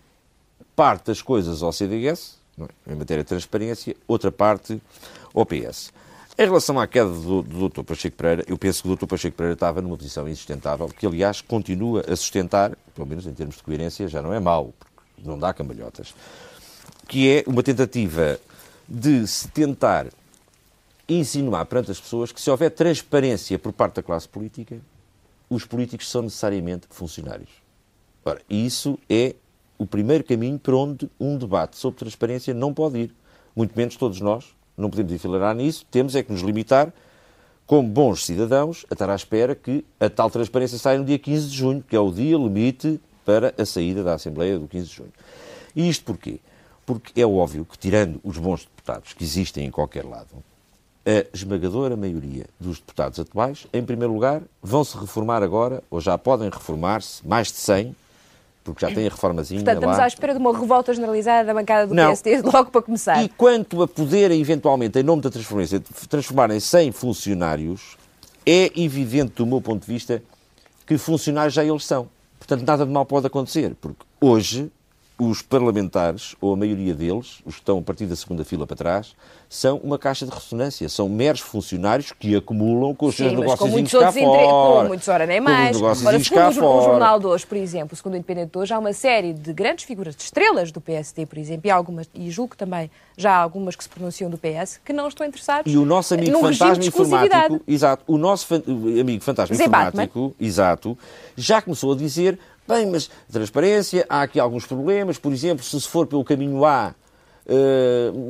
parte 0.76 1.08
das 1.08 1.22
coisas 1.22 1.64
ao 1.64 1.74
CDS, 1.74 2.38
é? 2.60 2.94
em 2.94 2.96
matéria 2.96 3.24
de 3.24 3.28
transparência, 3.28 3.96
outra 4.08 4.32
parte 4.32 4.82
ao 5.34 5.46
PS. 5.46 5.92
Em 6.38 6.46
relação 6.46 6.80
à 6.80 6.86
queda 6.86 7.10
do, 7.10 7.42
do 7.42 7.70
Dr. 7.70 7.82
Pacheco 7.82 8.16
Pereira, 8.16 8.44
eu 8.48 8.60
penso 8.60 8.84
que 8.84 8.90
o 8.90 8.96
Dr. 8.96 9.08
Pacheco 9.08 9.36
Pereira 9.36 9.56
estava 9.56 9.82
numa 9.82 9.98
posição 9.98 10.30
insustentável, 10.30 10.88
que 10.88 11.08
aliás 11.08 11.42
continua 11.42 12.06
a 12.08 12.16
sustentar, 12.16 12.78
pelo 12.94 13.08
menos 13.08 13.26
em 13.26 13.34
termos 13.34 13.56
de 13.56 13.64
coerência, 13.64 14.08
já 14.08 14.22
não 14.22 14.32
é 14.32 14.40
mau, 14.40 14.72
porque 14.78 15.28
não 15.28 15.40
dá 15.40 15.52
cambalhotas, 15.52 16.14
que 17.08 17.30
é 17.30 17.44
uma 17.48 17.64
tentativa 17.64 18.40
de 18.88 19.26
se 19.28 19.48
tentar 19.48 20.08
insinuar 21.08 21.66
perante 21.66 21.92
as 21.92 22.00
pessoas 22.00 22.32
que 22.32 22.42
se 22.42 22.50
houver 22.50 22.70
transparência 22.70 23.58
por 23.58 23.72
parte 23.72 23.96
da 23.96 24.04
classe 24.04 24.28
política, 24.28 24.78
os 25.50 25.64
políticos 25.66 26.10
são 26.10 26.24
necessariamente 26.24 26.88
funcionários. 26.90 27.50
Ora, 28.26 28.42
isso 28.50 29.00
é 29.10 29.36
o 29.78 29.86
primeiro 29.86 30.24
caminho 30.24 30.60
para 30.60 30.76
onde 30.76 31.10
um 31.20 31.38
debate 31.38 31.78
sobre 31.78 32.00
transparência 32.00 32.54
não 32.54 32.74
pode 32.74 32.98
ir. 32.98 33.16
Muito 33.56 33.78
menos 33.78 33.96
todos 33.96 34.20
nós, 34.20 34.46
não 34.76 34.90
podemos 34.90 35.14
enfileirar 35.14 35.56
nisso, 35.56 35.86
temos 35.90 36.16
é 36.16 36.22
que 36.22 36.32
nos 36.32 36.42
limitar, 36.42 36.94
como 37.66 37.88
bons 37.88 38.26
cidadãos, 38.26 38.86
a 38.90 38.94
estar 38.94 39.10
à 39.10 39.16
espera 39.16 39.56
que 39.56 39.86
a 40.00 40.10
tal 40.10 40.30
transparência 40.30 40.78
saia 40.78 41.00
no 41.00 41.06
dia 41.06 41.20
15 41.20 41.50
de 41.50 41.56
junho, 41.56 41.84
que 41.88 41.96
é 41.96 42.00
o 42.00 42.12
dia 42.12 42.38
limite 42.38 43.00
para 43.26 43.54
a 43.58 43.66
saída 43.66 44.04
da 44.04 44.14
Assembleia 44.16 44.60
do 44.60 44.68
15 44.68 44.88
de 44.88 44.94
junho. 44.94 45.14
E 45.76 45.88
isto 45.88 46.04
porquê? 46.06 46.40
Porque 46.88 47.20
é 47.22 47.26
óbvio 47.28 47.66
que, 47.66 47.78
tirando 47.78 48.18
os 48.24 48.38
bons 48.38 48.62
deputados 48.62 49.12
que 49.12 49.22
existem 49.22 49.66
em 49.66 49.70
qualquer 49.70 50.06
lado, 50.06 50.30
a 51.06 51.26
esmagadora 51.36 51.98
maioria 51.98 52.46
dos 52.58 52.80
deputados 52.80 53.20
atuais, 53.20 53.68
em 53.74 53.84
primeiro 53.84 54.14
lugar, 54.14 54.42
vão 54.64 54.86
se 54.86 54.98
reformar 54.98 55.44
agora, 55.44 55.84
ou 55.92 56.00
já 56.00 56.18
podem 56.18 56.50
reformar-se, 56.50 57.28
mais 57.28 57.50
de 57.50 57.58
100, 57.58 57.94
porque 58.64 58.86
já 58.86 58.94
têm 58.94 59.06
a 59.06 59.10
reformazinha 59.10 59.60
Portanto, 59.60 59.78
estamos 59.80 59.98
lá. 59.98 60.04
à 60.06 60.08
espera 60.08 60.34
de 60.34 60.40
uma 60.40 60.58
revolta 60.58 60.94
generalizada 60.94 61.48
da 61.48 61.54
bancada 61.54 61.88
do 61.88 61.94
Não. 61.94 62.08
PSD 62.08 62.42
logo 62.42 62.72
para 62.72 62.82
começar. 62.82 63.22
E 63.22 63.28
quanto 63.28 63.82
a 63.82 63.88
poderem, 63.88 64.40
eventualmente, 64.40 64.98
em 64.98 65.04
nome 65.04 65.22
da 65.22 65.30
transformação, 65.30 65.82
transformarem 66.08 66.60
100 66.60 66.94
funcionários, 66.94 67.98
é 68.46 68.72
evidente, 68.80 69.34
do 69.36 69.46
meu 69.46 69.60
ponto 69.60 69.86
de 69.86 69.92
vista, 69.92 70.24
que 70.86 70.98
funcionários 70.98 71.54
já 71.54 71.66
eles 71.66 71.86
são. 71.86 72.08
Portanto, 72.40 72.66
nada 72.66 72.86
de 72.86 72.92
mal 72.94 73.06
pode 73.06 73.28
acontecer, 73.28 73.76
porque 73.82 74.06
hoje 74.22 74.72
os 75.20 75.42
parlamentares, 75.42 76.36
ou 76.40 76.54
a 76.54 76.56
maioria 76.56 76.94
deles, 76.94 77.40
os 77.44 77.56
que 77.56 77.62
estão 77.62 77.80
a 77.80 77.82
partir 77.82 78.06
da 78.06 78.16
segunda 78.16 78.46
fila 78.46 78.68
para 78.68 78.76
trás, 78.78 79.16
são 79.50 79.78
uma 79.78 79.98
caixa 79.98 80.26
de 80.26 80.32
ressonância. 80.32 80.88
São 80.90 81.10
meros 81.10 81.40
funcionários 81.42 82.12
que 82.12 82.36
acumulam 82.36 82.94
com 82.94 83.08
os 83.08 83.16
seus 83.16 83.30
Sim, 83.30 83.36
com 83.36 83.42
negócios 83.42 83.92
cá 83.92 84.10
entre... 84.10 84.22
fora. 84.28 84.82
com 84.82 84.88
muitos 84.90 85.08
ora 85.08 85.26
nem 85.26 85.40
mais. 85.42 85.76
negócios 85.76 86.06
Ora, 86.06 86.20
cá 86.20 86.52
segundo 86.52 86.66
o, 86.68 86.78
o 86.78 86.84
jornal 86.84 87.20
de 87.20 87.26
hoje, 87.26 87.48
por 87.48 87.58
exemplo, 87.58 87.96
segundo 87.96 88.14
o 88.14 88.18
Independente 88.18 88.52
de 88.52 88.58
hoje, 88.60 88.74
há 88.74 88.78
uma 88.80 88.94
série 88.94 89.34
de 89.34 89.54
grandes 89.54 89.86
figuras, 89.86 90.16
de 90.16 90.22
estrelas 90.24 90.72
do 90.72 90.80
PSD, 90.82 91.26
por 91.26 91.38
exemplo, 91.40 91.68
e, 91.68 91.72
algumas, 91.72 92.08
e 92.14 92.30
julgo 92.30 92.56
também 92.56 92.92
já 93.18 93.32
há 93.32 93.38
algumas 93.38 93.76
que 93.76 93.84
se 93.84 93.90
pronunciam 93.90 94.30
do 94.30 94.38
PS, 94.38 94.80
que 94.86 94.94
não 94.94 95.08
estão 95.08 95.26
interessados 95.26 95.72
E 95.74 95.78
o 95.78 95.86
nosso 95.86 96.14
amigo 96.14 96.38
fantasma 96.40 96.84
informático, 96.86 97.62
exato, 97.68 98.04
o 98.06 98.18
nosso 98.18 98.46
fan- 98.46 98.64
o 98.68 99.00
amigo 99.02 99.24
fantasma 99.24 99.56
Zé 99.56 99.64
informático, 99.64 100.36
exato, 100.40 100.98
já 101.36 101.60
começou 101.62 101.94
a 101.94 101.96
dizer, 101.96 102.38
bem, 102.68 102.86
mas 102.86 103.10
transparência, 103.32 104.06
há 104.10 104.22
aqui 104.22 104.40
alguns 104.40 104.66
problemas, 104.66 105.18
por 105.18 105.32
exemplo, 105.32 105.64
se 105.64 105.80
for 105.82 106.06
pelo 106.06 106.24
caminho 106.24 106.66
A, 106.66 106.94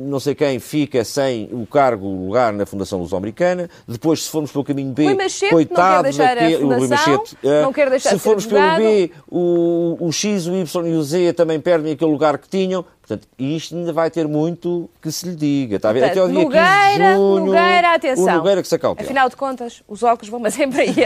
não 0.08 0.20
sei 0.20 0.34
quem 0.34 0.58
fica 0.58 1.04
sem 1.04 1.48
o 1.52 1.66
cargo, 1.66 2.06
o 2.06 2.26
lugar 2.26 2.52
na 2.52 2.64
Fundação 2.64 2.98
Luso-Americana. 3.00 3.68
Depois, 3.86 4.22
se 4.24 4.30
formos 4.30 4.52
pelo 4.52 4.64
caminho 4.64 4.92
B, 4.92 5.14
Machete 5.14 5.50
coitado 5.50 5.80
não 5.80 6.02
quer 6.02 6.02
deixar 6.04 6.30
a 6.30 6.34
daquele- 6.40 6.64
o 6.64 6.68
Rui 6.68 6.78
Fundação, 6.80 7.12
Machete, 7.18 7.38
eh, 7.42 7.62
não 7.62 7.72
quer 7.72 7.90
deixar 7.90 8.10
Se 8.10 8.18
formos 8.18 8.46
pelo. 8.46 8.76
B, 8.76 9.10
o, 9.28 9.96
o 10.00 10.12
X, 10.12 10.46
o 10.46 10.54
Y 10.54 10.86
e 10.86 10.94
o 10.94 11.02
Z 11.02 11.32
também 11.32 11.58
perdem 11.60 11.92
aquele 11.92 12.10
lugar 12.10 12.38
que 12.38 12.48
tinham. 12.48 12.84
Portanto, 13.00 13.26
isto 13.38 13.74
ainda 13.74 13.90
vai 13.92 14.10
ter 14.10 14.28
muito 14.28 14.88
que 15.00 15.10
se 15.10 15.26
lhe 15.30 15.34
diga. 15.34 15.76
Está 15.76 15.88
a 15.88 15.92
ver? 15.94 16.04
Até 16.04 16.20
ao 16.20 16.28
Portanto, 16.28 16.50
dia 16.52 16.60
15 16.60 16.92
de 16.92 16.98
Nogueira, 16.98 17.14
junho. 17.16 17.44
Nogueira, 17.46 17.94
atenção. 17.94 18.24
O 18.24 18.36
Nogueira 18.36 18.62
que 18.62 18.68
se 18.68 18.74
acautela. 18.74 19.06
Afinal 19.06 19.28
de 19.30 19.36
contas, 19.36 19.82
os 19.88 20.02
óculos 20.02 20.28
vão, 20.28 20.38
mas 20.38 20.60
é 20.60 20.66
para 20.66 20.84
ele. 20.84 20.96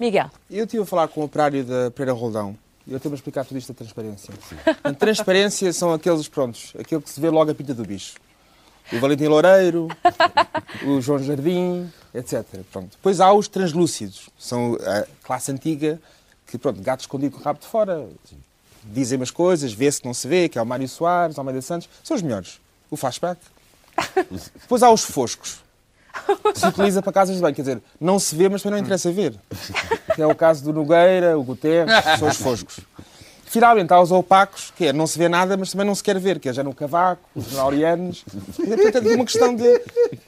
Miguel. 0.00 0.26
Eu 0.50 0.64
estive 0.64 0.82
a 0.82 0.86
falar 0.86 1.08
com 1.08 1.20
o 1.20 1.24
operário 1.24 1.62
da 1.62 1.90
Pereira 1.90 2.18
Roldão 2.18 2.56
eu 2.86 2.96
estive 2.96 3.14
a 3.14 3.16
explicar 3.16 3.44
tudo 3.44 3.56
isto 3.58 3.72
da 3.72 3.76
transparência. 3.76 4.34
A 4.82 4.92
transparência 4.92 5.72
são 5.72 5.92
aqueles, 5.92 6.28
prontos, 6.28 6.72
aquele 6.78 7.00
que 7.00 7.10
se 7.10 7.20
vê 7.20 7.30
logo 7.30 7.50
a 7.50 7.54
pinta 7.54 7.74
do 7.74 7.84
bicho. 7.84 8.14
O 8.92 9.00
Valentim 9.00 9.26
Loureiro, 9.26 9.88
o 10.86 11.00
João 11.00 11.18
Jardim, 11.18 11.90
etc. 12.12 12.44
Pronto. 12.70 12.90
Depois 12.90 13.20
há 13.20 13.32
os 13.32 13.48
translúcidos, 13.48 14.28
são 14.38 14.74
a 14.74 15.06
classe 15.22 15.50
antiga 15.50 15.98
que, 16.46 16.58
pronto, 16.58 16.82
gato 16.82 17.00
escondido 17.00 17.34
com 17.34 17.40
o 17.40 17.42
rabo 17.42 17.60
de 17.60 17.66
fora, 17.66 18.06
dizem 18.84 19.16
umas 19.16 19.30
coisas, 19.30 19.72
vê-se 19.72 20.02
que 20.02 20.06
não 20.06 20.12
se 20.12 20.28
vê, 20.28 20.48
que 20.48 20.58
é 20.58 20.62
o 20.62 20.66
Mário 20.66 20.86
Soares, 20.86 21.38
o 21.38 21.40
Almeida 21.40 21.62
Santos, 21.62 21.88
são 22.02 22.14
os 22.14 22.22
melhores. 22.22 22.60
O 22.90 22.96
flashback. 22.96 23.40
Depois 24.60 24.82
há 24.82 24.90
os 24.90 25.02
foscos. 25.02 25.63
Se 26.54 26.66
utiliza 26.66 27.02
para 27.02 27.12
casas 27.12 27.36
de 27.36 27.42
banho, 27.42 27.54
quer 27.54 27.62
dizer, 27.62 27.82
não 28.00 28.18
se 28.18 28.34
vê, 28.34 28.48
mas 28.48 28.62
também 28.62 28.78
não 28.78 28.84
interessa 28.84 29.10
ver. 29.10 29.34
Que 30.14 30.22
é 30.22 30.26
o 30.26 30.34
caso 30.34 30.64
do 30.64 30.72
Nogueira, 30.72 31.38
o 31.38 31.42
Guterres, 31.42 31.92
são 32.18 32.28
os 32.28 32.36
foscos. 32.36 32.80
Finalmente 33.44 33.92
há 33.92 34.00
os 34.00 34.10
opacos, 34.10 34.72
que 34.76 34.86
é 34.86 34.92
não 34.92 35.06
se 35.06 35.16
vê 35.16 35.28
nada, 35.28 35.56
mas 35.56 35.70
também 35.70 35.86
não 35.86 35.94
se 35.94 36.02
quer 36.02 36.18
ver, 36.18 36.40
que 36.40 36.48
é 36.48 36.52
já 36.52 36.64
no 36.64 36.74
Cavaco, 36.74 37.22
os 37.36 37.52
Laurianos. 37.52 38.24
Portanto, 38.56 39.08
é 39.08 39.14
uma 39.14 39.24
questão 39.24 39.54
de. 39.54 39.80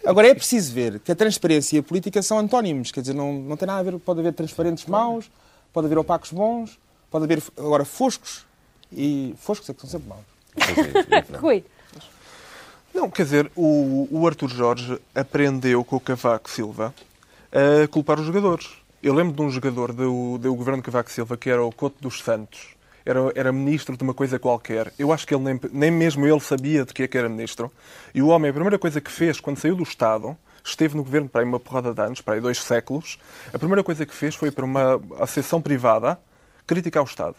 Agora 0.04 0.28
é 0.28 0.34
preciso 0.34 0.72
ver 0.72 1.00
que 1.00 1.10
a 1.10 1.14
transparência 1.14 1.76
e 1.76 1.78
a 1.80 1.82
política 1.82 2.22
são 2.22 2.38
antónimos, 2.38 2.92
quer 2.92 3.00
dizer, 3.00 3.14
não, 3.14 3.32
não 3.32 3.56
tem 3.56 3.66
nada 3.66 3.80
a 3.80 3.82
ver. 3.82 3.98
Pode 3.98 4.20
haver 4.20 4.32
transparentes 4.32 4.86
maus, 4.86 5.28
pode 5.72 5.86
haver 5.86 5.98
opacos 5.98 6.30
bons, 6.30 6.78
pode 7.10 7.24
haver 7.24 7.42
agora 7.58 7.84
foscos, 7.84 8.46
e 8.92 9.34
foscos 9.38 9.68
é 9.70 9.74
que 9.74 9.80
são 9.80 9.90
sempre 9.90 10.08
maus. 10.08 10.22
Rui. 11.40 11.64
Não, 12.96 13.10
quer 13.10 13.24
dizer, 13.24 13.52
o, 13.54 14.08
o 14.10 14.26
Arthur 14.26 14.48
Jorge 14.48 14.98
aprendeu 15.14 15.84
com 15.84 15.96
o 15.96 16.00
Cavaco 16.00 16.48
Silva 16.48 16.94
a 17.52 17.86
culpar 17.88 18.18
os 18.18 18.24
jogadores. 18.24 18.70
Eu 19.02 19.12
lembro 19.12 19.34
de 19.34 19.42
um 19.42 19.50
jogador 19.50 19.92
do, 19.92 20.38
do 20.38 20.54
governo 20.54 20.80
de 20.80 20.86
Cavaco 20.86 21.10
Silva, 21.10 21.36
que 21.36 21.50
era 21.50 21.62
o 21.62 21.70
Couto 21.70 21.98
dos 22.00 22.22
Santos, 22.22 22.68
era, 23.04 23.20
era 23.34 23.52
ministro 23.52 23.98
de 23.98 24.02
uma 24.02 24.14
coisa 24.14 24.38
qualquer. 24.38 24.90
Eu 24.98 25.12
acho 25.12 25.26
que 25.26 25.34
ele 25.34 25.44
nem, 25.44 25.60
nem 25.72 25.90
mesmo 25.90 26.26
ele 26.26 26.40
sabia 26.40 26.86
de 26.86 26.94
que 26.94 27.02
é 27.02 27.06
que 27.06 27.18
era 27.18 27.28
ministro. 27.28 27.70
E 28.14 28.22
o 28.22 28.28
homem, 28.28 28.48
a 28.48 28.54
primeira 28.54 28.78
coisa 28.78 28.98
que 28.98 29.12
fez 29.12 29.40
quando 29.40 29.58
saiu 29.58 29.76
do 29.76 29.82
Estado, 29.82 30.34
esteve 30.64 30.96
no 30.96 31.04
governo 31.04 31.28
para 31.28 31.42
aí 31.42 31.46
uma 31.46 31.60
porrada 31.60 31.92
de 31.92 32.00
anos, 32.00 32.22
para 32.22 32.36
aí 32.36 32.40
dois 32.40 32.62
séculos, 32.62 33.18
a 33.52 33.58
primeira 33.58 33.84
coisa 33.84 34.06
que 34.06 34.14
fez 34.14 34.34
foi 34.34 34.50
para 34.50 34.64
uma 34.64 34.98
associação 35.20 35.60
privada 35.60 36.18
criticar 36.66 37.02
o 37.02 37.06
Estado. 37.06 37.36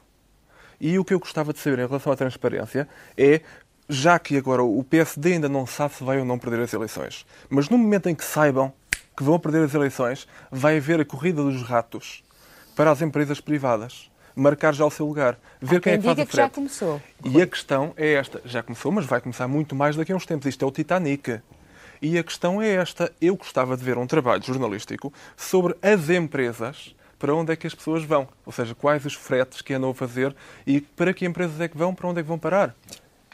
E 0.79 0.99
o 0.99 1.03
que 1.03 1.15
eu 1.15 1.19
gostava 1.19 1.51
de 1.51 1.57
saber 1.57 1.79
em 1.79 1.87
relação 1.87 2.13
à 2.13 2.15
transparência 2.15 2.87
é, 3.17 3.41
já 3.89 4.19
que 4.19 4.37
agora 4.37 4.63
o 4.63 4.83
PSD 4.83 5.33
ainda 5.33 5.49
não 5.49 5.65
sabe 5.65 5.93
se 5.95 6.03
vai 6.03 6.19
ou 6.19 6.25
não 6.25 6.37
perder 6.37 6.61
as 6.61 6.73
eleições, 6.73 7.25
mas 7.49 7.69
no 7.69 7.77
momento 7.77 8.09
em 8.09 8.15
que 8.15 8.23
saibam 8.23 8.73
que 9.17 9.23
vão 9.23 9.39
perder 9.39 9.63
as 9.63 9.73
eleições, 9.73 10.27
vai 10.51 10.77
haver 10.77 11.01
a 11.01 11.05
corrida 11.05 11.41
dos 11.41 11.63
ratos 11.63 12.23
para 12.75 12.91
as 12.91 13.01
empresas 13.01 13.41
privadas. 13.41 14.11
Marcar 14.35 14.71
já 14.71 14.85
o 14.85 14.91
seu 14.91 15.07
lugar. 15.07 15.39
Ver 15.59 15.81
quem 15.81 15.93
é 15.93 15.97
Quem 15.97 16.01
que 16.01 16.05
faz 16.05 16.15
diga 16.15 16.21
a 16.21 16.29
que 16.29 16.37
já 16.37 16.47
começou. 16.47 17.01
E 17.25 17.41
a 17.41 17.47
questão 17.47 17.91
é 17.97 18.13
esta. 18.13 18.39
Já 18.45 18.61
começou, 18.61 18.91
mas 18.91 19.07
vai 19.07 19.19
começar 19.19 19.47
muito 19.47 19.75
mais 19.75 19.95
daqui 19.95 20.11
a 20.11 20.15
uns 20.15 20.27
tempos. 20.27 20.45
Isto 20.45 20.63
é 20.63 20.67
o 20.67 20.71
Titanic. 20.71 21.41
E 21.99 22.19
a 22.19 22.23
questão 22.23 22.61
é 22.61 22.69
esta. 22.75 23.11
Eu 23.19 23.35
gostava 23.35 23.75
de 23.75 23.83
ver 23.83 23.97
um 23.97 24.05
trabalho 24.05 24.43
jornalístico 24.43 25.11
sobre 25.35 25.75
as 25.81 26.07
empresas 26.11 26.95
para 27.17 27.33
onde 27.33 27.51
é 27.51 27.55
que 27.55 27.65
as 27.65 27.73
pessoas 27.73 28.03
vão. 28.03 28.27
Ou 28.45 28.51
seja, 28.51 28.75
quais 28.75 29.03
os 29.05 29.15
fretes 29.15 29.63
que 29.63 29.73
andam 29.73 29.89
a 29.89 29.95
fazer 29.95 30.35
e 30.67 30.81
para 30.81 31.15
que 31.15 31.25
empresas 31.25 31.59
é 31.59 31.67
que 31.67 31.75
vão, 31.75 31.95
para 31.95 32.07
onde 32.07 32.19
é 32.19 32.23
que 32.23 32.29
vão 32.29 32.37
parar. 32.37 32.75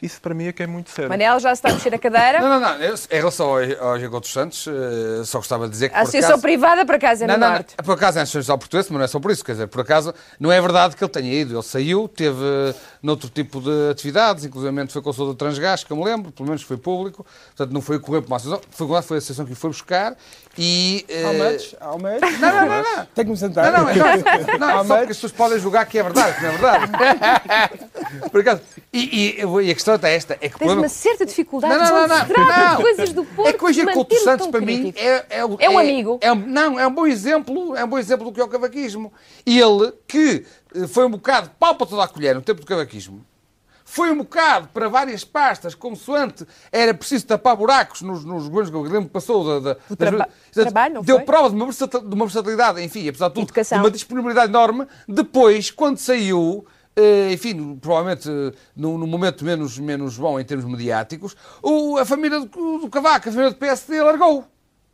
Isso 0.04 0.20
para 0.20 0.34
mim 0.34 0.46
é 0.46 0.52
que 0.52 0.62
é 0.62 0.66
muito 0.66 0.90
sério. 0.90 1.08
Manel 1.08 1.38
já 1.40 1.48
se 1.54 1.60
está 1.60 1.70
a 1.70 1.72
mexer 1.72 1.94
a 1.94 1.98
cadeira. 1.98 2.40
Não, 2.40 2.48
não, 2.48 2.60
não. 2.60 2.74
Eu, 2.76 2.94
em 2.94 3.16
relação 3.16 3.46
ao, 3.46 3.54
ao 3.88 3.96
Encontro 3.98 4.20
dos 4.20 4.32
Santos, 4.32 4.66
eh, 4.68 5.24
só 5.24 5.38
gostava 5.38 5.64
de 5.66 5.72
dizer 5.72 5.88
que. 5.88 5.94
A 5.96 6.00
associação 6.02 6.30
acaso- 6.30 6.42
privada, 6.42 6.84
por 6.84 6.94
acaso, 6.96 7.24
é 7.24 7.26
Não, 7.26 7.34
no 7.34 7.40
não, 7.40 7.50
Norte. 7.52 7.74
não. 7.78 7.84
Por 7.84 7.92
acaso 7.94 8.18
é 8.18 8.20
a 8.20 8.24
Nacional 8.24 8.58
Portuguesa, 8.58 8.88
mas 8.90 8.98
não 8.98 9.04
é 9.04 9.08
só 9.08 9.18
por 9.18 9.30
isso. 9.30 9.44
Quer 9.44 9.52
dizer, 9.52 9.66
por 9.68 9.80
acaso, 9.80 10.12
não 10.38 10.52
é 10.52 10.60
verdade 10.60 10.94
que 10.94 11.02
ele 11.02 11.10
tenha 11.10 11.32
ido. 11.32 11.54
Ele 11.54 11.62
saiu, 11.62 12.06
teve 12.06 12.36
eh, 12.44 12.74
noutro 13.02 13.28
tipo 13.30 13.60
de 13.60 13.90
atividades, 13.90 14.44
inclusive 14.44 14.86
foi 14.88 15.00
consultor 15.02 15.32
do 15.34 15.38
Transgás, 15.38 15.82
que 15.84 15.90
eu 15.90 15.96
me 15.96 16.04
lembro, 16.04 16.30
pelo 16.32 16.48
menos 16.48 16.62
foi 16.62 16.76
público. 16.76 17.24
Portanto, 17.56 17.72
não 17.72 17.80
foi 17.80 17.98
correr 17.98 18.20
para 18.20 18.28
uma 18.28 18.36
associação, 18.36 18.62
foi, 18.70 18.86
foi 19.02 19.16
a 19.16 19.18
associação 19.18 19.46
que 19.46 19.52
o 19.52 19.56
foi 19.56 19.70
buscar 19.70 20.14
e... 20.58 21.04
eh, 21.08 21.24
How 21.24 21.32
much? 21.34 21.74
How 21.80 21.98
much? 21.98 22.40
Não, 22.40 22.52
não, 22.52 22.66
não, 22.68 22.82
não. 22.96 23.06
Tenho 23.14 23.26
que 23.26 23.30
me 23.30 23.36
sentar. 23.36 23.72
Não, 23.72 23.82
não, 23.84 23.88
é, 23.88 23.94
não, 23.96 24.58
não, 24.58 24.80
é 24.80 24.84
só 24.84 24.96
porque 24.96 25.12
as 25.12 25.16
pessoas 25.16 25.32
podem 25.32 25.58
julgar 25.58 25.86
que 25.86 25.98
é 25.98 26.02
verdade, 26.02 26.36
que 26.36 26.42
não 26.42 26.48
é 26.50 26.52
verdade. 26.52 26.92
Por 28.30 28.40
acaso, 28.40 28.60
e, 28.92 29.40
e- 29.40 29.40
e 29.66 29.70
a 29.70 29.74
questão 29.74 29.93
é 30.02 30.14
esta, 30.14 30.34
é 30.34 30.36
que 30.38 30.46
o 30.46 30.50
Tens 30.50 30.58
problema... 30.58 30.82
uma 30.82 30.88
certa 30.88 31.24
dificuldade 31.24 31.74
Não, 31.74 31.84
não, 31.84 32.06
não, 32.08 32.18
não. 32.18 32.76
de 32.76 32.82
coisas 32.82 33.12
do 33.12 33.24
Porto. 33.24 33.48
É 33.48 33.52
que 33.52 33.64
hoje 33.64 33.84
Couto 33.84 33.98
manter-o 33.98 34.24
Santos, 34.24 34.46
para 34.48 34.60
mim, 34.60 34.92
é, 34.96 35.08
é, 35.08 35.24
É 35.60 35.70
um 35.70 35.78
amigo. 35.78 36.18
é 36.20 36.34
não, 36.34 36.78
é 36.80 36.86
um 36.86 36.92
bom 36.94 37.06
exemplo, 37.06 37.76
é 37.76 37.84
um 37.84 37.88
bom 37.88 37.98
exemplo 37.98 38.24
do 38.26 38.32
que 38.32 38.40
é 38.40 38.44
o 38.44 38.48
cavaquismo. 38.48 39.12
Ele, 39.46 39.92
que 40.08 40.44
eh, 40.74 40.86
foi 40.88 41.06
um 41.06 41.10
bocado 41.10 41.50
pau 41.58 41.74
para 41.76 41.86
toda 41.86 42.02
a 42.04 42.08
colher 42.08 42.34
no 42.34 42.42
tempo 42.42 42.60
do 42.60 42.66
cavaquismo, 42.66 43.24
foi 43.86 44.10
um 44.10 44.16
bocado 44.18 44.68
para 44.72 44.88
várias 44.88 45.24
pastas, 45.24 45.74
consoante 45.74 46.46
era 46.72 46.94
preciso 46.94 47.26
tapar 47.26 47.54
buracos 47.54 48.00
nos, 48.00 48.24
nos 48.24 48.48
governos 48.48 48.70
que 48.70 48.76
eu 48.76 48.82
lembro 48.82 49.04
que 49.04 49.12
passou 49.12 49.60
da, 49.60 49.74
da, 49.74 49.78
das- 49.90 49.96
traba- 49.98 50.28
trabalho, 50.52 50.94
não 50.94 51.02
deu 51.02 51.16
foi? 51.16 51.24
prova 51.26 51.50
de 51.50 51.54
uma, 51.54 52.24
versatilidade, 52.26 52.82
enfim, 52.82 53.06
apesar 53.08 53.28
de 53.28 53.34
tudo, 53.34 53.44
Educação. 53.44 53.78
de 53.78 53.84
uma 53.84 53.90
disponibilidade 53.90 54.48
enorme. 54.50 54.86
Depois, 55.06 55.70
quando 55.70 55.98
saiu, 55.98 56.66
enfim, 57.32 57.76
provavelmente 57.76 58.28
eh, 58.30 58.52
no 58.76 59.06
momento 59.06 59.44
menos, 59.44 59.78
menos 59.78 60.16
bom 60.16 60.38
em 60.38 60.44
termos 60.44 60.64
mediáticos, 60.66 61.36
o- 61.62 61.98
a 61.98 62.04
família 62.04 62.38
do, 62.40 62.46
do 62.78 62.88
Cavaco, 62.88 63.28
a 63.28 63.32
família 63.32 63.50
do 63.50 63.56
PSD, 63.56 64.00
largou. 64.02 64.44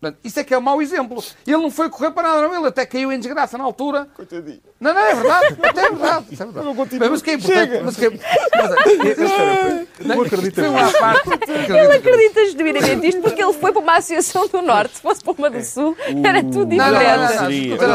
Portanto, 0.00 0.18
isso 0.24 0.40
é 0.40 0.44
que 0.44 0.54
é 0.54 0.58
um 0.58 0.62
mau 0.62 0.80
exemplo. 0.80 1.22
Ele 1.46 1.58
não 1.58 1.70
foi 1.70 1.90
correr 1.90 2.10
para 2.12 2.26
nada, 2.28 2.48
não. 2.48 2.56
Ele 2.56 2.68
até 2.68 2.86
caiu 2.86 3.12
em 3.12 3.18
desgraça 3.18 3.58
na 3.58 3.64
altura. 3.64 4.08
Coitadinho. 4.14 4.60
Não, 4.80 4.94
não, 4.94 5.00
é 5.00 5.14
verdade. 5.14 5.56
Até 5.62 5.80
é 5.82 5.90
verdade. 5.90 6.24
Isso 6.30 6.42
é 6.42 6.46
verdade. 6.46 6.66
Mas, 6.98 7.10
mas 7.10 7.20
o 7.20 7.24
que 7.24 7.30
é 7.30 7.34
importante... 7.34 7.80
Mas, 7.84 7.96
o 7.96 7.98
que 8.00 8.06
é- 8.06 8.10
mas, 8.10 9.30
é- 9.30 9.86
não, 10.00 10.22
acredita 10.22 10.62
foi 10.62 10.70
uma 10.70 10.86
à 10.86 10.92
parte. 10.92 11.30
Ele 11.68 11.96
acredita 11.96 12.46
genuinamente 12.46 13.06
isto 13.08 13.20
porque 13.20 13.42
ele 13.42 13.52
foi 13.52 13.72
para 13.72 13.82
uma 13.82 13.96
associação 13.98 14.48
do 14.48 14.62
Norte. 14.62 14.96
Se 14.96 15.02
fosse 15.02 15.22
para 15.22 15.32
uma 15.34 15.50
do 15.50 15.62
Sul, 15.62 15.94
era 16.24 16.42
tudo 16.42 16.74
Não, 16.74 16.90
não, 16.90 16.98
diferente. 16.98 17.16
não, 17.16 17.16
não, 17.16 17.28
não, 17.28 17.36
não, 17.36 17.42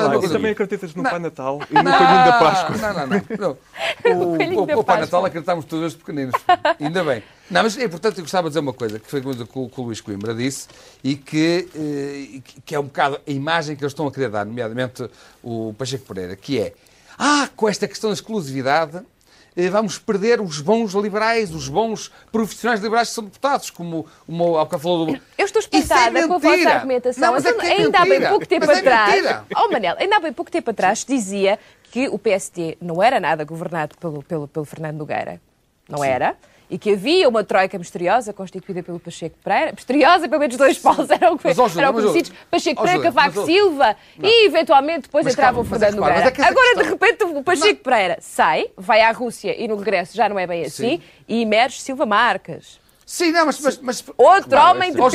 não, 0.10 0.20
e 0.20 0.22
não, 0.22 0.30
também 0.30 0.52
acreditas 0.52 0.94
no 0.94 1.02
Pai 1.02 1.18
Natal 1.20 1.60
e 1.72 1.74
no 1.74 1.84
caminho 1.84 2.26
da 2.26 2.34
Páscoa. 2.40 2.78
Não, 2.78 2.94
não, 2.94 3.08
não. 3.40 3.58
não. 4.06 4.22
O, 4.34 4.38
coelhinho 4.38 4.60
o, 4.60 4.80
o 4.80 4.84
Pai. 4.84 5.00
Natal 5.00 5.26
acreditamos 5.26 5.66
todos 5.66 5.88
os 5.94 5.96
pequeninos. 5.96 6.36
Ainda 6.80 7.04
bem. 7.04 7.24
Não, 7.50 7.62
mas 7.62 7.78
é 7.78 7.84
importante, 7.84 8.18
eu 8.18 8.24
gostava 8.24 8.48
de 8.48 8.52
dizer 8.52 8.60
uma 8.60 8.74
coisa, 8.74 9.00
que 9.00 9.08
foi 9.10 9.20
uma 9.20 9.26
coisa 9.26 9.46
que 9.46 9.60
o, 9.60 9.70
que 9.70 9.80
o 9.80 9.84
Luís 9.84 10.02
Coimbra 10.02 10.34
disse, 10.34 10.68
e 11.04 11.16
que, 11.16 11.70
eh, 11.76 12.42
que 12.66 12.74
é 12.74 12.80
um 12.80 12.86
bocado 12.86 13.20
a 13.26 13.32
imagem 13.32 13.76
que 13.76 13.84
eles 13.84 13.92
estão 13.92 14.08
a 14.08 14.12
querer 14.12 14.30
dar, 14.30 14.46
nomeadamente 14.46 15.08
o 15.44 15.74
Pacheco 15.78 16.06
Pereira, 16.06 16.36
que 16.36 16.60
é, 16.60 16.74
ah, 17.18 17.48
com 17.56 17.70
esta 17.70 17.88
questão 17.88 18.10
da 18.10 18.16
exclusividade, 18.16 19.00
eh, 19.56 19.70
vamos 19.70 20.00
perder 20.00 20.42
os 20.42 20.60
bons 20.60 20.94
liberais, 20.94 21.54
os 21.54 21.70
bons 21.70 22.12
profissionais 22.32 22.82
liberais 22.82 23.10
que 23.10 23.16
são 23.16 23.24
deputados, 23.24 23.70
como 23.70 24.08
o 24.28 24.66
que 24.66 24.80
falou 24.80 25.06
do... 25.06 25.22
Eu 25.38 25.46
estou 25.46 25.62
é 25.72 25.78
espantada 25.78 26.28
com 26.28 26.34
a 26.34 26.38
vossa 26.40 26.70
argumentação. 26.70 27.22
Não, 27.22 27.34
mas 27.34 27.46
é 27.46 27.50
Então, 27.52 27.66
é 27.66 27.72
ainda 27.74 28.00
há 28.00 28.06
bem 28.06 28.28
pouco 28.28 28.46
tempo 28.48 28.66
Mas 28.66 28.78
é 28.78 28.80
atrás. 28.80 29.14
mentira. 29.14 29.46
Oh, 29.56 29.72
Manel, 29.72 29.96
ainda 30.00 30.18
há 30.18 30.20
bem 30.20 30.34
pouco 30.34 30.52
tempo 30.52 30.72
atrás 30.72 31.06
dizia 31.06 31.60
que 31.92 32.10
o 32.10 32.18
PSD 32.20 32.78
não 32.82 33.02
era 33.02 33.20
nada 33.20 33.46
governado 33.46 33.96
pelo, 33.98 34.24
pelo, 34.24 34.48
pelo 34.48 34.66
Fernando 34.66 34.98
Nogueira. 34.98 35.40
Não 35.88 36.04
era. 36.04 36.36
E 36.70 36.78
que 36.80 36.94
havia 36.94 37.30
uma 37.30 37.44
troika 37.44 37.78
misteriosa 37.78 38.34
constituída 38.34 38.82
pelo 38.82 39.00
Pacheco 39.00 39.36
Pereira. 39.44 39.72
Misteriosa, 39.74 40.28
pelo 40.28 40.40
menos 40.40 40.58
dois 40.58 40.78
Paulos 40.80 41.10
eram, 41.12 41.40
Mas, 41.44 41.58
eram 41.78 41.94
mas, 41.94 42.04
conhecidos. 42.06 42.32
Pacheco 42.50 42.82
Pereira, 42.82 43.04
Cavaco 43.04 43.46
Silva 43.46 43.96
e, 44.22 44.48
eventualmente, 44.48 45.02
depois 45.04 45.24
Mas 45.26 45.34
entrava 45.34 45.54
calma, 45.58 45.70
o 45.70 45.76
é 45.76 45.80
Fernando 45.80 46.00
Nogueira. 46.00 46.20
é 46.20 46.24
essa 46.32 46.48
Agora, 46.50 46.68
de 46.70 46.76
questão- 46.76 46.98
repente, 46.98 47.24
o 47.40 47.44
Pacheco 47.44 47.84
Pereira 47.84 48.18
sai, 48.20 48.66
vai 48.76 49.02
à 49.02 49.12
Rússia 49.12 49.56
e 49.60 49.68
no 49.68 49.76
regresso 49.76 50.16
já 50.18 50.28
não 50.28 50.40
é 50.40 50.48
bem 50.48 50.64
assim, 50.66 50.98
Sim. 50.98 51.02
e 51.28 51.42
emerge 51.44 51.80
Silva 51.82 52.06
Marques. 52.06 52.80
Sim, 53.16 53.32
não, 53.32 53.46
mas... 53.46 53.58
mas, 53.62 53.78
mas 53.80 54.04
Outro 54.18 54.60
homem 54.60 54.92
de 54.92 54.98
pelo. 54.98 55.08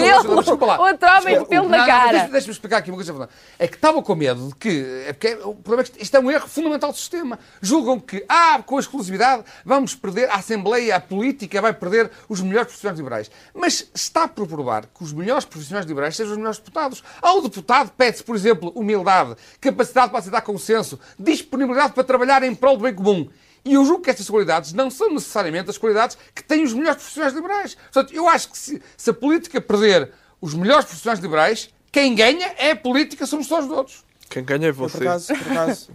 Outro 0.80 1.08
homem 1.08 1.38
de 1.38 1.44
pelo 1.44 1.68
na 1.68 1.84
cara. 1.84 2.10
deixa- 2.12 2.28
Deixa-me 2.28 2.52
explicar 2.52 2.78
aqui 2.78 2.90
uma 2.90 2.96
coisa. 2.96 3.28
É 3.58 3.68
que 3.68 3.74
estavam 3.74 4.02
com 4.02 4.14
medo 4.14 4.48
de 4.48 4.54
que. 4.54 5.04
É 5.06 5.12
porque 5.12 5.34
o 5.44 5.54
problema 5.54 5.82
é 5.82 5.84
que 5.84 6.02
isto 6.02 6.16
é 6.16 6.18
um 6.20 6.30
erro 6.30 6.48
fundamental 6.48 6.92
do 6.92 6.96
sistema. 6.96 7.38
Julgam 7.60 8.00
que, 8.00 8.24
ah, 8.26 8.62
com 8.64 8.78
a 8.78 8.80
exclusividade, 8.80 9.44
vamos 9.66 9.94
perder 9.94 10.30
a 10.30 10.36
Assembleia, 10.36 10.96
a 10.96 11.00
política 11.00 11.60
vai 11.60 11.74
perder 11.74 12.10
os 12.26 12.40
melhores 12.40 12.68
profissionais 12.68 12.98
liberais. 12.98 13.30
Mas 13.52 13.86
está 13.94 14.26
por 14.26 14.46
provar 14.48 14.86
que 14.86 15.04
os 15.04 15.12
melhores 15.12 15.44
profissionais 15.44 15.84
liberais 15.84 16.16
sejam 16.16 16.32
os 16.32 16.38
melhores 16.38 16.56
deputados. 16.56 17.04
Ao 17.20 17.42
deputado 17.42 17.90
pede-se, 17.98 18.24
por 18.24 18.34
exemplo, 18.34 18.72
humildade, 18.74 19.36
capacidade 19.60 20.08
para 20.08 20.20
aceitar 20.20 20.40
consenso, 20.40 20.98
disponibilidade 21.18 21.92
para 21.92 22.02
trabalhar 22.02 22.42
em 22.42 22.54
prol 22.54 22.78
do 22.78 22.84
bem 22.84 22.94
comum. 22.94 23.28
E 23.64 23.74
eu 23.74 23.84
julgo 23.84 24.02
que 24.02 24.10
estas 24.10 24.28
qualidades 24.28 24.72
não 24.72 24.90
são 24.90 25.10
necessariamente 25.10 25.70
as 25.70 25.76
qualidades 25.78 26.16
que 26.34 26.42
têm 26.42 26.64
os 26.64 26.72
melhores 26.72 26.96
profissionais 26.96 27.34
liberais. 27.34 27.74
Portanto, 27.74 28.14
eu 28.14 28.28
acho 28.28 28.50
que 28.50 28.58
se, 28.58 28.82
se 28.96 29.10
a 29.10 29.14
política 29.14 29.60
perder 29.60 30.12
os 30.40 30.54
melhores 30.54 30.86
profissionais 30.86 31.20
liberais, 31.20 31.70
quem 31.92 32.14
ganha 32.14 32.54
é 32.56 32.70
a 32.70 32.76
política, 32.76 33.26
somos 33.26 33.46
todos 33.46 33.66
os 33.66 33.72
outros. 33.72 34.04
Quem 34.28 34.44
ganha 34.44 34.66
é 34.66 34.70
Eu, 34.70 34.74
você. 34.74 34.98
por 34.98 35.06
acaso, 35.06 35.26
por 35.34 35.52
acaso 35.52 35.90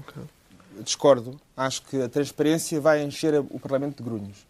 discordo. 0.83 1.39
Acho 1.55 1.81
que 1.83 2.01
a 2.01 2.09
transparência 2.09 2.79
vai 2.81 3.01
encher 3.03 3.39
o 3.39 3.59
Parlamento 3.59 4.03
de 4.03 4.09
grunhos. 4.09 4.45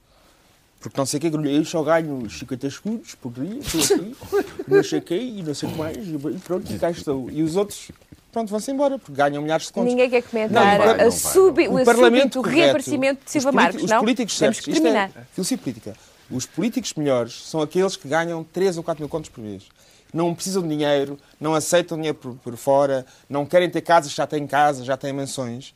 Porque 0.80 0.97
não 0.97 1.06
sei 1.06 1.17
o 1.17 1.21
que, 1.21 1.30
grunho, 1.30 1.49
eu 1.49 1.65
só 1.65 1.82
ganho 1.84 2.30
50 2.30 2.67
escudos 2.67 3.15
por 3.15 3.32
dia, 3.32 3.58
estou 3.60 3.82
aqui, 3.82 4.15
não 4.67 4.84
sei 4.84 4.99
o 4.99 5.01
que, 5.01 5.15
e 5.15 5.41
não 5.41 5.54
sei 5.54 5.69
o 5.69 5.71
que 5.71 5.78
mais, 5.78 5.97
e 5.97 6.39
pronto, 6.43 6.71
e 6.71 6.78
cá 6.78 6.91
estou. 6.91 7.30
E 7.32 7.41
os 7.41 7.56
outros, 7.56 7.89
pronto, 8.36 8.50
vão-se 8.50 8.69
embora, 8.69 9.00
porque 9.00 9.13
ganham 9.13 9.41
milhares 9.41 9.67
de 9.67 9.71
contos. 9.71 9.89
Ninguém 9.89 10.10
quer 10.10 10.21
comentar 10.21 10.78
Não, 10.78 10.86
não 10.86 10.98
vai, 10.98 11.08
a 11.08 11.12
sub, 11.12 11.67
o, 11.69 11.86
súbito 11.86 12.41
correto, 12.41 12.41
reaparecimento 12.41 13.24
de 13.24 13.32
Silva 13.32 13.50
os 13.50 13.56
Marques, 13.56 13.84
os 13.84 13.89
não? 13.89 14.00
políticos 14.02 14.38
Temos 14.38 14.58
certos, 14.58 14.65
que 14.65 14.71
isto 14.71 14.84
terminar. 14.84 15.10
é 15.15 15.24
filosofia 15.34 15.58
política. 15.58 15.95
Os 16.30 16.45
políticos 16.45 16.93
melhores 16.95 17.48
são 17.48 17.62
aqueles 17.62 17.95
que 17.95 18.10
ganham 18.10 18.43
3 18.43 18.78
ou 18.78 18.84
4 18.84 19.02
mil 19.02 19.08
contos 19.08 19.30
por 19.30 19.41
mês. 19.41 19.63
Não 20.13 20.36
precisam 20.36 20.62
de 20.63 20.67
dinheiro, 20.67 21.17
não 21.39 21.54
aceitam 21.54 21.98
dinheiro 21.98 22.17
por, 22.17 22.36
por 22.36 22.58
fora, 22.58 23.06
não 23.30 23.45
querem 23.45 23.69
ter 23.69 23.82
casas, 23.82 24.12
já 24.12 24.28
têm 24.28 24.45
casas, 24.45 24.86
já 24.86 24.98
têm 24.98 25.13
mansões. 25.13 25.74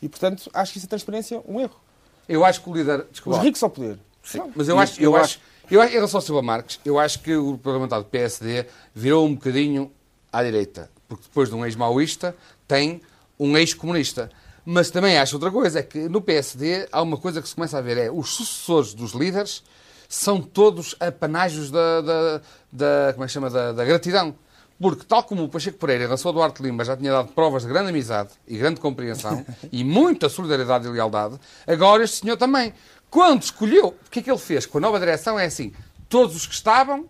E, 0.00 0.08
portanto, 0.08 0.50
acho 0.52 0.72
que 0.72 0.78
isso 0.78 0.86
é 0.86 0.88
transparência 0.88 1.40
um 1.46 1.60
erro. 1.60 1.80
Eu 2.28 2.44
acho 2.44 2.62
que 2.62 2.68
o 2.68 2.74
líder. 2.74 3.06
Desculpa. 3.12 3.38
Os 3.38 3.44
ricos 3.44 3.62
ao 3.62 3.70
poder. 3.70 3.98
Sim, 4.24 4.42
mas 4.56 4.68
eu 4.68 4.78
acho, 4.78 5.00
eu 5.00 5.16
acho, 5.16 5.40
eu 5.70 5.80
acho, 5.80 5.92
em 5.92 5.94
relação 5.94 6.18
ao 6.18 6.22
Silva 6.22 6.42
Marques, 6.42 6.80
eu 6.84 6.98
acho 6.98 7.20
que 7.20 7.34
o 7.34 7.58
parlamentar 7.58 8.00
do 8.00 8.06
PSD 8.06 8.66
virou 8.94 9.26
um 9.26 9.34
bocadinho 9.34 9.90
à 10.32 10.42
direita, 10.42 10.90
porque 11.12 11.28
depois 11.28 11.48
de 11.50 11.54
um 11.54 11.64
ex-maoísta 11.66 12.34
tem 12.66 13.00
um 13.38 13.56
ex-comunista. 13.56 14.30
Mas 14.64 14.90
também 14.90 15.18
acho 15.18 15.34
outra 15.36 15.50
coisa, 15.50 15.80
é 15.80 15.82
que 15.82 16.08
no 16.08 16.20
PSD 16.20 16.88
há 16.90 17.02
uma 17.02 17.16
coisa 17.16 17.42
que 17.42 17.48
se 17.48 17.54
começa 17.54 17.76
a 17.76 17.80
ver, 17.80 17.98
é 17.98 18.10
os 18.10 18.30
sucessores 18.30 18.94
dos 18.94 19.12
líderes 19.12 19.62
são 20.08 20.40
todos 20.40 20.94
apanágios 21.00 21.70
da, 21.70 22.00
da, 22.00 22.40
da- 22.72 23.12
como 23.12 23.24
é 23.24 23.26
que 23.26 23.32
chama, 23.32 23.50
da, 23.50 23.72
da 23.72 23.84
gratidão. 23.84 24.34
Porque, 24.80 25.04
tal 25.04 25.22
como 25.22 25.44
o 25.44 25.48
Pacheco 25.48 25.78
Pereira 25.78 26.04
em 26.04 26.06
relação 26.06 26.28
ao 26.30 26.32
Duarte 26.34 26.62
Lima 26.62 26.84
já 26.84 26.96
tinha 26.96 27.12
dado 27.12 27.28
provas 27.32 27.62
de 27.62 27.68
grande 27.68 27.90
amizade 27.90 28.30
e 28.48 28.56
grande 28.56 28.80
compreensão 28.80 29.44
e 29.70 29.84
muita 29.84 30.28
solidariedade 30.28 30.86
e 30.86 30.90
lealdade, 30.90 31.38
agora 31.66 32.02
este 32.04 32.16
senhor 32.20 32.36
também. 32.36 32.72
Quando 33.10 33.42
escolheu, 33.42 33.88
o 33.88 34.10
que 34.10 34.20
é 34.20 34.22
que 34.22 34.30
ele 34.30 34.38
fez? 34.38 34.64
Com 34.66 34.78
a 34.78 34.80
nova 34.80 34.98
direção 34.98 35.38
é 35.38 35.44
assim, 35.46 35.72
todos 36.08 36.34
os 36.36 36.46
que 36.46 36.54
estavam 36.54 37.08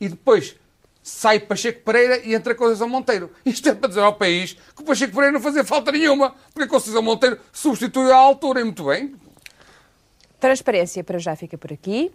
e 0.00 0.08
depois 0.08 0.54
sai 1.02 1.40
Pacheco 1.40 1.82
Pereira 1.82 2.18
e 2.18 2.34
entra 2.34 2.54
Conceição 2.54 2.88
Monteiro. 2.88 3.30
Isto 3.44 3.68
é 3.70 3.74
para 3.74 3.88
dizer 3.88 4.02
ao 4.02 4.14
país 4.14 4.52
que 4.52 4.82
o 4.82 4.84
Pacheco 4.84 5.12
Pereira 5.12 5.32
não 5.32 5.40
fazia 5.40 5.64
falta 5.64 5.90
nenhuma, 5.90 6.34
porque 6.54 6.68
Conceição 6.68 7.02
Monteiro 7.02 7.38
substituiu 7.52 8.12
à 8.12 8.16
altura 8.16 8.60
e 8.60 8.64
muito 8.64 8.84
bem. 8.84 9.14
Transparência 10.38 11.02
para 11.02 11.18
já 11.18 11.34
fica 11.36 11.58
por 11.58 11.72
aqui. 11.72 12.12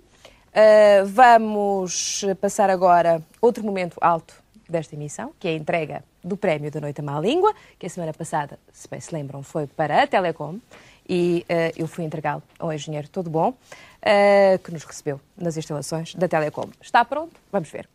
Uh, 0.47 1.05
vamos 1.05 2.25
passar 2.41 2.69
agora 2.69 3.21
outro 3.41 3.63
momento 3.63 3.97
alto 4.01 4.33
desta 4.67 4.95
emissão, 4.95 5.31
que 5.39 5.47
é 5.47 5.51
a 5.51 5.55
entrega 5.55 6.03
do 6.23 6.35
Prémio 6.35 6.71
da 6.71 6.81
Noite 6.81 6.99
à 6.99 7.03
Má 7.03 7.19
Língua, 7.19 7.53
que 7.77 7.85
a 7.85 7.89
semana 7.89 8.13
passada, 8.13 8.59
se 8.73 8.87
bem 8.89 8.99
se 8.99 9.13
lembram, 9.13 9.43
foi 9.43 9.67
para 9.67 10.03
a 10.03 10.07
Telecom 10.07 10.59
e 11.07 11.45
uh, 11.49 11.73
eu 11.77 11.87
fui 11.87 12.03
entregá-lo 12.03 12.43
ao 12.59 12.73
engenheiro 12.73 13.07
Todo 13.07 13.29
Bom, 13.29 13.49
uh, 13.49 14.59
que 14.63 14.71
nos 14.71 14.83
recebeu 14.83 15.21
nas 15.37 15.55
instalações 15.55 16.15
da 16.15 16.27
Telecom. 16.27 16.69
Está 16.81 17.05
pronto? 17.05 17.35
Vamos 17.51 17.69
ver. 17.69 17.87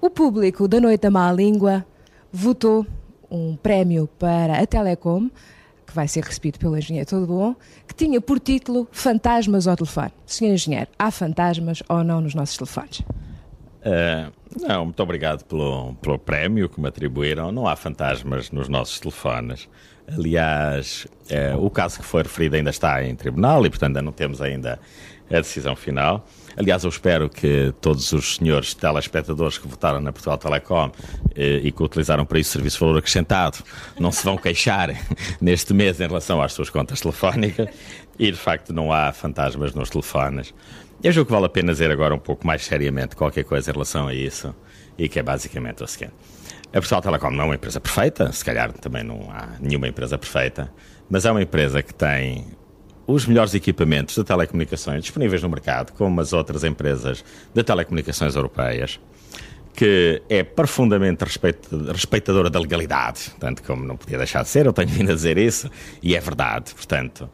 O 0.00 0.10
público 0.10 0.68
da 0.68 0.80
Noite 0.80 1.02
da 1.02 1.10
Má 1.10 1.32
Língua 1.32 1.84
votou 2.32 2.86
um 3.30 3.56
prémio 3.56 4.08
para 4.18 4.58
a 4.58 4.66
Telecom, 4.66 5.28
que 5.86 5.94
vai 5.94 6.08
ser 6.08 6.24
recebido 6.24 6.58
pelo 6.58 6.76
engenheiro 6.76 7.08
Todo 7.08 7.26
Bom, 7.26 7.54
que 7.86 7.94
tinha 7.94 8.20
por 8.20 8.40
título 8.40 8.88
Fantasmas 8.90 9.66
ao 9.66 9.76
telefone. 9.76 10.12
Senhor 10.26 10.52
engenheiro, 10.54 10.88
há 10.98 11.10
fantasmas 11.10 11.82
ou 11.88 12.02
não 12.02 12.20
nos 12.20 12.34
nossos 12.34 12.56
telefones? 12.56 13.00
Uh, 13.00 14.32
não, 14.66 14.86
muito 14.86 15.00
obrigado 15.00 15.44
pelo, 15.44 15.94
pelo 15.94 16.18
prémio 16.18 16.68
que 16.68 16.80
me 16.80 16.88
atribuíram. 16.88 17.52
Não 17.52 17.68
há 17.68 17.76
fantasmas 17.76 18.50
nos 18.50 18.68
nossos 18.68 18.98
telefones. 18.98 19.68
Aliás, 20.08 21.06
uh, 21.30 21.64
o 21.64 21.70
caso 21.70 22.00
que 22.00 22.04
foi 22.04 22.22
referido 22.22 22.56
ainda 22.56 22.70
está 22.70 23.02
em 23.04 23.14
tribunal 23.14 23.64
e, 23.64 23.70
portanto, 23.70 23.90
ainda 23.96 24.02
não 24.02 24.12
temos 24.12 24.40
ainda 24.40 24.78
a 25.30 25.36
decisão 25.36 25.76
final. 25.76 26.26
Aliás, 26.58 26.84
eu 26.84 26.88
espero 26.88 27.28
que 27.28 27.74
todos 27.82 28.12
os 28.12 28.36
senhores 28.36 28.72
telespectadores 28.72 29.58
que 29.58 29.68
votaram 29.68 30.00
na 30.00 30.10
Portugal 30.10 30.38
Telecom 30.38 30.90
eh, 31.34 31.60
e 31.62 31.70
que 31.70 31.82
utilizaram 31.82 32.24
para 32.24 32.38
isso 32.38 32.48
o 32.48 32.52
serviço 32.54 32.78
de 32.78 32.80
valor 32.80 32.98
acrescentado 32.98 33.58
não 33.98 34.10
se 34.10 34.24
vão 34.24 34.38
queixar 34.38 34.88
neste 35.38 35.74
mês 35.74 36.00
em 36.00 36.06
relação 36.06 36.40
às 36.40 36.54
suas 36.54 36.70
contas 36.70 36.98
telefónicas 37.00 37.68
e, 38.18 38.30
de 38.30 38.38
facto, 38.38 38.72
não 38.72 38.90
há 38.90 39.12
fantasmas 39.12 39.74
nos 39.74 39.90
telefones. 39.90 40.54
Eu 41.04 41.12
julgo 41.12 41.26
que 41.26 41.32
vale 41.34 41.44
a 41.44 41.50
pena 41.50 41.72
dizer 41.72 41.90
agora 41.90 42.14
um 42.14 42.18
pouco 42.18 42.46
mais 42.46 42.64
seriamente 42.64 43.16
qualquer 43.16 43.44
coisa 43.44 43.70
em 43.70 43.74
relação 43.74 44.08
a 44.08 44.14
isso 44.14 44.54
e 44.96 45.10
que 45.10 45.18
é 45.18 45.22
basicamente 45.22 45.84
o 45.84 45.86
seguinte. 45.86 46.14
A 46.68 46.80
Portugal 46.80 47.02
Telecom 47.02 47.30
não 47.32 47.42
é 47.42 47.44
uma 47.44 47.54
empresa 47.54 47.80
perfeita, 47.80 48.32
se 48.32 48.42
calhar 48.42 48.72
também 48.72 49.04
não 49.04 49.30
há 49.30 49.56
nenhuma 49.60 49.88
empresa 49.88 50.16
perfeita, 50.16 50.72
mas 51.10 51.26
é 51.26 51.30
uma 51.30 51.42
empresa 51.42 51.82
que 51.82 51.92
tem 51.92 52.46
os 53.06 53.26
melhores 53.26 53.54
equipamentos 53.54 54.14
de 54.14 54.24
telecomunicações 54.24 55.02
disponíveis 55.02 55.42
no 55.42 55.48
mercado, 55.48 55.92
como 55.92 56.20
as 56.20 56.32
outras 56.32 56.64
empresas 56.64 57.24
de 57.54 57.62
telecomunicações 57.62 58.34
europeias, 58.34 58.98
que 59.74 60.22
é 60.28 60.42
profundamente 60.42 61.24
respeitadora 61.92 62.48
da 62.48 62.58
legalidade, 62.58 63.32
tanto 63.38 63.62
como 63.62 63.84
não 63.84 63.96
podia 63.96 64.18
deixar 64.18 64.42
de 64.42 64.48
ser, 64.48 64.66
eu 64.66 64.72
tenho 64.72 64.88
vindo 64.88 65.12
a 65.12 65.14
dizer 65.14 65.38
isso, 65.38 65.70
e 66.02 66.16
é 66.16 66.20
verdade, 66.20 66.74
portanto, 66.74 67.28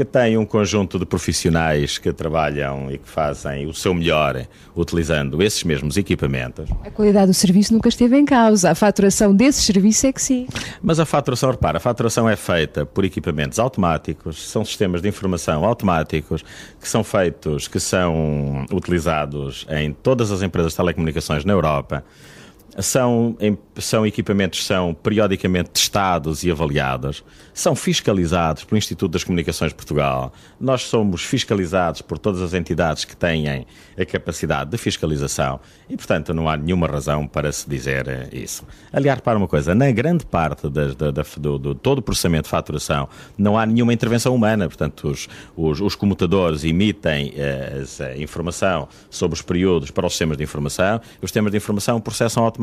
que 0.00 0.04
tem 0.06 0.38
um 0.38 0.46
conjunto 0.46 0.98
de 0.98 1.04
profissionais 1.04 1.98
que 1.98 2.10
trabalham 2.10 2.90
e 2.90 2.96
que 2.96 3.06
fazem 3.06 3.66
o 3.66 3.74
seu 3.74 3.92
melhor 3.92 4.46
utilizando 4.74 5.42
esses 5.42 5.62
mesmos 5.62 5.98
equipamentos. 5.98 6.70
A 6.82 6.90
qualidade 6.90 7.26
do 7.26 7.34
serviço 7.34 7.74
nunca 7.74 7.90
esteve 7.90 8.16
em 8.16 8.24
causa. 8.24 8.70
A 8.70 8.74
faturação 8.74 9.34
desses 9.34 9.62
serviços 9.62 10.04
é 10.04 10.10
que 10.10 10.22
sim. 10.22 10.46
Mas 10.82 10.98
a 10.98 11.04
faturação, 11.04 11.50
repara, 11.50 11.76
a 11.76 11.80
faturação 11.80 12.26
é 12.26 12.34
feita 12.34 12.86
por 12.86 13.04
equipamentos 13.04 13.58
automáticos, 13.58 14.48
são 14.48 14.64
sistemas 14.64 15.02
de 15.02 15.08
informação 15.08 15.66
automáticos 15.66 16.42
que 16.80 16.88
são 16.88 17.04
feitos, 17.04 17.68
que 17.68 17.78
são 17.78 18.64
utilizados 18.72 19.66
em 19.68 19.92
todas 19.92 20.30
as 20.30 20.40
empresas 20.40 20.72
de 20.72 20.76
telecomunicações 20.78 21.44
na 21.44 21.52
Europa. 21.52 22.02
São, 22.78 23.36
são 23.78 24.06
equipamentos 24.06 24.64
são 24.64 24.94
periodicamente 24.94 25.70
testados 25.70 26.44
e 26.44 26.50
avaliados, 26.50 27.24
são 27.52 27.74
fiscalizados 27.74 28.64
pelo 28.64 28.78
Instituto 28.78 29.10
das 29.12 29.24
Comunicações 29.24 29.72
de 29.72 29.74
Portugal. 29.74 30.32
Nós 30.58 30.82
somos 30.82 31.22
fiscalizados 31.22 32.00
por 32.00 32.16
todas 32.16 32.40
as 32.40 32.54
entidades 32.54 33.04
que 33.04 33.16
têm 33.16 33.48
a 33.48 34.04
capacidade 34.04 34.70
de 34.70 34.78
fiscalização 34.78 35.60
e, 35.88 35.96
portanto, 35.96 36.32
não 36.32 36.48
há 36.48 36.56
nenhuma 36.56 36.86
razão 36.86 37.26
para 37.26 37.50
se 37.50 37.68
dizer 37.68 38.06
eh, 38.08 38.28
isso. 38.32 38.64
Aliás, 38.92 39.18
repara 39.18 39.36
uma 39.36 39.48
coisa, 39.48 39.74
na 39.74 39.90
grande 39.90 40.24
parte 40.24 40.68
da, 40.68 40.86
do, 40.86 41.58
do 41.58 41.74
todo 41.74 41.98
o 41.98 42.02
processamento 42.02 42.44
de 42.44 42.50
faturação 42.50 43.08
não 43.36 43.58
há 43.58 43.66
nenhuma 43.66 43.92
intervenção 43.92 44.34
humana, 44.34 44.68
portanto, 44.68 45.08
os, 45.08 45.28
os, 45.56 45.80
os 45.80 45.94
comutadores 45.94 46.64
emitem 46.64 47.32
eh, 47.36 47.80
essa 47.82 48.16
informação 48.16 48.88
sobre 49.10 49.34
os 49.34 49.42
períodos 49.42 49.90
para 49.90 50.06
os 50.06 50.12
sistemas 50.12 50.36
de 50.36 50.44
informação 50.44 51.00
os 51.20 51.30
sistemas 51.30 51.50
de 51.50 51.56
informação 51.58 52.00
processam 52.00 52.44
automaticamente 52.44 52.59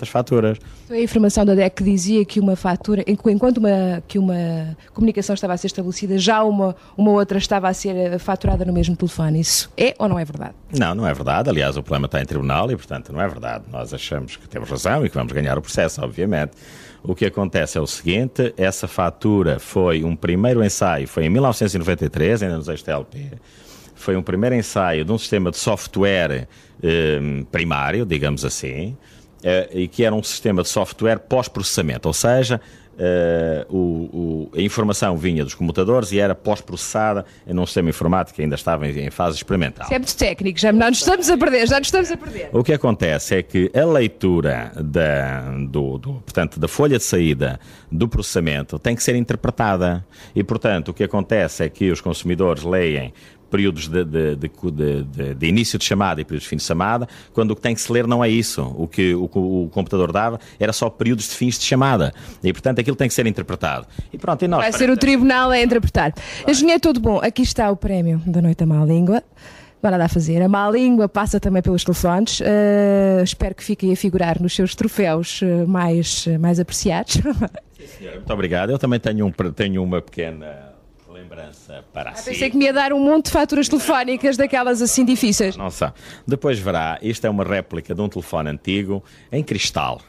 as 0.00 0.08
faturas. 0.08 0.58
A 0.90 0.98
informação 0.98 1.44
da 1.44 1.54
DEC 1.54 1.82
dizia 1.82 2.24
que 2.24 2.40
uma 2.40 2.56
fatura, 2.56 3.04
enquanto 3.06 3.58
uma, 3.58 4.02
que 4.06 4.18
uma 4.18 4.76
comunicação 4.92 5.34
estava 5.34 5.54
a 5.54 5.56
ser 5.56 5.66
estabelecida, 5.68 6.18
já 6.18 6.42
uma, 6.42 6.76
uma 6.96 7.10
outra 7.10 7.38
estava 7.38 7.68
a 7.68 7.74
ser 7.74 7.96
eh, 7.96 8.18
faturada 8.18 8.64
no 8.64 8.72
mesmo 8.72 8.96
telefone. 8.96 9.40
Isso 9.40 9.70
é 9.76 9.94
ou 9.98 10.08
não 10.08 10.18
é 10.18 10.24
verdade? 10.24 10.54
Não, 10.76 10.94
não 10.94 11.06
é 11.06 11.12
verdade. 11.12 11.48
Aliás, 11.50 11.76
o 11.76 11.82
problema 11.82 12.06
está 12.06 12.20
em 12.20 12.26
tribunal 12.26 12.70
e, 12.70 12.76
portanto, 12.76 13.12
não 13.12 13.20
é 13.20 13.28
verdade. 13.28 13.64
Nós 13.70 13.92
achamos 13.92 14.36
que 14.36 14.48
temos 14.48 14.68
razão 14.68 15.04
e 15.04 15.08
que 15.08 15.14
vamos 15.14 15.32
ganhar 15.32 15.58
o 15.58 15.62
processo, 15.62 16.02
obviamente. 16.02 16.52
O 17.02 17.14
que 17.14 17.24
acontece 17.24 17.78
é 17.78 17.80
o 17.80 17.86
seguinte: 17.86 18.52
essa 18.56 18.86
fatura 18.86 19.58
foi 19.58 20.04
um 20.04 20.14
primeiro 20.14 20.62
ensaio, 20.62 21.08
foi 21.08 21.24
em 21.24 21.30
1993, 21.30 22.42
ainda 22.42 22.56
nos 22.56 22.68
ex-TLP. 22.68 23.32
Foi 23.94 24.16
um 24.16 24.22
primeiro 24.22 24.54
ensaio 24.54 25.04
de 25.04 25.12
um 25.12 25.18
sistema 25.18 25.50
de 25.50 25.58
software 25.58 26.48
eh, 26.82 27.20
primário, 27.50 28.06
digamos 28.06 28.44
assim, 28.44 28.96
e 29.72 29.88
que 29.88 30.04
era 30.04 30.14
um 30.14 30.22
sistema 30.22 30.62
de 30.62 30.68
software 30.68 31.18
pós-processamento, 31.18 32.06
ou 32.08 32.14
seja, 32.14 32.60
eh, 33.02 33.64
o- 33.70 33.76
o- 33.76 34.50
a 34.54 34.60
informação 34.60 35.16
vinha 35.16 35.42
dos 35.42 35.54
computadores 35.54 36.12
e 36.12 36.20
era 36.20 36.34
pós-processada 36.34 37.24
num 37.46 37.64
sistema 37.64 37.88
informático 37.88 38.36
que 38.36 38.42
ainda 38.42 38.54
estava 38.56 38.86
em, 38.86 39.06
em 39.06 39.10
fase 39.10 39.36
experimental. 39.38 39.86
Isso 39.86 39.94
é 39.94 39.98
muito 39.98 40.16
técnico, 40.16 40.58
já 40.58 40.70
não 40.70 40.88
nos 40.88 40.98
estamos 40.98 41.30
a 41.30 41.38
perder, 41.38 41.66
já 41.66 41.78
nos 41.78 41.88
estamos 41.88 42.12
a 42.12 42.16
perder. 42.18 42.50
O 42.52 42.62
que 42.62 42.74
acontece 42.74 43.36
é 43.36 43.42
que 43.42 43.70
a 43.74 43.84
leitura 43.86 44.72
da, 44.76 45.40
do, 45.66 45.96
do- 45.96 46.12
portanto, 46.20 46.60
da 46.60 46.68
folha 46.68 46.98
de 46.98 47.04
saída 47.04 47.58
do 47.90 48.06
processamento 48.06 48.78
tem 48.78 48.94
que 48.94 49.02
ser 49.02 49.16
interpretada. 49.16 50.04
E, 50.36 50.44
portanto, 50.44 50.88
o 50.88 50.94
que 50.94 51.02
acontece 51.04 51.64
é 51.64 51.68
que 51.70 51.90
os 51.90 52.02
consumidores 52.02 52.62
leem 52.64 53.14
períodos 53.50 53.88
de, 53.88 54.04
de, 54.04 54.36
de, 54.36 55.34
de, 55.34 55.46
início 55.46 55.78
de 55.78 55.84
chamada 55.84 56.20
e 56.20 56.24
períodos 56.24 56.44
de 56.44 56.48
fim 56.48 56.56
de 56.56 56.62
chamada, 56.62 57.08
quando 57.32 57.50
o 57.50 57.56
que 57.56 57.62
tem 57.62 57.74
que 57.74 57.80
se 57.80 57.92
ler 57.92 58.06
não 58.06 58.22
é 58.22 58.28
isso. 58.28 58.62
O 58.76 58.86
que 58.86 59.14
o, 59.14 59.24
o 59.24 59.68
computador 59.70 60.12
dava 60.12 60.38
era 60.58 60.72
só 60.72 60.88
períodos 60.88 61.28
de 61.28 61.34
fins 61.34 61.58
de 61.58 61.64
chamada. 61.64 62.12
E, 62.42 62.52
portanto, 62.52 62.80
aquilo 62.80 62.96
tem 62.96 63.08
que 63.08 63.14
ser 63.14 63.26
interpretado. 63.26 63.86
E 64.12 64.18
pronto, 64.18 64.44
e 64.44 64.48
nós... 64.48 64.60
Vai 64.60 64.72
ser 64.72 64.90
o 64.90 64.96
tribunal 64.96 65.50
a 65.50 65.60
interpretar. 65.60 66.14
Engenheiro 66.46 66.80
Todo 66.80 67.00
Bom, 67.00 67.20
aqui 67.22 67.42
está 67.42 67.70
o 67.70 67.76
prémio 67.76 68.22
da 68.26 68.40
Noite 68.40 68.58
da 68.58 68.66
Má 68.66 68.84
Língua. 68.84 69.22
Bora 69.82 69.96
lá 69.96 70.08
fazer. 70.08 70.42
A 70.42 70.48
má 70.48 70.70
língua 70.70 71.08
passa 71.08 71.40
também 71.40 71.62
pelos 71.62 71.82
telefones. 71.82 72.40
Uh, 72.40 73.24
espero 73.24 73.54
que 73.54 73.64
fiquem 73.64 73.90
a 73.92 73.96
figurar 73.96 74.40
nos 74.40 74.54
seus 74.54 74.74
troféus 74.74 75.40
uh, 75.40 75.66
mais, 75.66 76.26
uh, 76.26 76.38
mais 76.38 76.60
apreciados. 76.60 77.14
Sim, 77.72 77.86
senhora. 77.98 78.16
Muito 78.16 78.32
obrigado. 78.32 78.70
Eu 78.70 78.78
também 78.78 79.00
tenho, 79.00 79.26
um, 79.26 79.32
tenho 79.32 79.82
uma 79.82 80.02
pequena 80.02 80.69
lembrança 81.30 81.84
para 81.92 82.10
ah, 82.10 82.14
si. 82.14 82.30
Pensei 82.30 82.50
que 82.50 82.56
me 82.56 82.64
ia 82.64 82.72
dar 82.72 82.92
um 82.92 82.98
monte 82.98 83.26
de 83.26 83.30
faturas 83.30 83.68
telefónicas 83.68 84.36
daquelas 84.36 84.82
assim 84.82 85.04
difíceis. 85.04 85.56
Não 85.56 85.70
sabe. 85.70 85.94
Depois 86.26 86.58
verá, 86.58 86.98
isto 87.00 87.24
é 87.24 87.30
uma 87.30 87.44
réplica 87.44 87.94
de 87.94 88.00
um 88.00 88.08
telefone 88.08 88.50
antigo 88.50 89.02
em 89.30 89.42
cristal. 89.42 90.00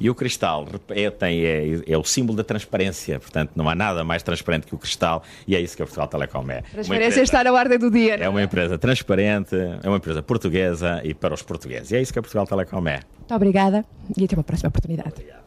E 0.00 0.10
o 0.10 0.14
cristal 0.14 0.66
é, 0.88 1.10
tem, 1.10 1.44
é, 1.44 1.80
é, 1.86 1.98
o 1.98 2.02
símbolo 2.02 2.36
da 2.36 2.42
transparência, 2.42 3.20
portanto 3.20 3.52
não 3.54 3.68
há 3.68 3.74
nada 3.74 4.02
mais 4.02 4.22
transparente 4.22 4.66
que 4.66 4.74
o 4.74 4.78
cristal 4.78 5.22
e 5.46 5.54
é 5.54 5.60
isso 5.60 5.76
que 5.76 5.82
a 5.82 5.86
Portugal 5.86 6.08
Telecom 6.08 6.50
é. 6.50 6.62
Transparência 6.62 7.06
empresa, 7.06 7.22
está 7.22 7.44
na 7.44 7.52
ordem 7.52 7.78
do 7.78 7.90
dia. 7.90 8.14
É 8.16 8.28
uma 8.28 8.42
empresa 8.42 8.76
transparente, 8.78 9.54
é 9.54 9.86
uma 9.88 9.98
empresa 9.98 10.22
portuguesa 10.22 11.00
e 11.04 11.14
para 11.14 11.34
os 11.34 11.42
portugueses. 11.42 11.92
E 11.92 11.96
é 11.96 12.02
isso 12.02 12.12
que 12.12 12.18
a 12.18 12.22
Portugal 12.22 12.46
Telecom 12.46 12.88
é. 12.88 13.00
Muito 13.18 13.34
obrigada 13.34 13.84
e 14.16 14.24
até 14.24 14.34
uma 14.34 14.42
próxima 14.42 14.70
oportunidade. 14.70 15.10
Obrigado. 15.10 15.42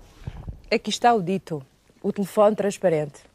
Aqui 0.72 0.90
está 0.90 1.14
o 1.14 1.22
dito, 1.22 1.62
o 2.02 2.14
telefone 2.14 2.56
transparente. 2.56 3.35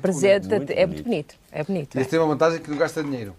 Presente, 0.00 0.48
bonito, 0.48 0.56
muito 0.56 0.70
é 0.70 0.86
bonito. 0.86 0.86
muito 0.86 1.04
bonito. 1.04 1.34
É 1.52 1.64
bonito. 1.64 1.98
E 1.98 2.00
é. 2.00 2.04
tem 2.04 2.18
uma 2.18 2.28
vantagem 2.28 2.60
que 2.60 2.70
não 2.70 2.76
gasta 2.76 3.02
dinheiro. 3.02 3.34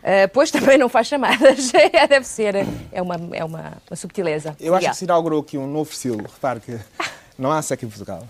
Uh, 0.00 0.28
pois 0.32 0.50
também 0.52 0.78
não 0.78 0.88
faz 0.88 1.06
chamadas, 1.06 1.72
deve 2.08 2.26
ser, 2.26 2.54
é 2.90 3.02
uma, 3.02 3.16
é 3.32 3.44
uma, 3.44 3.72
uma 3.88 3.96
subtileza. 3.96 4.56
Eu 4.58 4.74
acho 4.74 4.88
que 4.88 4.96
se 4.96 5.04
inaugurou 5.04 5.40
aqui 5.40 5.58
um 5.58 5.66
novo 5.66 5.90
estilo. 5.90 6.22
Repare 6.22 6.60
que 6.60 6.78
não 7.38 7.52
há 7.52 7.60
seca 7.62 7.84
em 7.84 7.88
Portugal. 7.88 8.26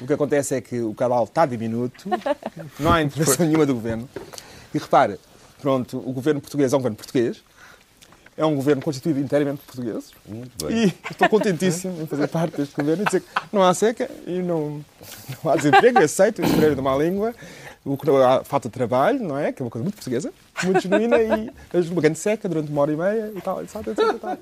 O 0.00 0.06
que 0.06 0.12
acontece 0.12 0.54
é 0.54 0.60
que 0.60 0.80
o 0.80 0.94
cabal 0.94 1.24
está 1.24 1.44
diminuto, 1.44 2.08
não 2.78 2.92
há 2.92 3.02
intervenção 3.02 3.44
nenhuma 3.44 3.66
do 3.66 3.74
governo. 3.74 4.08
E 4.72 4.78
repare, 4.78 5.18
pronto, 5.60 5.98
o 5.98 6.12
governo 6.12 6.40
português 6.40 6.72
é 6.72 6.76
um 6.76 6.78
governo 6.78 6.96
português, 6.96 7.42
é 8.40 8.46
um 8.46 8.54
governo 8.54 8.80
constituído 8.80 9.20
inteiramente 9.20 9.58
por 9.58 9.74
portuguees. 9.74 10.12
E 10.70 10.92
estou 11.10 11.28
contentíssimo 11.28 12.00
em 12.02 12.06
fazer 12.06 12.26
parte 12.26 12.56
deste 12.56 12.74
governo 12.74 13.02
e 13.02 13.06
dizer 13.06 13.20
que 13.20 13.26
não 13.52 13.62
há 13.62 13.74
seca 13.74 14.10
e 14.26 14.40
não, 14.40 14.84
não 15.44 15.52
há 15.52 15.56
desemprego, 15.56 15.98
eu 15.98 16.04
aceito, 16.04 16.40
eu 16.40 16.74
de 16.74 16.80
má 16.80 16.96
língua 16.96 17.34
o 17.84 17.96
que 17.96 18.10
há 18.10 18.44
falta 18.44 18.68
de 18.68 18.72
trabalho, 18.72 19.22
não 19.22 19.38
é? 19.38 19.52
Que 19.52 19.62
é 19.62 19.64
uma 19.64 19.70
coisa 19.70 19.82
muito 19.82 19.94
portuguesa, 19.94 20.32
muito 20.64 20.80
genuína 20.80 21.16
e 21.18 21.50
uma 21.90 22.00
grande 22.02 22.18
seca 22.18 22.48
durante 22.48 22.70
uma 22.70 22.82
hora 22.82 22.92
e 22.92 22.96
meia 22.96 23.32
e 23.34 23.40
tal, 23.40 23.62
etc, 23.62 23.76
etc, 23.76 23.98
etc. 23.98 24.14
Isto 24.22 24.38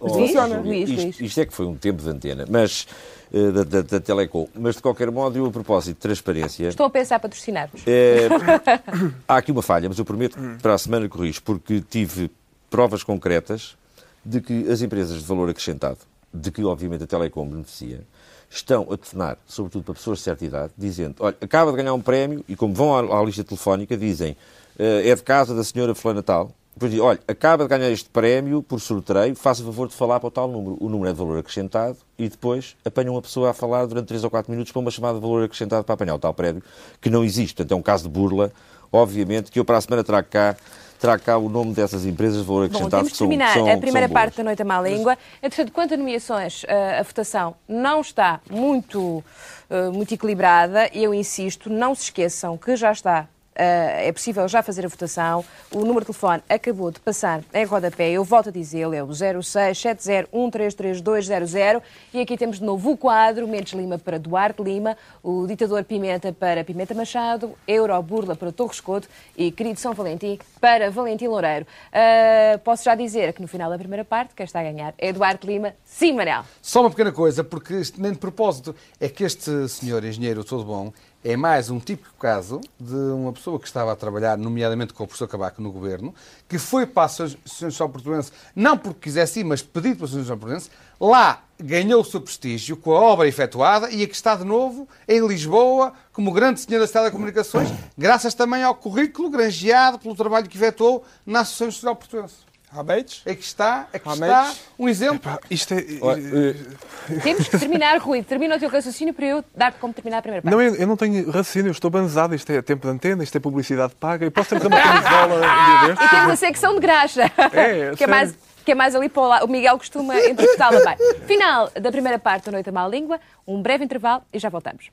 oh, 0.00 0.08
funciona. 0.08 0.74
Isto, 0.74 1.24
isto, 1.24 1.40
é 1.40 1.46
que 1.46 1.54
foi 1.54 1.64
um 1.64 1.76
tempo 1.76 2.02
de 2.02 2.10
antena, 2.10 2.44
mas 2.50 2.86
uh, 3.32 3.52
da, 3.52 3.64
da, 3.64 3.82
da 3.82 4.00
Telecom. 4.00 4.48
Mas 4.54 4.74
de 4.76 4.82
qualquer 4.82 5.10
modo, 5.10 5.38
eu 5.38 5.46
a 5.46 5.50
propósito 5.50 5.94
de 5.94 6.00
transparência. 6.00 6.68
Estou 6.68 6.86
a 6.86 6.90
pensar 6.90 7.18
patrocinar-vos. 7.20 7.82
É, 7.86 8.28
há 9.26 9.36
aqui 9.36 9.52
uma 9.52 9.62
falha, 9.62 9.88
mas 9.88 9.98
eu 9.98 10.04
prometo 10.04 10.36
que 10.36 10.60
para 10.60 10.74
a 10.74 10.78
semana 10.78 11.08
corrijo, 11.08 11.40
porque 11.42 11.80
tive 11.88 12.30
provas 12.72 13.04
concretas 13.04 13.76
de 14.24 14.40
que 14.40 14.70
as 14.70 14.80
empresas 14.80 15.18
de 15.18 15.24
valor 15.24 15.50
acrescentado, 15.50 15.98
de 16.32 16.50
que 16.50 16.64
obviamente 16.64 17.04
a 17.04 17.06
Telecom 17.06 17.46
beneficia, 17.46 18.00
estão 18.48 18.84
a 18.90 18.96
telefonar, 18.96 19.36
sobretudo 19.46 19.84
para 19.84 19.94
pessoas 19.94 20.18
de 20.18 20.24
certa 20.24 20.42
idade, 20.42 20.72
dizendo, 20.76 21.16
olha, 21.20 21.36
acaba 21.38 21.70
de 21.70 21.76
ganhar 21.76 21.92
um 21.92 22.00
prémio 22.00 22.42
e 22.48 22.56
como 22.56 22.72
vão 22.72 22.94
à, 22.94 23.20
à 23.20 23.22
lista 23.22 23.44
telefónica 23.44 23.94
dizem, 23.94 24.32
uh, 24.32 25.06
é 25.06 25.14
de 25.14 25.22
casa 25.22 25.54
da 25.54 25.62
senhora 25.62 25.94
fulana 25.94 26.22
tal, 26.22 26.50
depois 26.74 26.90
dizem, 26.90 27.04
olha, 27.04 27.20
acaba 27.28 27.64
de 27.64 27.68
ganhar 27.68 27.90
este 27.90 28.08
prémio 28.08 28.62
por 28.62 28.80
sorteio, 28.80 29.36
faça 29.36 29.62
favor 29.62 29.86
de 29.86 29.94
falar 29.94 30.18
para 30.18 30.28
o 30.28 30.30
tal 30.30 30.48
número. 30.48 30.78
O 30.80 30.88
número 30.88 31.10
é 31.10 31.12
de 31.12 31.18
valor 31.18 31.38
acrescentado 31.38 31.98
e 32.18 32.26
depois 32.26 32.74
apanham 32.82 33.12
uma 33.12 33.20
pessoa 33.20 33.50
a 33.50 33.52
falar 33.52 33.84
durante 33.84 34.08
3 34.08 34.24
ou 34.24 34.30
4 34.30 34.50
minutos 34.50 34.72
para 34.72 34.80
uma 34.80 34.90
chamada 34.90 35.16
de 35.16 35.20
valor 35.20 35.44
acrescentado 35.44 35.84
para 35.84 35.92
apanhar 35.92 36.14
o 36.14 36.18
tal 36.18 36.32
prémio, 36.32 36.62
que 37.02 37.10
não 37.10 37.22
existe. 37.22 37.56
Portanto, 37.56 37.72
é 37.72 37.76
um 37.76 37.82
caso 37.82 38.04
de 38.04 38.08
burla, 38.08 38.50
obviamente, 38.90 39.50
que 39.50 39.58
eu 39.58 39.64
para 39.66 39.76
a 39.76 39.80
semana 39.82 40.02
trago 40.02 40.28
cá 40.30 40.56
terá 41.02 41.18
cá 41.18 41.36
o 41.36 41.48
nome 41.48 41.74
dessas 41.74 42.06
empresas 42.06 42.42
de 42.42 42.46
valor 42.46 42.66
acrescentado. 42.66 42.90
Bom, 42.90 42.98
temos 42.98 43.12
de 43.12 43.18
terminar 43.18 43.54
são, 43.54 43.68
a 43.68 43.76
primeira 43.76 44.08
parte 44.08 44.36
da 44.36 44.44
Noite 44.44 44.62
à 44.62 44.64
Má 44.64 44.80
Língua. 44.80 45.18
Entretanto, 45.42 45.72
quanto 45.72 45.94
a 45.94 45.96
nomeações, 45.96 46.64
eh, 46.68 47.00
a 47.00 47.02
votação 47.02 47.56
não 47.68 48.00
está 48.00 48.40
muito, 48.48 49.22
eh, 49.68 49.90
muito 49.90 50.14
equilibrada. 50.14 50.88
Eu 50.94 51.12
insisto, 51.12 51.68
não 51.68 51.92
se 51.92 52.04
esqueçam 52.04 52.56
que 52.56 52.76
já 52.76 52.92
está 52.92 53.26
é 53.54 54.10
possível 54.12 54.46
já 54.48 54.62
fazer 54.62 54.84
a 54.84 54.88
votação. 54.88 55.42
O 55.70 55.80
número 55.80 56.00
de 56.00 56.06
telefone 56.06 56.42
acabou 56.48 56.90
de 56.90 56.98
passar 57.00 57.42
em 57.52 57.64
rodapé. 57.64 58.10
Eu 58.10 58.24
volto 58.24 58.48
a 58.48 58.52
dizê-lo, 58.52 58.94
é 58.94 59.02
o 59.02 59.08
0670133200. 59.08 61.82
E 62.14 62.20
aqui 62.20 62.36
temos 62.36 62.58
de 62.58 62.64
novo 62.64 62.92
o 62.92 62.96
quadro, 62.96 63.48
Mendes 63.48 63.72
Lima 63.72 63.98
para 63.98 64.18
Duarte 64.18 64.62
Lima, 64.62 64.96
o 65.22 65.46
ditador 65.46 65.84
Pimenta 65.84 66.32
para 66.32 66.64
Pimenta 66.64 66.94
Machado, 66.94 67.52
Euro 67.66 68.00
Burla 68.02 68.34
para 68.34 68.50
Torres 68.52 68.80
Couto 68.80 69.08
e 69.36 69.50
querido 69.50 69.78
São 69.78 69.92
Valentim 69.94 70.38
para 70.60 70.90
Valentim 70.90 71.26
Loureiro. 71.26 71.66
Uh, 71.88 72.58
posso 72.60 72.84
já 72.84 72.94
dizer 72.94 73.32
que 73.32 73.42
no 73.42 73.48
final 73.48 73.70
da 73.70 73.78
primeira 73.78 74.04
parte, 74.04 74.34
quem 74.34 74.44
está 74.44 74.60
a 74.60 74.62
ganhar 74.62 74.94
é 74.98 75.12
Duarte 75.12 75.46
Lima. 75.46 75.74
Sim, 75.84 76.14
Manel. 76.14 76.44
Só 76.60 76.80
uma 76.80 76.90
pequena 76.90 77.12
coisa, 77.12 77.44
porque 77.44 77.80
nem 77.98 78.12
de 78.12 78.18
propósito, 78.18 78.74
é 79.00 79.08
que 79.08 79.24
este 79.24 79.68
senhor 79.68 80.04
engenheiro 80.04 80.44
todo 80.44 80.64
bom 80.64 80.92
é 81.24 81.36
mais 81.36 81.70
um 81.70 81.78
típico 81.78 82.14
caso 82.18 82.60
de 82.78 82.94
uma 82.94 83.32
pessoa 83.32 83.58
que 83.58 83.66
estava 83.66 83.92
a 83.92 83.96
trabalhar, 83.96 84.36
nomeadamente 84.36 84.92
com 84.92 85.04
o 85.04 85.06
professor 85.06 85.28
Cabaco 85.28 85.62
no 85.62 85.70
governo, 85.70 86.12
que 86.48 86.58
foi 86.58 86.84
para 86.84 87.02
a 87.02 87.06
Associação 87.06 87.70
Social 87.70 87.88
Portuense, 87.88 88.32
não 88.56 88.76
porque 88.76 89.00
quisesse 89.00 89.40
ir, 89.40 89.44
mas 89.44 89.62
pedido 89.62 89.96
para 89.96 90.04
a 90.04 90.08
Associação 90.08 90.36
Social 90.36 90.38
Portuense, 90.38 90.70
lá 91.00 91.42
ganhou 91.60 92.00
o 92.00 92.04
seu 92.04 92.20
prestígio 92.20 92.76
com 92.76 92.92
a 92.92 93.00
obra 93.00 93.28
efetuada 93.28 93.88
e 93.90 94.02
aqui 94.02 94.14
está 94.14 94.34
de 94.34 94.44
novo 94.44 94.88
em 95.06 95.24
Lisboa 95.24 95.92
como 96.12 96.32
grande 96.32 96.60
senhor 96.60 96.80
das 96.80 96.90
telecomunicações, 96.90 97.68
graças 97.96 98.34
também 98.34 98.64
ao 98.64 98.74
currículo 98.74 99.30
granjeado 99.30 99.98
pelo 99.98 100.16
trabalho 100.16 100.48
que 100.48 100.56
efetuou 100.56 101.04
na 101.24 101.40
Associação 101.40 101.70
Social 101.70 101.96
Portuense. 101.96 102.51
Rabetes? 102.74 103.22
É 103.26 103.34
que 103.34 103.44
está, 103.44 103.86
é 103.92 103.98
que 103.98 104.08
está 104.08 104.52
um 104.78 104.88
exemplo. 104.88 105.30
Epá, 105.30 105.38
isto 105.50 105.74
é... 105.74 105.78
Eh, 105.78 107.20
Temos 107.22 107.46
que 107.46 107.58
terminar, 107.58 107.98
Rui. 107.98 108.22
Termina 108.22 108.56
o 108.56 108.58
teu 108.58 108.70
raciocínio 108.70 109.12
para 109.12 109.26
eu 109.26 109.44
dar 109.54 109.72
como 109.74 109.92
terminar 109.92 110.18
a 110.18 110.22
primeira 110.22 110.42
parte. 110.42 110.54
Não, 110.54 110.60
eu, 110.62 110.74
eu 110.74 110.86
não 110.86 110.96
tenho 110.96 111.26
raciocínio, 111.26 111.68
eu 111.68 111.72
estou 111.72 111.90
banzado. 111.90 112.34
Isto 112.34 112.50
é 112.50 112.62
tempo 112.62 112.86
de 112.86 112.92
antena, 112.92 113.22
isto 113.22 113.36
é 113.36 113.40
publicidade 113.40 113.94
paga. 113.94 114.24
Eu 114.24 114.30
posso 114.30 114.58
ter 114.58 114.66
uma 114.66 114.80
camisola 114.80 115.36
um 115.36 115.86
dia 115.86 115.94
E 116.04 116.08
temos 116.08 116.30
a 116.32 116.36
secção 116.36 116.74
de 116.74 116.80
graxa. 116.80 117.30
É, 117.52 117.92
que 117.96 118.04
é 118.04 118.06
mais 118.06 118.34
que 118.64 118.72
é 118.72 118.74
mais 118.74 118.94
ali 118.94 119.08
para 119.08 119.22
o 119.22 119.28
lado. 119.28 119.44
O 119.44 119.48
Miguel 119.48 119.76
costuma 119.76 120.16
interpretá-la 120.16 120.80
bem. 120.84 120.96
Final 121.26 121.70
da 121.80 121.90
primeira 121.90 122.18
parte 122.18 122.46
da 122.46 122.52
Noite 122.52 122.68
à 122.68 122.72
Má 122.72 122.86
Língua, 122.86 123.20
um 123.46 123.60
breve 123.60 123.84
intervalo 123.84 124.22
e 124.32 124.38
já 124.38 124.48
voltamos. 124.48 124.90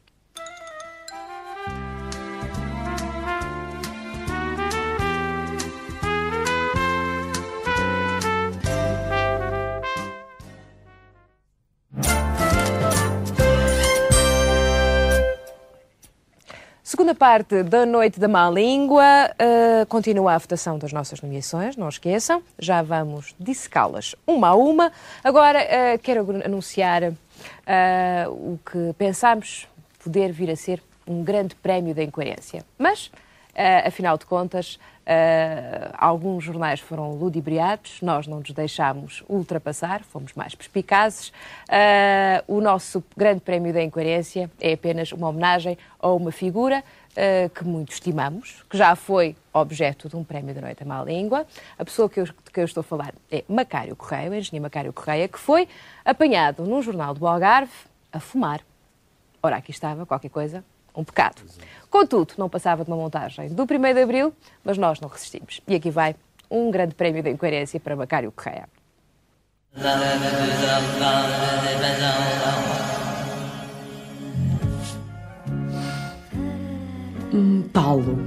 Segunda 16.90 17.14
parte 17.14 17.62
da 17.62 17.86
Noite 17.86 18.20
da 18.20 18.28
Má 18.28 18.50
Língua. 18.50 19.30
Uh, 19.34 19.86
continua 19.86 20.34
a 20.34 20.38
votação 20.40 20.80
das 20.80 20.92
nossas 20.92 21.22
nomeações, 21.22 21.78
não 21.78 21.88
esqueçam. 21.88 22.42
Já 22.58 22.82
vamos 22.82 23.36
dissecá-las 23.40 24.16
uma 24.26 24.48
a 24.48 24.56
uma. 24.56 24.92
Agora 25.24 25.60
uh, 25.60 26.00
quero 26.00 26.26
anunciar 26.44 27.04
uh, 27.04 27.14
o 28.28 28.60
que 28.66 28.92
pensámos 28.98 29.68
poder 30.04 30.32
vir 30.32 30.50
a 30.50 30.56
ser 30.56 30.82
um 31.06 31.24
grande 31.24 31.54
prémio 31.54 31.94
da 31.94 32.02
incoerência. 32.02 32.66
Mas, 32.76 33.12
afinal 33.86 34.18
de 34.18 34.26
contas, 34.26 34.80
Uh, 35.10 35.90
alguns 35.98 36.44
jornais 36.44 36.80
foram 36.80 37.16
ludibriados, 37.16 38.00
nós 38.00 38.28
não 38.28 38.42
nos 38.42 38.52
deixámos 38.52 39.24
ultrapassar, 39.28 40.04
fomos 40.04 40.34
mais 40.34 40.54
perspicazes. 40.54 41.30
Uh, 41.30 42.44
o 42.48 42.62
nosso 42.62 43.04
grande 43.18 43.42
prémio 43.42 43.74
da 43.74 43.82
incoerência 43.82 44.52
é 44.62 44.74
apenas 44.74 45.12
uma 45.12 45.30
homenagem 45.30 45.80
a 46.00 46.10
uma 46.10 46.32
figura 46.32 46.84
uh, 47.14 47.50
que 47.50 47.64
muito 47.64 47.92
estimamos, 47.92 48.64
que 48.70 48.78
já 48.78 48.96
foi 48.96 49.36
objeto 49.52 50.08
de 50.08 50.16
um 50.16 50.24
prémio 50.24 50.54
da 50.54 50.62
Noite 50.62 50.84
à 50.84 50.86
Má 50.86 51.04
Língua. 51.04 51.48
A 51.80 51.84
pessoa 51.84 52.08
que 52.08 52.20
eu, 52.20 52.26
de 52.26 52.52
que 52.54 52.60
eu 52.60 52.66
estou 52.66 52.82
a 52.82 52.84
falar 52.84 53.16
é 53.32 53.44
Macário 53.50 53.96
Correia, 53.96 54.30
o 54.30 54.36
engenheiro 54.36 54.62
Macário 54.62 54.94
Correia, 54.94 55.28
que 55.28 55.40
foi 55.40 55.68
apanhado 56.06 56.64
num 56.66 56.84
jornal 56.84 57.16
do 57.16 57.26
Algarve 57.26 57.74
a 58.14 58.20
fumar. 58.20 58.62
Ora, 59.42 59.56
aqui 59.56 59.72
estava 59.72 60.06
qualquer 60.06 60.30
coisa 60.30 60.64
um 61.00 61.04
pecado. 61.04 61.42
Contudo, 61.90 62.34
não 62.38 62.50
passava 62.50 62.84
de 62.84 62.92
uma 62.92 62.98
montagem 62.98 63.50
do 63.50 63.64
1 63.64 63.94
de 63.94 64.02
Abril, 64.02 64.34
mas 64.64 64.78
nós 64.78 65.00
não 65.00 65.10
resistimos. 65.10 65.62
E 65.68 65.76
aqui 65.76 65.90
vai 65.90 66.16
um 66.50 66.70
grande 66.72 66.96
prémio 66.96 67.24
da 67.24 67.30
incoerência 67.30 67.80
para 67.80 67.96
Macário 67.96 68.32
Correia. 68.32 68.68
Paulo. 77.72 78.18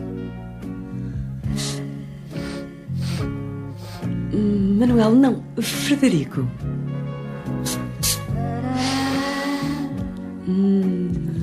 Manuel, 4.79 5.13
não. 5.13 5.43
Frederico. 5.61 6.47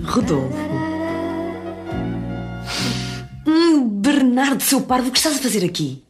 Rodolfo. 0.06 0.89
Bernardo, 4.12 4.64
seu 4.64 4.82
parvo, 4.82 5.10
o 5.10 5.12
que 5.12 5.20
estás 5.20 5.38
a 5.38 5.40
fazer 5.40 5.64
aqui? 5.64 6.04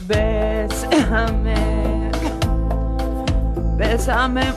Bésame, 0.00 1.54
bésame 3.76 4.44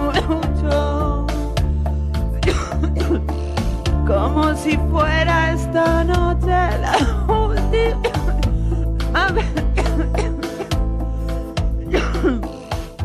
mucho, 0.00 1.26
como 4.04 4.52
si 4.56 4.76
fuera 4.90 5.52
esta 5.52 6.02
noche 6.02 6.78
la 6.80 6.96
última. 7.32 8.12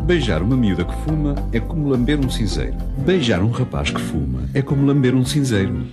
Beijar 0.07 0.41
uma 0.41 0.55
miúda 0.55 0.85
que 0.85 0.95
fuma 1.03 1.35
é 1.51 1.59
como 1.59 1.89
lamber 1.89 2.17
um 2.17 2.29
cinzeiro. 2.29 2.77
Beijar 3.05 3.43
um 3.43 3.51
rapaz 3.51 3.91
que 3.91 3.99
fuma 3.99 4.43
é 4.53 4.61
como 4.61 4.85
lamber 4.85 5.13
um 5.13 5.25
cinzeiro. 5.25 5.85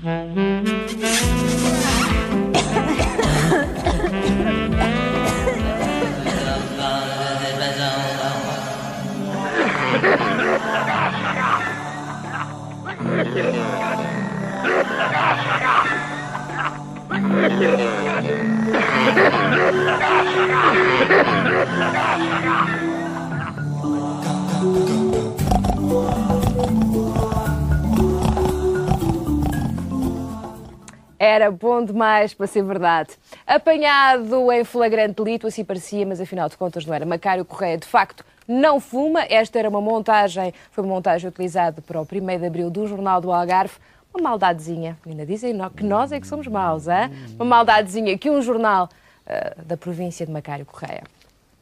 Era 31.35 31.51
bom 31.51 31.85
demais 31.85 32.33
para 32.33 32.47
ser 32.47 32.63
verdade. 32.63 33.11
Apanhado 33.45 34.53
em 34.53 34.63
flagrante 34.63 35.21
delito, 35.21 35.49
assim 35.49 35.65
parecia, 35.65 36.07
mas 36.07 36.21
afinal 36.21 36.49
de 36.49 36.57
contas 36.57 36.87
não 36.87 36.95
era. 36.95 37.05
Macário 37.05 37.45
Correia, 37.45 37.77
de 37.77 37.89
facto, 37.89 38.25
não 38.47 38.79
fuma. 38.79 39.25
Esta 39.29 39.59
era 39.59 39.69
uma 39.69 39.81
montagem, 39.81 40.55
foi 40.71 40.85
uma 40.85 40.95
montagem 40.95 41.29
utilizada 41.29 41.83
para 41.83 42.01
o 42.01 42.05
1 42.05 42.39
de 42.39 42.47
abril 42.47 42.71
do 42.71 42.87
Jornal 42.87 43.21
do 43.21 43.33
Algarve. 43.33 43.75
Uma 44.15 44.31
maldadezinha. 44.31 44.97
Ainda 45.05 45.27
dizem 45.27 45.59
que 45.77 45.83
nós 45.83 46.13
é 46.13 46.21
que 46.21 46.27
somos 46.29 46.47
maus, 46.47 46.87
hein? 46.87 47.11
Uma 47.35 47.45
maldadezinha 47.45 48.17
que 48.17 48.31
um 48.31 48.41
jornal 48.41 48.89
uh, 49.27 49.61
da 49.65 49.77
província 49.77 50.25
de 50.25 50.31
Macário 50.31 50.65
Correia 50.65 51.03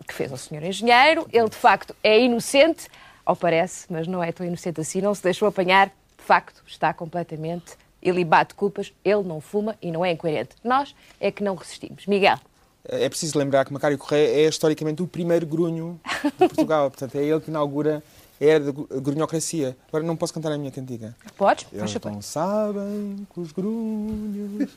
que 0.07 0.13
fez 0.13 0.31
ao 0.31 0.37
senhor 0.37 0.63
engenheiro. 0.63 1.27
Ele, 1.33 1.49
de 1.49 1.57
facto, 1.57 1.97
é 2.05 2.21
inocente, 2.21 2.89
ao 3.25 3.35
parece, 3.35 3.87
mas 3.89 4.07
não 4.07 4.23
é 4.23 4.33
tão 4.33 4.45
inocente 4.45 4.83
assim. 4.83 5.01
Não 5.01 5.15
se 5.15 5.23
deixou 5.23 5.49
apanhar. 5.49 5.87
De 5.87 6.25
facto, 6.25 6.63
está 6.67 6.93
completamente 6.93 7.75
ele 8.03 8.25
bate 8.25 8.55
culpas, 8.55 8.93
ele 9.05 9.23
não 9.23 9.41
fuma 9.41 9.77
e 9.81 9.91
não 9.93 10.05
é 10.05 10.13
incoerente. 10.13 10.57
Nós 10.65 10.95
é 11.21 11.31
que 11.31 11.43
não 11.43 11.55
resistimos. 11.55 12.07
Miguel. 12.07 12.39
É 12.85 13.09
preciso 13.09 13.39
lembrar 13.39 13.65
que 13.65 13.73
Macário 13.73 13.97
Correia 13.97 14.45
é 14.45 14.49
historicamente 14.49 15.03
o 15.03 15.07
primeiro 15.07 15.47
grunho 15.47 16.01
de 16.25 16.31
Portugal. 16.33 16.91
Portanto, 16.91 17.15
é 17.15 17.23
ele 17.23 17.41
que 17.41 17.49
inaugura 17.49 18.03
a 18.41 18.45
era 18.45 18.73
da 18.73 19.01
grunhocracia. 19.01 19.77
Agora 19.89 20.03
não 20.03 20.17
posso 20.17 20.35
cantar 20.35 20.51
a 20.51 20.59
minha 20.59 20.73
cantiga. 20.73 21.15
Podes? 21.37 21.67
Eles 21.73 21.95
não 22.05 22.21
sabem 22.21 23.27
que 23.33 23.41
os 23.41 23.53
grunhos 23.53 24.71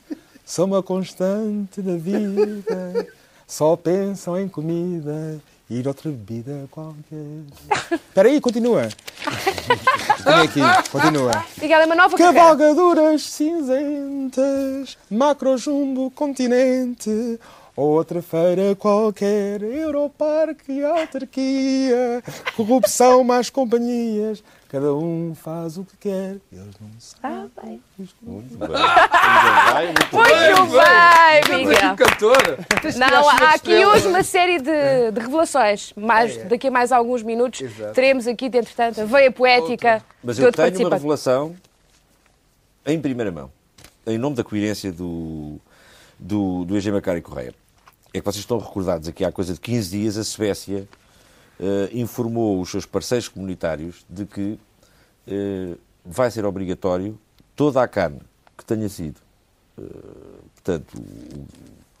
são 0.44 0.66
uma 0.66 0.82
constante 0.82 1.82
da 1.82 1.96
vida. 1.96 3.08
Só 3.44 3.74
pensam 3.76 4.38
em 4.38 4.48
comida 4.48 5.40
e 5.68 5.86
outra 5.86 6.10
bebida 6.10 6.68
qualquer. 6.70 7.42
Espera 7.92 8.28
aí, 8.28 8.40
continua. 8.40 8.88
Vem 10.24 10.34
aqui, 10.34 10.60
continua. 10.90 11.44
Miguel, 11.60 11.80
é 11.80 11.86
uma 11.86 11.94
nova 11.94 12.16
Cavalgaduras 12.16 13.22
cinzentas, 13.22 14.96
macro 15.10 15.58
jumbo 15.58 16.10
continente, 16.12 17.40
outra 17.74 18.22
feira 18.22 18.76
qualquer, 18.76 19.62
Europarque 19.62 20.72
e 20.72 20.84
autarquia, 20.84 22.22
corrupção 22.54 23.24
mais 23.24 23.50
companhias, 23.50 24.42
cada 24.76 24.94
um 24.94 25.34
faz 25.34 25.78
o 25.78 25.84
que 25.84 25.96
quer, 25.96 26.36
eles 26.52 26.74
não 26.78 26.90
sabem. 26.98 27.80
Muito 28.20 28.58
bem. 28.58 28.68
Muito 30.12 30.72
bem, 31.48 31.66
Miguel. 31.66 31.96
Cantor. 31.96 32.58
Não, 32.98 33.28
há 33.30 33.54
aqui 33.54 33.86
hoje 33.86 34.06
uma 34.06 34.22
série 34.22 34.58
de, 34.58 35.12
de 35.12 35.20
revelações. 35.20 35.94
Mais, 35.96 36.36
Daqui 36.44 36.68
a 36.68 36.70
mais 36.70 36.92
alguns 36.92 37.22
minutos 37.22 37.62
teremos 37.94 38.26
aqui, 38.26 38.50
de, 38.50 38.58
entretanto, 38.58 39.00
a 39.00 39.06
veia 39.06 39.32
poética 39.32 40.04
Mas 40.22 40.38
eu 40.38 40.52
tenho 40.52 40.88
uma 40.88 40.90
revelação 40.90 41.56
em 42.84 43.00
primeira 43.00 43.32
mão, 43.32 43.50
em 44.06 44.18
nome 44.18 44.36
da 44.36 44.44
coerência 44.44 44.92
do, 44.92 45.58
do, 46.18 46.66
do 46.66 46.76
EG 46.76 46.92
Macari 46.92 47.22
Correia. 47.22 47.54
É 48.12 48.18
que 48.18 48.24
vocês 48.26 48.40
estão 48.40 48.58
recordados 48.58 49.08
aqui 49.08 49.24
há 49.24 49.32
coisa 49.32 49.54
de 49.54 49.60
15 49.60 49.90
dias 49.90 50.18
a 50.18 50.24
Suécia 50.24 50.86
eh, 51.58 51.88
informou 51.94 52.60
os 52.60 52.70
seus 52.70 52.84
parceiros 52.84 53.28
comunitários 53.28 54.04
de 54.10 54.26
que 54.26 54.58
vai 56.04 56.30
ser 56.30 56.44
obrigatório 56.44 57.18
toda 57.54 57.82
a 57.82 57.88
carne 57.88 58.20
que 58.56 58.64
tenha 58.64 58.88
sido, 58.88 59.20
eh, 59.78 59.82
portanto, 60.54 61.02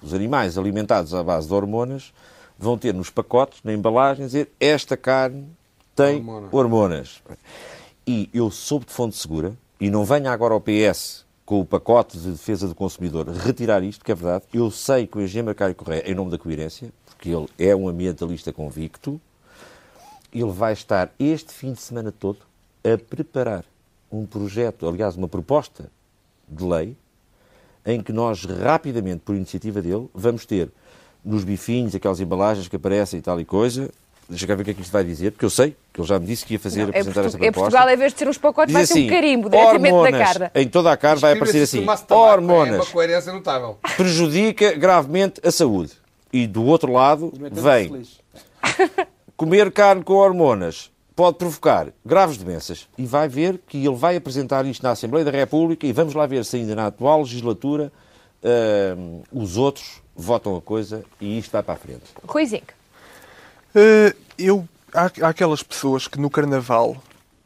os 0.02 0.14
animais 0.14 0.56
alimentados 0.56 1.12
à 1.14 1.22
base 1.22 1.48
de 1.48 1.54
hormonas 1.54 2.12
vão 2.58 2.78
ter 2.78 2.94
nos 2.94 3.10
pacotes, 3.10 3.60
na 3.64 3.72
embalagem, 3.72 4.24
dizer 4.26 4.50
esta 4.60 4.96
carne 4.96 5.48
tem 5.94 6.16
Hormona. 6.16 6.48
hormonas. 6.52 7.22
E 8.06 8.30
eu 8.32 8.50
soube 8.50 8.86
de 8.86 8.92
fonte 8.92 9.16
segura, 9.16 9.54
e 9.80 9.90
não 9.90 10.04
venha 10.04 10.30
agora 10.30 10.54
ao 10.54 10.60
PS 10.60 11.24
com 11.44 11.60
o 11.60 11.64
pacote 11.64 12.18
de 12.18 12.30
defesa 12.30 12.66
do 12.66 12.74
consumidor 12.74 13.28
retirar 13.28 13.82
isto, 13.82 14.04
que 14.04 14.12
é 14.12 14.14
verdade. 14.14 14.44
Eu 14.52 14.70
sei 14.70 15.06
que 15.06 15.18
o 15.18 15.22
engenheiro 15.22 15.48
Macário 15.48 15.74
Correia, 15.74 16.10
em 16.10 16.14
nome 16.14 16.30
da 16.30 16.38
coerência, 16.38 16.90
porque 17.06 17.28
ele 17.30 17.48
é 17.58 17.74
um 17.74 17.88
ambientalista 17.88 18.52
convicto, 18.52 19.20
ele 20.32 20.50
vai 20.50 20.72
estar 20.72 21.12
este 21.18 21.52
fim 21.52 21.72
de 21.72 21.80
semana 21.80 22.12
todo 22.12 22.38
a 22.92 22.98
preparar 22.98 23.64
um 24.10 24.24
projeto, 24.24 24.88
aliás, 24.88 25.16
uma 25.16 25.28
proposta 25.28 25.90
de 26.48 26.64
lei, 26.64 26.96
em 27.84 28.00
que 28.00 28.12
nós 28.12 28.44
rapidamente, 28.44 29.22
por 29.24 29.34
iniciativa 29.34 29.82
dele, 29.82 30.08
vamos 30.14 30.46
ter 30.46 30.70
nos 31.24 31.42
bifinhos, 31.44 31.94
aquelas 31.94 32.20
embalagens 32.20 32.68
que 32.68 32.76
aparecem 32.76 33.18
e 33.18 33.22
tal 33.22 33.40
e 33.40 33.44
coisa. 33.44 33.90
Deixa 34.28 34.44
cá 34.46 34.56
ver 34.56 34.62
o 34.62 34.64
que 34.64 34.70
é 34.72 34.74
que 34.74 34.80
isto 34.80 34.90
vai 34.92 35.04
dizer, 35.04 35.30
porque 35.32 35.44
eu 35.44 35.50
sei 35.50 35.76
que 35.92 36.00
ele 36.00 36.08
já 36.08 36.18
me 36.18 36.26
disse 36.26 36.44
que 36.44 36.54
ia 36.54 36.58
fazer, 36.58 36.80
Não, 36.80 36.86
é, 36.86 36.98
apresentar 36.98 37.20
é 37.20 37.30
proposta. 37.30 37.52
Portugal, 37.52 37.90
em 37.90 37.96
vez 37.96 38.12
de 38.12 38.18
ser 38.18 38.28
uns 38.28 38.38
pacotes, 38.38 38.72
vai 38.72 38.82
Diz 38.82 38.88
ser 38.90 38.94
um 38.94 39.02
assim, 39.02 39.08
carimbo 39.08 39.50
diretamente 39.50 39.92
da 39.92 39.96
hormonas, 39.96 40.32
carne. 40.32 40.50
Em 40.54 40.68
toda 40.68 40.92
a 40.92 40.96
carne 40.96 41.20
vai 41.20 41.32
aparecer 41.34 41.62
assim: 41.62 41.86
tabaco, 41.86 42.12
É 42.12 42.16
hormonas 42.16 42.76
uma 42.76 42.86
coerência 42.86 43.32
notável. 43.32 43.78
prejudica 43.96 44.72
gravemente 44.72 45.40
a 45.46 45.50
saúde. 45.52 45.92
E 46.32 46.44
do 46.46 46.64
outro 46.64 46.92
lado 46.92 47.32
vem 47.52 48.02
comer 49.36 49.70
carne 49.70 50.02
com 50.02 50.14
hormonas 50.14 50.90
pode 51.16 51.38
provocar 51.38 51.88
graves 52.04 52.36
doenças. 52.36 52.86
E 52.96 53.06
vai 53.06 53.26
ver 53.26 53.58
que 53.66 53.78
ele 53.78 53.96
vai 53.96 54.16
apresentar 54.16 54.66
isto 54.66 54.82
na 54.82 54.90
Assembleia 54.90 55.24
da 55.24 55.30
República 55.30 55.86
e 55.86 55.92
vamos 55.92 56.14
lá 56.14 56.26
ver 56.26 56.44
se 56.44 56.56
ainda 56.56 56.74
na 56.74 56.86
atual 56.88 57.22
legislatura 57.22 57.90
hum, 58.96 59.22
os 59.32 59.56
outros 59.56 60.02
votam 60.14 60.54
a 60.56 60.60
coisa 60.60 61.02
e 61.18 61.38
isto 61.38 61.50
vai 61.50 61.62
para 61.62 61.74
a 61.74 61.78
frente. 61.78 62.04
Ruizinho. 62.26 62.62
Eh, 63.74 64.14
eu, 64.38 64.68
há, 64.92 65.10
há 65.22 65.28
aquelas 65.28 65.62
pessoas 65.62 66.06
que 66.06 66.20
no 66.20 66.30
Carnaval 66.30 66.96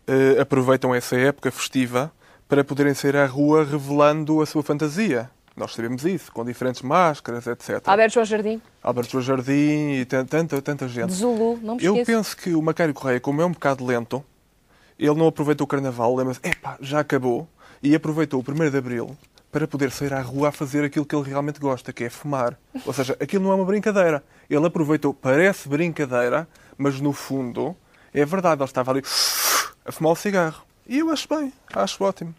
eh, 0.06 0.40
aproveitam 0.40 0.94
essa 0.94 1.16
época 1.16 1.50
festiva 1.52 2.12
para 2.48 2.64
poderem 2.64 2.94
sair 2.94 3.16
à 3.16 3.26
rua 3.26 3.64
revelando 3.64 4.42
a 4.42 4.46
sua 4.46 4.62
fantasia. 4.62 5.30
Nós 5.60 5.74
sabemos 5.74 6.02
isso, 6.06 6.32
com 6.32 6.42
diferentes 6.42 6.80
máscaras, 6.80 7.46
etc. 7.46 7.82
Alberto 7.86 8.14
João 8.14 8.24
Jardim, 8.24 8.62
Alberto 8.82 9.10
João 9.10 9.22
Jardim 9.22 9.90
e 10.00 10.04
tan- 10.06 10.24
tanta, 10.24 10.62
tanta 10.62 10.88
gente. 10.88 11.08
de 11.08 11.12
Zulu, 11.14 11.58
não 11.62 11.76
me 11.76 11.84
Eu 11.84 11.92
esqueço. 11.96 12.06
penso 12.10 12.34
que 12.34 12.54
o 12.54 12.62
Macário 12.62 12.94
Correia, 12.94 13.20
como 13.20 13.42
é 13.42 13.44
um 13.44 13.52
bocado 13.52 13.84
lento, 13.84 14.24
ele 14.98 15.14
não 15.14 15.26
aproveitou 15.26 15.66
o 15.66 15.68
Carnaval, 15.68 16.16
lembra-se, 16.16 16.40
epá, 16.42 16.78
já 16.80 17.00
acabou, 17.00 17.46
e 17.82 17.94
aproveitou 17.94 18.40
o 18.40 18.42
1 18.50 18.70
de 18.70 18.78
Abril 18.78 19.14
para 19.52 19.68
poder 19.68 19.90
sair 19.90 20.14
à 20.14 20.22
rua 20.22 20.48
a 20.48 20.52
fazer 20.52 20.82
aquilo 20.82 21.04
que 21.04 21.14
ele 21.14 21.28
realmente 21.28 21.60
gosta, 21.60 21.92
que 21.92 22.04
é 22.04 22.08
fumar. 22.08 22.58
Ou 22.86 22.92
seja, 22.94 23.14
aquilo 23.20 23.44
não 23.44 23.52
é 23.52 23.54
uma 23.56 23.64
brincadeira. 23.66 24.24
Ele 24.48 24.64
aproveitou, 24.66 25.12
parece 25.12 25.68
brincadeira, 25.68 26.48
mas 26.78 26.98
no 27.02 27.12
fundo 27.12 27.76
é 28.14 28.24
verdade. 28.24 28.62
Ele 28.62 28.70
estava 28.70 28.92
ali 28.92 29.02
a 29.84 29.92
fumar 29.92 30.12
o 30.12 30.16
cigarro. 30.16 30.62
E 30.86 31.00
eu 31.00 31.10
acho 31.10 31.28
bem, 31.28 31.52
acho 31.74 32.02
ótimo. 32.02 32.34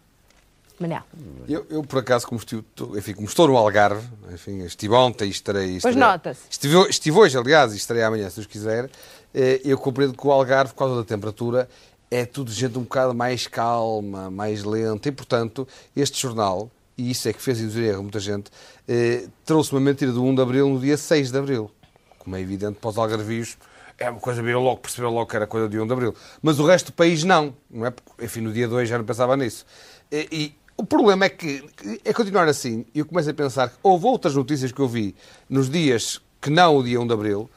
Manel. 0.78 1.02
Eu, 1.48 1.66
eu, 1.70 1.82
por 1.82 2.00
acaso, 2.00 2.26
como 2.26 2.38
estive, 2.38 2.64
enfim, 2.96 3.14
como 3.14 3.26
estou 3.26 3.46
no 3.48 3.56
Algarve, 3.56 4.06
enfim, 4.32 4.62
estive 4.64 4.94
ontem 4.94 5.26
e 5.26 5.30
estarei... 5.30 5.78
Pois 5.80 5.96
nota-se. 5.96 6.40
Estive, 6.50 6.88
estive 6.88 7.18
hoje, 7.18 7.38
aliás, 7.38 7.72
e 7.72 7.76
estarei 7.76 8.02
amanhã, 8.02 8.28
se 8.30 8.36
Deus 8.36 8.46
quiser. 8.46 8.90
Eh, 9.34 9.60
Eu 9.64 9.78
compreendo 9.78 10.16
que 10.16 10.26
o 10.26 10.32
Algarve, 10.32 10.72
por 10.72 10.78
causa 10.78 10.96
da 10.96 11.04
temperatura, 11.04 11.68
é 12.10 12.24
tudo 12.24 12.50
gente 12.50 12.78
um 12.78 12.82
bocado 12.82 13.14
mais 13.14 13.46
calma, 13.46 14.30
mais 14.30 14.64
lenta. 14.64 15.08
E, 15.08 15.12
portanto, 15.12 15.66
este 15.94 16.20
jornal 16.20 16.70
e 16.96 17.10
isso 17.10 17.28
é 17.28 17.32
que 17.32 17.42
fez 17.42 17.60
induzir 17.60 17.84
erro 17.84 18.02
muita 18.02 18.20
gente, 18.20 18.50
eh, 18.86 19.26
trouxe 19.44 19.72
uma 19.72 19.80
mentira 19.80 20.12
do 20.12 20.22
1 20.22 20.34
de 20.34 20.42
Abril 20.42 20.68
no 20.68 20.78
dia 20.78 20.96
6 20.96 21.30
de 21.30 21.38
Abril. 21.38 21.70
Como 22.18 22.36
é 22.36 22.40
evidente 22.40 22.78
para 22.78 22.90
os 22.90 22.98
algarvios, 22.98 23.56
é 23.98 24.10
uma 24.10 24.20
coisa, 24.20 24.42
viram 24.42 24.62
logo, 24.62 24.80
perceberam 24.80 25.12
logo 25.12 25.28
que 25.28 25.36
era 25.36 25.46
coisa 25.46 25.68
de 25.68 25.78
1 25.78 25.86
de 25.86 25.92
Abril. 25.92 26.14
Mas 26.40 26.58
o 26.58 26.66
resto 26.66 26.86
do 26.86 26.92
país 26.92 27.24
não, 27.24 27.54
não 27.70 27.86
é? 27.86 27.90
Porque, 27.90 28.24
enfim, 28.24 28.40
no 28.40 28.52
dia 28.52 28.68
2 28.68 28.88
já 28.88 28.98
não 28.98 29.04
pensava 29.04 29.36
nisso. 29.36 29.64
E, 30.10 30.28
e 30.30 30.54
o 30.82 30.86
problema 30.86 31.26
é 31.26 31.28
que 31.28 31.64
é 32.04 32.12
continuar 32.12 32.48
assim, 32.48 32.84
e 32.92 32.98
eu 32.98 33.06
começo 33.06 33.30
a 33.30 33.34
pensar 33.34 33.68
que 33.68 33.76
houve 33.84 34.04
outras 34.06 34.34
notícias 34.34 34.72
que 34.72 34.80
eu 34.80 34.88
vi 34.88 35.14
nos 35.48 35.70
dias 35.70 36.20
que 36.40 36.50
não 36.50 36.76
o 36.76 36.82
dia 36.82 37.00
1 37.00 37.06
de 37.06 37.12
Abril, 37.12 37.48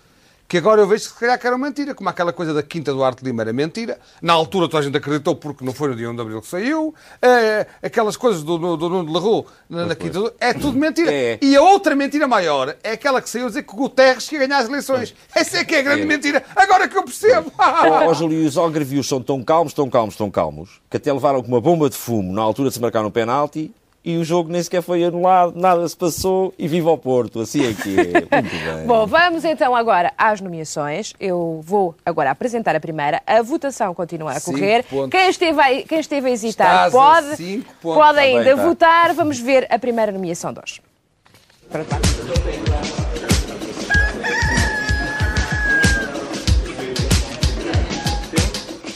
que 0.48 0.58
agora 0.58 0.82
eu 0.82 0.88
vejo 0.88 1.06
que 1.06 1.10
se 1.14 1.20
calhar 1.20 1.40
que 1.40 1.48
era 1.48 1.58
mentira, 1.58 1.96
como 1.96 2.08
aquela 2.10 2.32
coisa 2.32 2.54
da 2.54 2.62
Quinta 2.62 2.94
do 2.94 3.04
Arte 3.04 3.24
Lima 3.24 3.42
era 3.42 3.52
mentira. 3.52 3.98
Na 4.22 4.34
altura 4.34 4.68
toda 4.68 4.80
a 4.80 4.84
gente 4.84 4.96
acreditou 4.96 5.36
porque 5.36 5.66
não 5.66 5.74
foi 5.74 5.90
no 5.90 5.96
dia 5.96 6.10
1 6.10 6.16
de 6.16 6.22
Abril 6.22 6.42
que 6.42 6.48
saiu. 6.48 6.94
É, 7.22 7.66
aquelas 7.82 8.16
coisas 8.16 8.44
do, 8.44 8.58
do, 8.58 8.78
do 8.78 8.90
Nuno 8.90 9.06
de 9.08 9.12
Larue 9.14 9.46
na, 9.70 9.86
na 9.88 9.96
Quinta 9.96 10.20
do... 10.20 10.34
É 10.40 10.54
tudo 10.54 10.78
mentira. 10.78 11.12
É. 11.12 11.40
E 11.42 11.56
a 11.56 11.62
outra 11.62 11.96
mentira 11.96 12.28
maior 12.28 12.76
é 12.84 12.92
aquela 12.92 13.22
que 13.22 13.30
saiu 13.30 13.46
a 13.46 13.48
dizer 13.48 13.64
que 13.64 13.74
o 13.74 13.76
Guterres 13.78 14.32
ia 14.32 14.40
ganhar 14.40 14.60
as 14.60 14.68
eleições. 14.70 15.16
Essa 15.34 15.58
é 15.60 15.66
que 15.66 15.74
é 15.76 15.80
a 15.80 15.84
grande 15.84 16.04
É. 16.04 16.06
mentira. 16.06 16.44
Agora 16.56 16.88
que 16.88 16.98
eu 16.98 17.04
percebo. 17.04 17.52
Ó, 17.58 18.14
Júlio, 18.14 18.46
os 18.48 18.56
algarvios 18.58 19.08
são 19.08 19.22
tão 19.22 19.44
calmos, 19.44 19.74
tão 19.74 19.90
calmos, 19.90 20.16
tão 20.16 20.30
calmos, 20.30 20.80
que 20.90 20.98
até 20.98 21.12
levaram 21.12 21.42
com 21.42 21.48
uma 21.48 21.60
bomba 21.62 21.90
de 21.90 21.98
fumo 21.98 22.32
na 22.32 22.42
altura 22.42 22.70
de 22.70 22.76
se 22.76 22.82
marcar 22.82 23.04
um 23.04 23.12
penalti 23.12 23.74
e 24.06 24.18
o 24.18 24.24
jogo 24.24 24.52
nem 24.52 24.62
sequer 24.62 24.84
foi 24.84 25.04
anulado, 25.04 25.60
nada 25.60 25.88
se 25.90 25.98
passou 25.98 26.54
e 26.60 26.68
viva 26.68 26.92
o 26.92 26.98
Porto. 26.98 27.40
Assim 27.40 27.66
é 27.66 27.74
que 27.74 28.00
é. 28.00 28.04
Muito 28.40 28.78
bem. 28.78 28.86
Bom, 28.86 29.08
vamos 29.08 29.44
então 29.44 29.76
agora 29.76 30.14
às 30.16 30.40
nomeações. 30.40 31.12
Eu 31.20 31.60
vou 31.64 31.96
agora 32.06 32.30
apresentar 32.30 32.76
a 32.76 32.80
primeira. 32.80 33.20
A 33.26 33.42
votação 33.42 33.96
continua 33.96 34.34
a 34.34 34.40
correr. 34.42 34.84
pontos. 34.84 35.10
Quem 35.10 35.28
esteve, 35.28 35.60
a, 35.60 35.82
quem 35.82 36.00
esteve 36.00 36.30
a 36.30 36.32
hesitar 36.32 36.88
Estás 36.88 36.94
a 36.94 36.98
pode, 36.98 37.36
cinco 37.36 37.74
pontos. 37.82 37.98
pode 37.98 38.16
Tá 38.16 38.22
bem, 38.22 38.38
ainda 38.38 38.56
tá. 38.56 38.64
votar. 38.64 39.14
Vamos 39.16 39.40
ver 39.40 39.66
a 39.72 39.80
primeira 39.80 40.12
nomeação 40.12 40.54
de 40.54 40.60
hoje. 40.60 40.82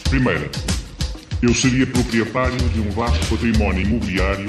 Primeira, 0.07 0.51
eu 1.41 1.53
seria 1.55 1.87
proprietário 1.87 2.57
de 2.57 2.79
um 2.79 2.91
vasto 2.91 3.25
património 3.27 3.81
imobiliário 3.81 4.45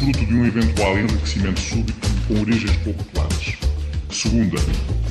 fruto 0.00 0.24
de 0.24 0.34
um 0.34 0.46
eventual 0.46 0.98
enriquecimento 0.98 1.60
súbito 1.60 2.08
com 2.26 2.40
origens 2.40 2.74
pouco 2.78 3.04
claras. 3.12 3.52
Segunda, 4.10 4.56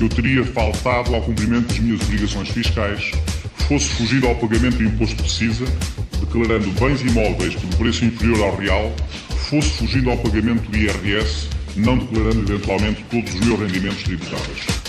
eu 0.00 0.08
teria 0.08 0.44
faltado 0.44 1.14
ao 1.14 1.22
cumprimento 1.22 1.68
das 1.68 1.78
minhas 1.78 2.00
obrigações 2.00 2.48
fiscais, 2.48 3.12
fosse 3.68 3.88
fugido 3.90 4.26
ao 4.26 4.34
pagamento 4.34 4.78
do 4.78 4.82
imposto 4.82 5.22
de 5.22 5.30
CISA, 5.30 5.64
declarando 6.18 6.68
bens 6.72 7.02
imóveis 7.02 7.54
por 7.54 7.76
preço 7.76 8.04
inferior 8.04 8.42
ao 8.42 8.56
real, 8.56 8.92
fosse 9.48 9.70
fugindo 9.70 10.10
ao 10.10 10.18
pagamento 10.18 10.68
do 10.68 10.76
IRS, 10.76 11.48
não 11.76 11.96
declarando 11.96 12.52
eventualmente 12.52 13.04
todos 13.08 13.32
os 13.32 13.40
meus 13.46 13.60
rendimentos 13.60 14.02
tributáveis. 14.02 14.79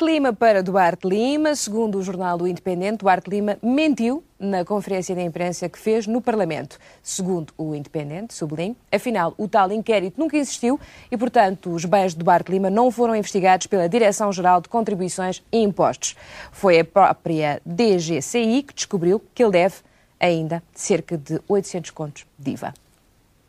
Mente 0.00 0.12
Lima 0.12 0.32
para 0.32 0.62
Duarte 0.62 1.06
Lima. 1.06 1.54
Segundo 1.54 1.98
o 1.98 2.02
jornal 2.02 2.38
do 2.38 2.48
Independente, 2.48 2.98
Duarte 2.98 3.28
Lima 3.28 3.58
mentiu 3.62 4.24
na 4.38 4.64
conferência 4.64 5.14
de 5.14 5.20
imprensa 5.20 5.68
que 5.68 5.78
fez 5.78 6.06
no 6.06 6.22
Parlamento. 6.22 6.78
Segundo 7.02 7.52
o 7.58 7.74
Independente, 7.74 8.32
sublinho, 8.32 8.74
afinal, 8.90 9.34
o 9.36 9.46
tal 9.46 9.70
inquérito 9.70 10.18
nunca 10.18 10.38
existiu 10.38 10.80
e, 11.10 11.16
portanto, 11.18 11.70
os 11.70 11.84
bens 11.84 12.14
de 12.14 12.24
Duarte 12.24 12.50
Lima 12.50 12.70
não 12.70 12.90
foram 12.90 13.14
investigados 13.14 13.66
pela 13.66 13.88
Direção-Geral 13.88 14.62
de 14.62 14.70
Contribuições 14.70 15.42
e 15.52 15.58
Impostos. 15.58 16.16
Foi 16.50 16.78
a 16.80 16.84
própria 16.84 17.60
DGCI 17.66 18.62
que 18.62 18.74
descobriu 18.74 19.20
que 19.34 19.42
ele 19.42 19.52
deve 19.52 19.76
ainda 20.18 20.62
cerca 20.74 21.18
de 21.18 21.40
800 21.46 21.90
contos 21.90 22.24
de 22.38 22.52
IVA. 22.52 22.72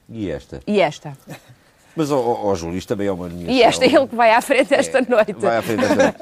E 0.09 0.29
esta? 0.29 0.61
E 0.67 0.81
esta? 0.81 1.17
Mas, 1.95 2.09
ó, 2.11 2.55
Júlio, 2.55 2.77
isto 2.77 2.87
também 2.87 3.07
é 3.07 3.11
uma 3.11 3.27
nomeação. 3.27 3.53
E 3.53 3.61
esta 3.63 3.85
é 3.85 3.87
ele 3.89 4.07
que 4.07 4.15
vai 4.15 4.31
à 4.33 4.41
frente 4.41 4.73
esta 4.73 5.01
noite. 5.01 5.33
Vai 5.33 5.57
à 5.57 5.61
frente 5.61 5.83
esta 5.83 5.95
noite. 5.95 6.17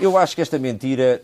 Eu 0.00 0.16
acho 0.16 0.34
que 0.36 0.42
esta 0.42 0.58
mentira, 0.58 1.20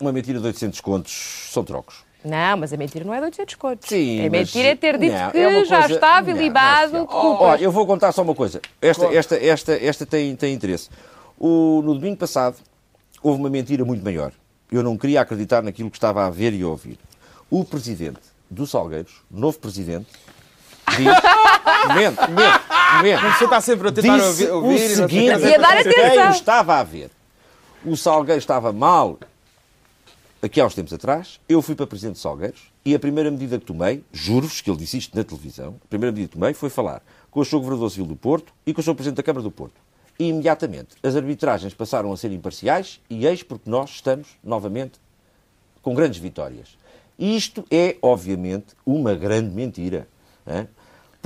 uma 0.00 0.12
mentira 0.12 0.40
de 0.40 0.46
800 0.46 0.80
contos, 0.80 1.48
são 1.52 1.62
trocos. 1.64 2.04
Não, 2.24 2.56
mas 2.56 2.72
a 2.72 2.76
mentira 2.76 3.04
não 3.04 3.14
é 3.14 3.18
de 3.18 3.24
800 3.26 3.54
contos. 3.54 3.88
Sim, 3.88 4.18
é 4.20 4.22
mas- 4.28 4.32
mentira 4.32 4.68
é 4.70 4.74
ter 4.74 4.98
dito 4.98 5.12
Não, 5.14 5.30
que 5.30 5.38
é 5.38 5.64
já 5.64 5.78
coisa- 5.80 5.94
estava 5.94 6.30
não, 6.30 6.36
ilibado 6.36 6.92
não. 6.94 7.06
Olha, 7.40 7.62
eu 7.62 7.70
vou 7.70 7.86
contar 7.86 8.10
só 8.10 8.22
uma 8.22 8.34
coisa. 8.34 8.60
Esta, 8.82 9.04
Conta. 9.04 9.16
esta, 9.16 9.36
esta, 9.36 9.72
esta 9.84 10.04
tem, 10.06 10.34
tem 10.34 10.52
interesse. 10.52 10.90
O, 11.38 11.82
no 11.84 11.94
domingo 11.94 12.16
passado, 12.16 12.56
houve 13.22 13.38
uma 13.38 13.48
mentira 13.48 13.84
muito 13.84 14.02
maior. 14.02 14.32
Eu 14.72 14.82
não 14.82 14.96
queria 14.96 15.20
acreditar 15.20 15.62
naquilo 15.62 15.88
que 15.90 15.96
estava 15.96 16.26
a 16.26 16.30
ver 16.30 16.52
e 16.52 16.62
a 16.62 16.66
ouvir. 16.66 16.98
O 17.48 17.64
presidente 17.64 18.18
do 18.50 18.66
Salgueiros, 18.66 19.22
novo 19.30 19.56
presidente, 19.60 20.06
diz... 20.96 21.86
momento, 21.88 22.20
momento, 22.30 22.60
momento. 22.96 23.20
Uma 23.22 23.30
pessoa 23.32 23.46
está 23.48 23.60
sempre 23.60 23.88
a 23.88 23.92
tentar 23.92 24.16
Disse 24.16 24.26
ouvir- 24.46 24.50
ouvir 24.50 24.76
o 24.76 24.88
não 24.88 25.08
seguinte. 25.08 25.26
E 25.46 25.54
a 25.54 25.58
dar 25.58 25.76
atenção. 25.78 26.30
estava 26.30 26.74
a 26.76 26.82
ver. 26.84 27.10
O 27.84 27.96
Salgueiro 27.96 28.38
estava 28.38 28.72
mal 28.72 29.18
aqui 30.42 30.60
há 30.60 30.66
uns 30.66 30.74
tempos 30.74 30.92
atrás, 30.92 31.40
eu 31.48 31.60
fui 31.62 31.74
para 31.74 31.86
Presidente 31.86 32.16
de 32.16 32.20
Salgueiros 32.20 32.70
e 32.84 32.94
a 32.94 32.98
primeira 32.98 33.30
medida 33.30 33.58
que 33.58 33.64
tomei, 33.64 34.04
juro-vos 34.12 34.60
que 34.60 34.70
ele 34.70 34.78
disse 34.78 34.98
isto 34.98 35.16
na 35.16 35.24
televisão, 35.24 35.76
a 35.84 35.88
primeira 35.88 36.12
medida 36.12 36.28
que 36.28 36.34
tomei 36.38 36.54
foi 36.54 36.70
falar 36.70 37.02
com 37.30 37.40
o 37.40 37.44
Sr. 37.44 37.56
Governador 37.58 37.90
Civil 37.90 38.06
do 38.06 38.16
Porto 38.16 38.52
e 38.64 38.72
com 38.72 38.80
o 38.80 38.84
Sr. 38.84 38.94
Presidente 38.94 39.16
da 39.16 39.22
Câmara 39.22 39.42
do 39.42 39.50
Porto. 39.50 39.74
E 40.18 40.28
imediatamente 40.28 40.94
as 41.02 41.16
arbitragens 41.16 41.74
passaram 41.74 42.12
a 42.12 42.16
ser 42.16 42.30
imparciais 42.32 43.00
e 43.10 43.26
eis 43.26 43.42
porque 43.42 43.68
nós 43.68 43.90
estamos 43.90 44.28
novamente 44.42 45.00
com 45.82 45.94
grandes 45.94 46.18
vitórias. 46.20 46.76
Isto 47.18 47.64
é, 47.70 47.96
obviamente, 48.00 48.66
uma 48.84 49.14
grande 49.14 49.50
mentira. 49.54 50.06
hã? 50.46 50.66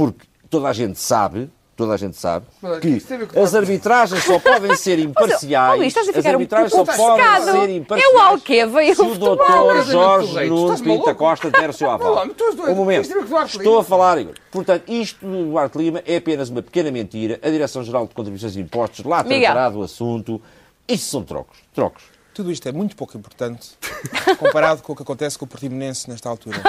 Porque 0.01 0.27
toda 0.49 0.67
a 0.69 0.73
gente 0.73 0.99
sabe, 0.99 1.51
toda 1.77 1.93
a 1.93 1.97
gente 1.99 2.17
sabe, 2.17 2.47
que 2.81 3.03
as 3.39 3.55
arbitragens 3.55 4.25
só 4.25 4.39
podem 4.39 4.75
ser 4.75 4.99
imparciais. 5.05 5.75
Ó, 5.75 5.77
Luís, 5.77 5.89
estás 5.89 6.09
a 6.09 6.19
as 6.19 6.25
um 6.25 6.29
arbitragens 6.31 6.73
pouco 6.73 6.91
só 6.91 6.97
podem 7.09 7.27
obcecado. 7.27 7.53
ser 7.61 7.69
É 7.71 7.77
imparciais. 7.77 8.15
o 8.15 8.19
Alqueva 8.19 8.83
e 8.83 8.93
o 8.93 8.95
se 8.95 9.03
o 9.03 9.15
doutor 9.19 9.85
Jorge 9.85 10.49
Nuno 10.49 10.75
Pinto 10.79 10.89
maluco? 10.89 11.15
Costa 11.17 11.51
der 11.51 11.69
o 11.69 11.73
seu 11.75 11.91
aval. 11.91 12.27
Um 12.67 12.75
momento. 12.75 13.27
Duarte 13.27 13.59
Estou 13.59 13.79
a 13.79 13.85
falar, 13.85 14.19
Igor. 14.19 14.35
Portanto, 14.51 14.85
isto 14.91 15.27
do 15.27 15.51
Duarte 15.51 15.77
Lima 15.77 16.03
é 16.07 16.17
apenas 16.17 16.49
uma 16.49 16.63
pequena 16.63 16.91
mentira. 16.91 17.39
A 17.43 17.51
Direção-Geral 17.51 18.07
de 18.07 18.15
Contribuições 18.15 18.57
e 18.57 18.61
Impostos 18.61 19.05
lá 19.05 19.23
tratará 19.23 19.69
do 19.69 19.83
assunto. 19.83 20.41
Isso 20.89 21.11
são 21.11 21.23
trocos. 21.23 21.59
Trocos. 21.75 22.03
Tudo 22.33 22.53
isto 22.53 22.69
é 22.69 22.73
muito 22.73 22.95
pouco 22.97 23.19
importante 23.19 23.71
comparado 24.39 24.83
com 24.83 24.93
o 24.93 24.97
que 24.97 25.03
acontece 25.03 25.37
com 25.37 25.45
o 25.45 25.49
Portimonense 25.49 26.09
nesta 26.09 26.29
altura. 26.29 26.61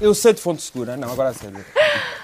Eu 0.00 0.14
sei 0.14 0.32
de 0.32 0.40
fonte 0.40 0.62
segura, 0.62 0.96
não, 0.96 1.10
agora 1.10 1.30
a 1.30 1.34
sério. 1.34 1.64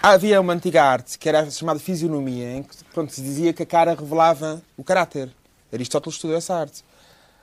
Havia 0.02 0.40
uma 0.40 0.52
antiga 0.52 0.82
arte 0.82 1.18
que 1.18 1.28
era 1.28 1.50
chamada 1.50 1.78
fisionomia, 1.78 2.56
em 2.56 2.62
que 2.62 2.76
pronto, 2.92 3.12
se 3.12 3.20
dizia 3.20 3.52
que 3.52 3.62
a 3.62 3.66
cara 3.66 3.94
revelava 3.94 4.62
o 4.76 4.84
caráter. 4.84 5.28
Aristóteles 5.72 6.14
estudou 6.14 6.36
essa 6.36 6.54
arte. 6.54 6.84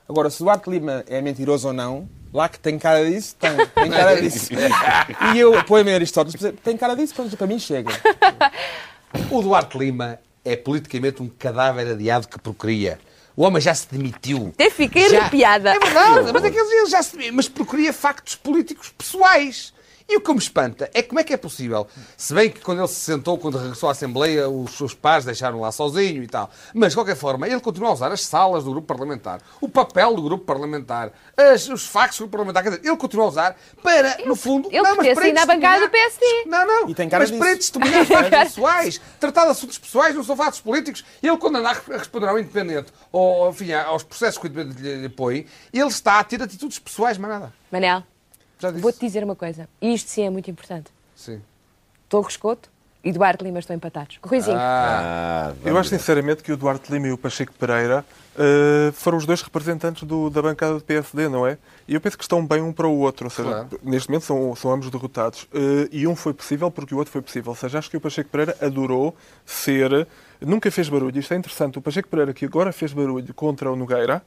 Agora, 0.08 0.30
se 0.30 0.40
Duarte 0.40 0.70
Lima 0.70 1.04
é 1.08 1.22
mentiroso 1.22 1.68
ou 1.68 1.74
não, 1.74 2.08
lá 2.34 2.48
que 2.48 2.58
tem 2.58 2.80
cara 2.80 3.06
disso, 3.06 3.36
tem, 3.36 3.52
tem 3.58 3.90
cara 3.92 4.16
disso. 4.22 4.50
E 5.34 5.40
eu 5.40 5.58
apoio-me 5.58 5.92
a 5.92 5.96
Aristóteles, 5.96 6.54
tem 6.64 6.78
cara 6.78 6.96
disso, 6.96 7.14
pronto, 7.14 7.36
para 7.36 7.48
mim 7.48 7.60
chega. 7.60 7.92
O 9.30 9.42
Duarte 9.42 9.78
Lima 9.78 10.20
é 10.46 10.56
politicamente 10.56 11.22
um 11.22 11.28
cadáver 11.28 11.92
adiado 11.92 12.28
que 12.28 12.40
procria. 12.40 12.98
O 13.38 13.44
homem 13.44 13.62
já 13.62 13.76
se 13.76 13.88
demitiu. 13.92 14.52
Até 14.56 14.72
fiquei 14.72 15.08
Já. 15.10 15.20
arrepiada. 15.20 15.70
É 15.70 15.80
verdade, 15.80 16.34
mas 16.34 16.44
aqueles 16.44 16.72
ele 16.72 16.88
já 16.88 17.04
se 17.04 17.12
demitiu, 17.12 17.36
mas 17.36 17.48
procria 17.48 17.94
factos 17.94 18.34
políticos 18.34 18.92
pessoais. 18.98 19.72
E 20.10 20.16
o 20.16 20.22
que 20.22 20.32
me 20.32 20.40
espanta 20.40 20.90
é 20.94 21.04
como 21.04 21.20
é 21.20 21.24
que 21.24 21.34
é 21.34 21.38
possível, 21.38 21.86
se 22.16 22.34
bem 22.34 22.50
que 22.50 22.62
quando 22.62 22.80
ele 22.80 22.88
se 22.88 22.96
sentou, 22.96 23.38
quando 23.38 23.58
regressou 23.58 23.90
à 23.90 23.92
Assembleia, 23.92 24.48
os 24.48 24.72
seus 24.78 24.94
pais 24.94 25.26
deixaram 25.26 25.60
lá 25.60 25.70
sozinho 25.72 26.24
e 26.24 26.28
tal, 26.28 26.50
mas 26.74 26.92
de 26.94 26.96
qualquer 26.98 27.16
forma, 27.18 27.46
ele 27.46 27.60
continua 27.60 27.90
a 27.90 27.94
usar 27.94 28.12
as 28.14 28.22
salas 28.22 28.64
do 28.64 28.72
grupo 28.72 28.88
parlamentar, 28.88 29.42
o 29.60 29.68
papel 29.68 30.16
do 30.16 30.22
grupo 30.22 30.46
parlamentar, 30.46 31.12
as- 31.36 31.68
os 31.68 31.86
factos 31.86 32.18
do 32.20 32.22
grupo 32.22 32.32
parlamentar, 32.38 32.64
quer 32.64 32.70
dizer, 32.70 32.88
ele 32.88 32.96
continua 32.96 33.26
a 33.26 33.28
usar 33.28 33.58
para, 33.84 34.18
no 34.26 34.36
fundo, 34.36 34.70
Ele 34.72 34.82
não, 34.82 34.96
mas 34.96 35.14
para 35.14 35.42
à 35.44 35.46
bancada 35.46 35.86
do 35.86 35.90
PSD. 35.92 36.26
Não, 36.46 36.66
não, 36.66 36.90
E 36.90 36.96
tem 36.96 37.10
cara 37.10 37.24
mas 37.24 37.30
disso. 37.32 37.44
para 37.44 37.56
testemunhar 37.58 38.06
factos 38.08 38.40
pessoais, 38.40 39.02
tratar 39.20 39.44
de 39.46 39.52
assuntos 39.52 39.78
pessoais, 39.78 40.16
não 40.16 40.24
são 40.24 40.38
fatos 40.38 40.62
políticos. 40.62 41.04
Ele, 41.22 41.36
quando 41.38 41.58
anda 41.58 41.70
a 41.72 41.98
responder 41.98 42.28
ao 42.30 42.40
Independente, 42.40 42.94
ou 43.12 43.50
enfim, 43.50 43.74
aos 43.74 44.04
processos 44.04 44.38
que 44.40 44.48
o 44.48 44.50
Independente 44.50 44.82
lhe 45.02 45.10
põe, 45.10 45.46
ele 45.74 45.88
está 45.88 46.20
a 46.20 46.24
ter 46.24 46.42
atitudes 46.42 46.80
pessoais, 46.80 47.18
mais 47.18 47.34
nada. 47.34 47.54
Manel. 47.72 48.04
Vou-te 48.80 49.00
dizer 49.00 49.24
uma 49.24 49.36
coisa. 49.36 49.68
E 49.82 49.94
isto 49.94 50.10
sim 50.10 50.24
é 50.24 50.30
muito 50.30 50.50
importante. 50.50 50.92
Sim. 51.16 51.42
Torres 52.10 52.38
Couto 52.38 52.70
e 53.04 53.12
Duarte 53.12 53.44
Lima 53.44 53.60
estão 53.60 53.76
empatados. 53.76 54.20
Ruizinho. 54.24 54.58
Ah, 54.60 55.54
Eu 55.64 55.78
acho 55.78 55.90
sinceramente 55.90 56.44
que 56.44 56.52
o 56.52 56.58
Duarte 56.58 56.92
Lima 56.92 57.08
e 57.08 57.12
o 57.12 57.18
Pacheco 57.18 57.54
Pereira 57.54 58.04
eh, 58.40 58.92
foram 58.94 59.18
os 59.18 59.26
dois 59.26 59.42
representantes 59.42 60.04
do- 60.04 60.30
da 60.30 60.42
bancada 60.42 60.76
do 60.76 60.82
PSD, 60.82 61.28
não 61.28 61.46
é? 61.48 61.58
E 61.88 61.96
eu 61.96 62.02
penso 62.02 62.18
que 62.18 62.24
estão 62.24 62.46
bem 62.46 62.62
um 62.62 62.72
para 62.72 62.88
o 62.88 62.98
outro. 63.00 63.26
Ou 63.26 63.30
seja, 63.32 63.50
Claro. 63.50 63.70
neste 63.84 64.10
momento 64.10 64.24
são, 64.26 64.56
são 64.56 64.72
ambos 64.72 64.90
derrotados. 64.90 65.48
Eh, 65.54 65.90
e 65.92 66.08
um 66.08 66.16
foi 66.16 66.34
possível 66.34 66.70
porque 66.70 66.94
o 66.94 66.98
outro 66.98 67.12
foi 67.12 67.22
possível. 67.22 67.50
Ou 67.52 67.56
seja, 67.56 67.80
acho 67.80 67.90
que 67.90 67.98
o 67.98 68.02
Pacheco 68.02 68.30
Pereira 68.30 68.56
adorou 68.62 69.16
ser. 69.46 70.08
Nunca 70.40 70.70
fez 70.70 70.88
barulho. 70.88 71.18
Isto 71.20 71.34
é 71.34 71.38
interessante. 71.38 71.78
O 71.80 71.82
Pacheco 71.82 72.08
Pereira, 72.10 72.34
que 72.34 72.46
agora 72.46 72.72
fez 72.72 72.94
barulho 72.94 73.34
contra 73.34 73.72
o 73.72 73.76
Nogueira, 73.76 74.22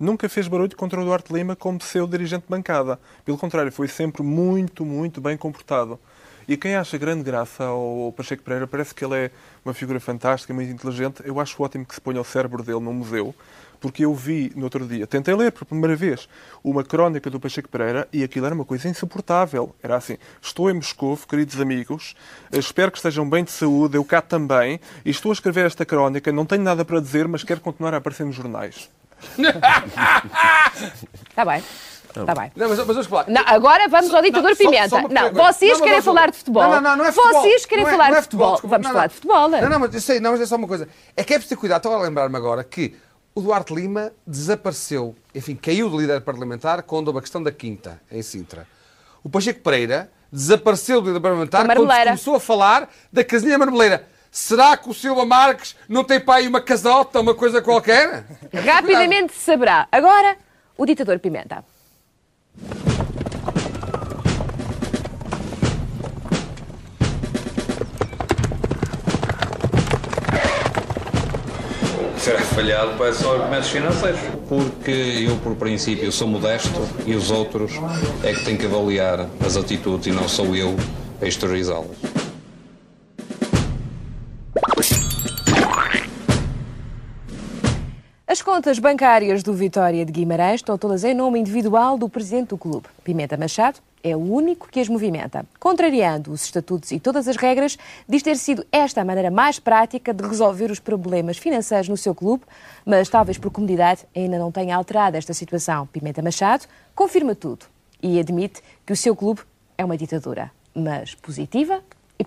nunca 0.00 0.28
fez 0.28 0.48
barulho 0.48 0.74
contra 0.74 0.98
o 0.98 1.04
Duarte 1.04 1.30
Lima 1.32 1.54
como 1.54 1.80
seu 1.82 2.06
dirigente 2.06 2.44
de 2.44 2.48
bancada. 2.48 2.98
Pelo 3.24 3.36
contrário, 3.36 3.70
foi 3.70 3.86
sempre 3.86 4.22
muito, 4.22 4.84
muito 4.84 5.20
bem 5.20 5.36
comportado. 5.36 6.00
E 6.48 6.56
quem 6.56 6.74
acha 6.74 6.98
grande 6.98 7.22
graça 7.22 7.62
ao 7.64 8.12
Pacheco 8.16 8.42
Pereira, 8.42 8.66
parece 8.66 8.92
que 8.92 9.04
ele 9.04 9.14
é 9.14 9.30
uma 9.64 9.72
figura 9.72 10.00
fantástica, 10.00 10.52
muito 10.52 10.72
inteligente. 10.72 11.22
Eu 11.24 11.38
acho 11.38 11.62
ótimo 11.62 11.84
que 11.84 11.94
se 11.94 12.00
ponha 12.00 12.20
o 12.20 12.24
cérebro 12.24 12.62
dele 12.62 12.80
num 12.80 12.94
museu, 12.94 13.32
porque 13.78 14.04
eu 14.04 14.12
vi 14.14 14.50
no 14.56 14.64
outro 14.64 14.86
dia, 14.86 15.06
tentei 15.06 15.34
ler 15.34 15.52
pela 15.52 15.64
primeira 15.64 15.94
vez, 15.94 16.28
uma 16.64 16.82
crónica 16.82 17.30
do 17.30 17.38
Pacheco 17.38 17.68
Pereira 17.68 18.08
e 18.12 18.24
aquilo 18.24 18.46
era 18.46 18.54
uma 18.54 18.64
coisa 18.64 18.88
insuportável. 18.88 19.74
Era 19.82 19.96
assim: 19.96 20.16
estou 20.42 20.68
em 20.70 20.74
Moscou, 20.74 21.16
queridos 21.16 21.60
amigos, 21.60 22.16
eh, 22.50 22.58
espero 22.58 22.90
que 22.90 22.98
estejam 22.98 23.28
bem 23.28 23.44
de 23.44 23.52
saúde, 23.52 23.96
eu 23.96 24.04
cá 24.04 24.20
também, 24.20 24.80
e 25.04 25.10
estou 25.10 25.30
a 25.30 25.34
escrever 25.34 25.66
esta 25.66 25.84
crónica, 25.84 26.32
não 26.32 26.44
tenho 26.44 26.62
nada 26.62 26.84
para 26.84 27.00
dizer, 27.00 27.28
mas 27.28 27.44
quero 27.44 27.60
continuar 27.60 27.94
a 27.94 27.98
aparecer 27.98 28.26
nos 28.26 28.34
jornais. 28.34 28.90
Está 31.28 31.44
bem. 31.44 31.62
Está 32.08 32.34
bem. 32.34 32.50
Não, 32.56 32.68
mas, 32.68 32.78
mas 32.78 32.86
vamos 32.88 33.06
falar. 33.06 33.26
Não, 33.28 33.42
agora 33.46 33.88
vamos 33.88 34.12
ao 34.12 34.20
ditador 34.20 34.50
só- 34.50 34.64
Pimenta. 34.64 34.88
só 34.88 34.98
uma 34.98 35.08
não, 35.08 35.32
vocês 35.32 35.72
Não, 35.74 35.78
querem 35.84 35.96
não, 35.98 36.02
falar 36.02 36.30
de 36.30 36.36
futebol. 36.38 36.62
Não, 36.64 36.80
não, 36.80 36.96
não 36.96 37.04
é 37.04 37.12
futebol. 37.12 37.42
Vocês 37.42 37.66
querem 37.66 37.84
Não 37.84 37.88
é- 37.90 37.92
falar 37.92 38.08
não 38.10 38.14
é 38.16 38.18
de 38.18 38.24
futebol. 38.24 38.52
desculpa. 38.52 38.74
Vamos 38.76 38.86
Não, 38.86 38.92
falar 38.92 39.02
não. 39.02 39.08
de 39.08 39.14
futebol. 39.14 39.48
Não, 39.48 39.68
não, 39.68 39.78
mas 39.78 39.94
eu 39.94 40.00
sei, 40.00 40.18
não, 40.20 40.32
mas 40.32 40.40
é 40.40 40.46
só 40.46 40.56
uma 40.56 40.66
coisa. 40.66 40.88
É 41.16 41.22
que 41.22 41.32
é 41.34 41.36
preciso 41.36 41.54
ter 41.54 41.60
cuidado. 41.60 41.78
Estava 41.78 41.94
a 41.96 42.02
lembrar-me 42.02 42.36
agora 42.36 42.64
que 42.64 42.96
o 43.32 43.40
Duarte 43.40 43.72
Lima 43.72 44.10
desapareceu, 44.26 45.14
enfim, 45.32 45.54
caiu 45.54 45.88
de 45.88 45.96
líder 45.98 46.20
parlamentar 46.22 46.82
quando 46.82 47.06
houve 47.08 47.20
a 47.20 47.22
questão 47.22 47.40
da 47.40 47.52
Quinta, 47.52 48.00
em 48.10 48.22
Sintra. 48.22 48.66
O 49.22 49.28
Pacheco 49.30 49.60
Pereira 49.60 50.10
desapareceu 50.32 51.00
do 51.00 51.08
líder 51.08 51.20
parlamentar 51.20 51.64
quando 51.64 51.86
começou 51.86 52.34
a 52.34 52.40
falar 52.40 52.88
da 53.12 53.22
casinha 53.22 53.56
marmeleira. 53.56 54.04
Será 54.30 54.76
que 54.76 54.88
o 54.88 54.94
Silva 54.94 55.26
Marques 55.26 55.74
não 55.88 56.04
tem 56.04 56.20
para 56.20 56.36
aí 56.36 56.46
uma 56.46 56.60
casota, 56.60 57.20
uma 57.20 57.34
coisa 57.34 57.60
qualquer? 57.60 58.24
Rapidamente 58.64 59.32
se 59.32 59.40
saberá. 59.40 59.88
Agora, 59.90 60.36
o 60.78 60.86
ditador 60.86 61.18
Pimenta. 61.18 61.64
será 72.18 72.40
falhado 72.42 72.98
para 72.98 73.14
só 73.14 73.34
argumentos 73.34 73.70
financeiros. 73.70 74.20
Porque 74.46 74.90
eu, 75.26 75.36
por 75.38 75.56
princípio, 75.56 76.12
sou 76.12 76.28
modesto 76.28 76.86
e 77.06 77.14
os 77.14 77.30
outros 77.30 77.72
é 78.22 78.34
que 78.34 78.44
têm 78.44 78.56
que 78.58 78.66
avaliar 78.66 79.26
as 79.44 79.56
atitudes 79.56 80.06
e 80.06 80.10
não 80.12 80.28
sou 80.28 80.54
eu 80.54 80.76
a 81.20 81.26
exteriorizá-las. 81.26 82.19
As 88.30 88.40
contas 88.40 88.78
bancárias 88.78 89.42
do 89.42 89.52
Vitória 89.52 90.06
de 90.06 90.12
Guimarães 90.12 90.60
estão 90.60 90.78
todas 90.78 91.02
em 91.02 91.12
nome 91.12 91.40
individual 91.40 91.98
do 91.98 92.08
presidente 92.08 92.50
do 92.50 92.56
clube. 92.56 92.86
Pimenta 93.02 93.36
Machado 93.36 93.80
é 94.04 94.14
o 94.14 94.20
único 94.20 94.68
que 94.68 94.78
as 94.78 94.88
movimenta. 94.88 95.44
Contrariando 95.58 96.30
os 96.30 96.44
estatutos 96.44 96.92
e 96.92 97.00
todas 97.00 97.26
as 97.26 97.36
regras, 97.36 97.76
diz 98.08 98.22
ter 98.22 98.36
sido 98.36 98.64
esta 98.70 99.00
a 99.00 99.04
maneira 99.04 99.32
mais 99.32 99.58
prática 99.58 100.14
de 100.14 100.24
resolver 100.24 100.70
os 100.70 100.78
problemas 100.78 101.38
financeiros 101.38 101.88
no 101.88 101.96
seu 101.96 102.14
clube, 102.14 102.44
mas 102.86 103.08
talvez 103.08 103.36
por 103.36 103.50
comodidade 103.50 104.06
ainda 104.14 104.38
não 104.38 104.52
tenha 104.52 104.76
alterado 104.76 105.16
esta 105.16 105.34
situação. 105.34 105.88
Pimenta 105.88 106.22
Machado 106.22 106.66
confirma 106.94 107.34
tudo 107.34 107.66
e 108.00 108.20
admite 108.20 108.62
que 108.86 108.92
o 108.92 108.96
seu 108.96 109.16
clube 109.16 109.40
é 109.76 109.84
uma 109.84 109.96
ditadura, 109.96 110.52
mas 110.72 111.16
positiva 111.16 111.82
e 112.16 112.24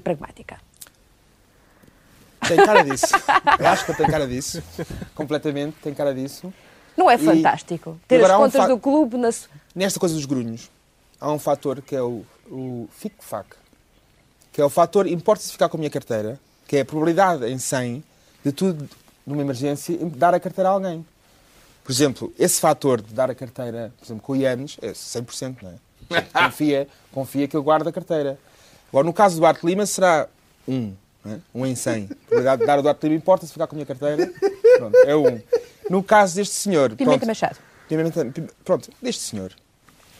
pragmática. 0.00 0.67
Tem 2.48 2.56
cara 2.56 2.82
disso. 2.82 3.06
Eu 3.58 3.66
acho 3.68 3.84
que 3.86 3.94
tem 3.94 4.06
cara 4.06 4.26
disso. 4.26 4.62
Completamente, 5.14 5.76
tem 5.82 5.94
cara 5.94 6.14
disso. 6.14 6.52
Não 6.96 7.08
é 7.10 7.14
E- 7.14 7.18
fantástico 7.18 7.98
ter 8.08 8.24
as 8.24 8.30
um 8.32 8.36
contas 8.38 8.60
fa- 8.62 8.66
do 8.68 8.78
clube 8.78 9.16
na 9.16 9.30
Nesta 9.74 10.00
coisa 10.00 10.14
dos 10.14 10.24
grunhos, 10.26 10.70
há 11.20 11.30
um 11.30 11.38
fator 11.38 11.80
que 11.80 11.94
é 11.94 12.02
o, 12.02 12.24
o 12.50 12.88
FIC-FAC, 12.92 13.46
que 14.52 14.60
é 14.60 14.64
o 14.64 14.68
fator 14.70 15.06
importa-se 15.06 15.52
ficar 15.52 15.68
com 15.68 15.76
a 15.76 15.80
minha 15.80 15.90
carteira, 15.90 16.40
que 16.66 16.76
é 16.76 16.80
a 16.80 16.84
probabilidade 16.84 17.44
em 17.46 17.58
100 17.58 18.02
de 18.44 18.50
tudo, 18.52 18.88
numa 19.26 19.42
emergência, 19.42 19.96
dar 20.02 20.34
a 20.34 20.40
carteira 20.40 20.70
a 20.70 20.72
alguém. 20.72 21.06
Por 21.84 21.92
exemplo, 21.92 22.32
esse 22.38 22.60
fator 22.60 23.00
de 23.00 23.14
dar 23.14 23.30
a 23.30 23.34
carteira, 23.34 23.92
por 23.98 24.04
exemplo, 24.04 24.22
com 24.22 24.32
o 24.32 24.36
Ianes, 24.36 24.76
é 24.82 24.90
100%, 24.92 25.56
não 25.62 25.70
é? 25.70 26.22
Confia, 26.22 26.88
confia 27.12 27.46
que 27.46 27.56
eu 27.56 27.62
guardo 27.62 27.86
a 27.88 27.92
carteira. 27.92 28.38
Agora, 28.88 29.06
no 29.06 29.12
caso 29.12 29.36
do 29.36 29.40
Duarte 29.40 29.64
Lima, 29.64 29.86
será 29.86 30.26
um, 30.66 30.92
não 31.24 31.32
é? 31.34 31.38
um 31.54 31.66
em 31.66 31.74
100. 31.74 32.04
A 32.04 32.06
probabilidade 32.26 32.60
de 32.60 32.66
dar 32.66 32.78
o 32.78 32.82
Duarte 32.82 33.04
Lima 33.06 33.16
importa-se 33.16 33.52
ficar 33.52 33.66
com 33.66 33.74
a 33.74 33.76
minha 33.76 33.86
carteira, 33.86 34.30
pronto, 34.78 34.96
é 35.04 35.16
um. 35.16 35.40
No 35.90 36.02
caso 36.02 36.36
deste 36.36 36.54
senhor... 36.54 36.90
Pimenta 36.90 37.18
pronto, 37.18 37.26
Machado. 37.26 37.56
Pimenta- 37.88 38.24
pim- 38.26 38.48
Pronto, 38.64 38.90
deste 39.00 39.22
senhor, 39.22 39.52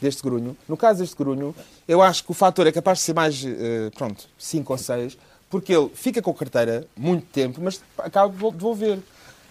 deste 0.01 0.23
grunho. 0.23 0.57
No 0.67 0.75
caso 0.75 0.99
deste 0.99 1.15
grunho, 1.15 1.55
eu 1.87 2.01
acho 2.01 2.23
que 2.23 2.31
o 2.31 2.33
fator 2.33 2.65
é 2.65 2.71
capaz 2.71 2.97
de 2.99 3.03
ser 3.05 3.13
mais, 3.13 3.43
eh, 3.45 3.91
pronto, 3.95 4.27
5 4.37 4.73
ou 4.73 4.77
6, 4.79 5.17
porque 5.49 5.73
ele 5.73 5.89
fica 5.93 6.21
com 6.21 6.31
a 6.31 6.33
carteira 6.33 6.87
muito 6.97 7.25
tempo, 7.27 7.59
mas 7.61 7.81
acaba 7.99 8.27
de 8.29 8.33
devol- 8.35 8.51
devolver. 8.51 8.99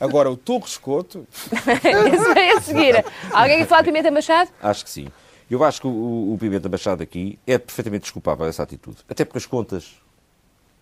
Agora, 0.01 0.31
o 0.31 0.37
Torres 0.37 0.77
Couto... 0.77 1.27
Esse 1.53 2.29
vai 2.35 2.51
a 2.51 2.61
seguir. 2.61 3.05
Alguém 3.33 3.59
quer 3.59 3.67
falar 3.67 3.83
de 3.83 3.87
Pimenta 3.89 4.11
Machado? 4.11 4.51
Acho 4.63 4.85
que 4.85 4.91
sim. 4.91 5.09
Eu 5.51 5.63
acho 5.65 5.81
que 5.81 5.87
o, 5.87 6.33
o 6.35 6.37
Pimenta 6.39 6.69
Machado 6.69 7.03
aqui 7.03 7.39
é 7.47 7.59
perfeitamente 7.59 8.03
desculpável 8.03 8.47
essa 8.47 8.63
atitude. 8.63 8.99
Até 9.09 9.25
porque 9.25 9.39
as 9.39 9.47
contas 9.47 9.95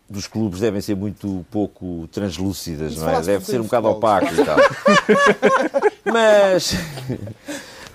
dos 0.08 0.26
clubes 0.26 0.60
devem 0.60 0.80
ser 0.80 0.94
muito 0.96 1.44
pouco 1.50 2.06
translúcidas, 2.12 2.92
Isso 2.92 3.00
não 3.00 3.10
é? 3.10 3.20
Deve 3.20 3.44
ser 3.44 3.60
um 3.60 3.64
bocado 3.64 3.88
opaco 3.88 4.28
e 4.32 4.44
tal. 4.44 4.56
Mas... 6.04 6.74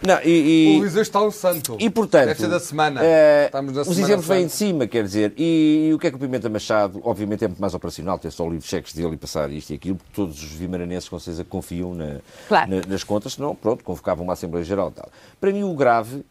Não, 0.05 0.19
e, 0.23 0.73
e- 0.77 0.79
O 0.79 0.83
Liseu 0.83 1.03
está 1.03 1.21
um 1.21 1.29
santo. 1.29 1.77
E 1.79 1.87
portanto, 1.87 2.25
Deve 2.29 2.39
ser 2.39 2.47
da 2.49 2.59
semana. 2.59 3.01
eh, 3.03 3.45
Estamos 3.45 3.75
na 3.75 3.81
os 3.81 3.87
semana 3.87 4.03
exemplos 4.07 4.27
vêm 4.27 4.47
de 4.47 4.51
cima, 4.51 4.87
quer 4.87 5.03
dizer. 5.03 5.31
E, 5.37 5.89
e 5.89 5.93
o 5.93 5.99
que 5.99 6.07
é 6.07 6.09
que 6.09 6.15
o 6.15 6.19
Pimenta 6.19 6.49
Machado, 6.49 6.99
obviamente, 7.03 7.45
é 7.45 7.47
muito 7.47 7.59
mais 7.61 7.75
operacional, 7.75 8.17
ter 8.17 8.31
só 8.31 8.43
o 8.43 8.49
livro 8.49 8.63
de 8.63 8.67
cheques 8.67 8.93
dele 8.93 9.13
e 9.13 9.17
passar 9.17 9.51
isto 9.51 9.69
e 9.69 9.75
aquilo, 9.75 9.97
porque 9.97 10.11
todos 10.15 10.41
os 10.41 10.49
vimaranenses 10.53 11.07
com 11.07 11.19
certeza 11.19 11.43
confiam 11.43 11.93
na- 11.93 12.15
Claro. 12.47 12.71
na- 12.71 12.81
nas 12.87 13.03
contas, 13.03 13.33
senão, 13.33 13.53
pronto, 13.53 13.83
convocavam 13.83 14.23
uma 14.23 14.33
Assembleia 14.33 14.65
Geral 14.65 14.89
e 14.89 14.93
tal. 14.99 15.09
Para 15.39 15.51
mim, 15.53 15.61
o 15.63 15.73
grave, 15.75 16.25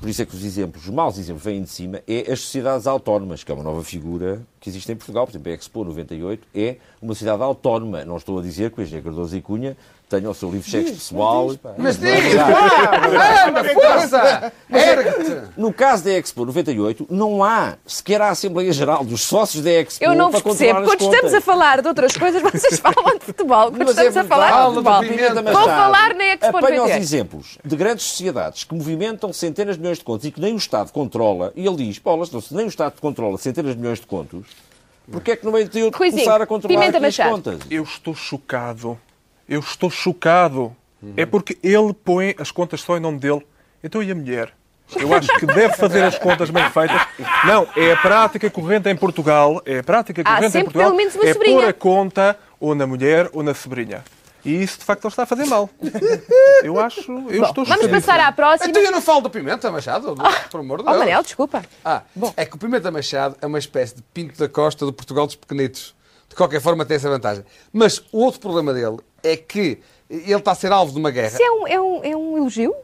por 0.00 0.08
isso 0.08 0.20
é 0.20 0.26
que 0.26 0.34
os 0.34 0.44
exemplos, 0.44 0.84
os 0.84 0.90
maus 0.90 1.18
exemplos 1.18 1.44
vêm 1.44 1.62
de 1.62 1.70
cima, 1.70 2.02
é 2.06 2.30
as 2.30 2.40
sociedades 2.40 2.86
autónomas, 2.86 3.42
que 3.42 3.50
é 3.50 3.54
uma 3.54 3.64
nova 3.64 3.82
figura 3.82 4.42
que 4.60 4.68
existe 4.68 4.90
em 4.92 4.96
Portugal. 4.96 5.26
Por 5.26 5.32
exemplo, 5.32 5.50
a 5.50 5.54
Expo 5.54 5.84
98 5.84 6.46
é 6.54 6.76
uma 7.00 7.14
sociedade 7.14 7.42
autónoma. 7.42 8.04
Não 8.04 8.16
estou 8.16 8.38
a 8.38 8.42
dizer 8.42 8.70
que 8.70 8.80
o 8.80 8.82
engenheiro 8.82 9.04
Cardoso 9.04 9.36
e 9.36 9.40
Cunha 9.40 9.76
tenham 10.14 10.30
o 10.30 10.34
seu 10.34 10.50
livro 10.50 10.64
de 10.64 10.70
cheques 10.70 10.92
pessoal. 10.92 11.54
Mas 11.76 12.02
é 12.02 12.14
diz, 12.14 12.24
verdade. 12.24 12.52
pá! 12.52 13.48
Anda, 13.48 13.64
força! 13.74 14.52
Ergue-te! 14.70 15.42
No 15.56 15.72
caso 15.72 16.04
da 16.04 16.12
Expo 16.12 16.44
98, 16.44 17.06
não 17.10 17.42
há 17.42 17.76
sequer 17.86 18.20
a 18.20 18.30
Assembleia 18.30 18.72
Geral 18.72 19.04
dos 19.04 19.22
sócios 19.22 19.62
da 19.62 19.70
Expo 19.70 20.04
Eu 20.04 20.14
não 20.14 20.30
vos 20.30 20.42
percebo. 20.42 20.84
Quando 20.84 21.00
estamos 21.00 21.20
contas. 21.20 21.34
a 21.34 21.40
falar 21.40 21.82
de 21.82 21.88
outras 21.88 22.16
coisas, 22.16 22.42
vocês 22.42 22.78
falam 22.80 23.18
de 23.18 23.24
futebol. 23.24 23.70
Quando 23.70 23.78
Mas 23.78 23.98
é 23.98 24.06
estamos 24.06 24.16
a 24.16 24.24
falar 24.24 24.68
de 24.68 24.74
futebol, 24.74 25.00
Pimenta 25.00 25.42
vão 25.42 25.64
falar 25.64 26.14
na 26.14 26.24
Expo 26.24 26.46
Apanha 26.46 26.82
os 26.82 26.90
98. 26.90 27.02
exemplos 27.02 27.58
de 27.64 27.76
grandes 27.76 28.04
sociedades 28.04 28.64
que 28.64 28.74
movimentam 28.74 29.32
centenas 29.32 29.76
de 29.76 29.80
milhões 29.80 29.98
de 29.98 30.04
contos 30.04 30.26
e 30.26 30.30
que 30.30 30.40
nem 30.40 30.54
o 30.54 30.56
Estado 30.56 30.92
controla, 30.92 31.52
e 31.56 31.66
ele 31.66 31.76
diz, 31.76 31.98
Paulo, 31.98 32.24
se 32.24 32.54
nem 32.54 32.66
o 32.66 32.68
Estado 32.68 33.00
controla 33.00 33.36
centenas 33.38 33.72
de 33.72 33.80
milhões 33.80 34.00
de 34.00 34.06
contos, 34.06 34.46
porquê 35.10 35.32
é 35.32 35.36
que 35.36 35.42
ter 35.68 35.80
eu 35.80 35.90
de 35.90 35.96
começar 35.96 36.40
a 36.40 36.46
controlar 36.46 36.80
Pimenta 36.80 37.06
as 37.06 37.16
contas? 37.16 37.60
Eu 37.70 37.82
estou 37.82 38.14
chocado. 38.14 38.98
Eu 39.48 39.60
estou 39.60 39.90
chocado. 39.90 40.74
É 41.16 41.26
porque 41.26 41.58
ele 41.62 41.92
põe 41.92 42.34
as 42.38 42.50
contas 42.50 42.80
só 42.80 42.96
em 42.96 43.00
nome 43.00 43.18
dele. 43.18 43.46
Então 43.82 44.02
e 44.02 44.10
a 44.10 44.14
mulher? 44.14 44.52
Eu 44.96 45.12
acho 45.14 45.28
que 45.38 45.46
deve 45.46 45.74
fazer 45.76 46.02
as 46.02 46.18
contas 46.18 46.50
bem 46.50 46.68
feitas. 46.70 47.00
Não, 47.46 47.66
é 47.76 47.92
a 47.92 47.96
prática 47.96 48.48
corrente 48.50 48.88
em 48.88 48.96
Portugal. 48.96 49.60
É 49.66 49.78
a 49.80 49.82
prática 49.82 50.22
Há 50.22 50.24
corrente 50.24 50.46
em 50.46 50.50
sempre 50.50 50.64
Portugal. 50.64 50.86
pelo 50.88 50.96
menos 50.96 51.14
uma 51.14 51.24
é 51.28 51.32
sobrinha. 51.32 51.56
pôr 51.60 51.68
a 51.68 51.72
conta 51.72 52.38
ou 52.58 52.74
na 52.74 52.86
mulher 52.86 53.28
ou 53.32 53.42
na 53.42 53.52
sobrinha. 53.54 54.02
E 54.44 54.62
isso, 54.62 54.78
de 54.78 54.84
facto, 54.84 55.04
ele 55.04 55.08
está 55.12 55.22
a 55.22 55.26
fazer 55.26 55.46
mal. 55.46 55.70
Eu 56.62 56.78
acho... 56.78 57.00
Eu 57.30 57.40
Bom, 57.40 57.46
estou 57.46 57.64
vamos 57.64 57.86
passar 57.86 58.20
à 58.20 58.30
próxima. 58.30 58.68
Então 58.70 58.82
eu 58.82 58.92
não 58.92 59.00
falo 59.00 59.22
do 59.22 59.30
Pimenta 59.30 59.70
Machado, 59.70 60.14
por 60.50 60.60
amor 60.60 60.78
de 60.82 60.84
Oh, 60.84 60.90
Deus. 60.90 60.98
Manel, 60.98 61.22
desculpa. 61.22 61.62
Ah, 61.82 62.02
é 62.36 62.44
que 62.44 62.54
o 62.54 62.58
Pimenta 62.58 62.90
Machado 62.90 63.36
é 63.40 63.46
uma 63.46 63.58
espécie 63.58 63.96
de 63.96 64.02
Pinto 64.12 64.38
da 64.38 64.48
Costa 64.48 64.84
do 64.84 64.92
Portugal 64.92 65.26
dos 65.26 65.34
pequenitos. 65.34 65.94
De 66.28 66.34
qualquer 66.34 66.60
forma 66.60 66.84
tem 66.84 66.96
essa 66.96 67.08
vantagem. 67.08 67.42
Mas 67.72 68.02
o 68.12 68.18
outro 68.22 68.38
problema 68.40 68.74
dele 68.74 68.98
é 69.24 69.36
que 69.36 69.78
ele 70.08 70.32
está 70.34 70.52
a 70.52 70.54
ser 70.54 70.70
alvo 70.70 70.92
de 70.92 70.98
uma 70.98 71.10
guerra. 71.10 71.28
Isso 71.34 71.42
é 71.42 71.50
um, 71.50 71.66
é 71.66 71.80
um, 71.80 72.04
é 72.04 72.16
um 72.16 72.36
elogio? 72.36 72.74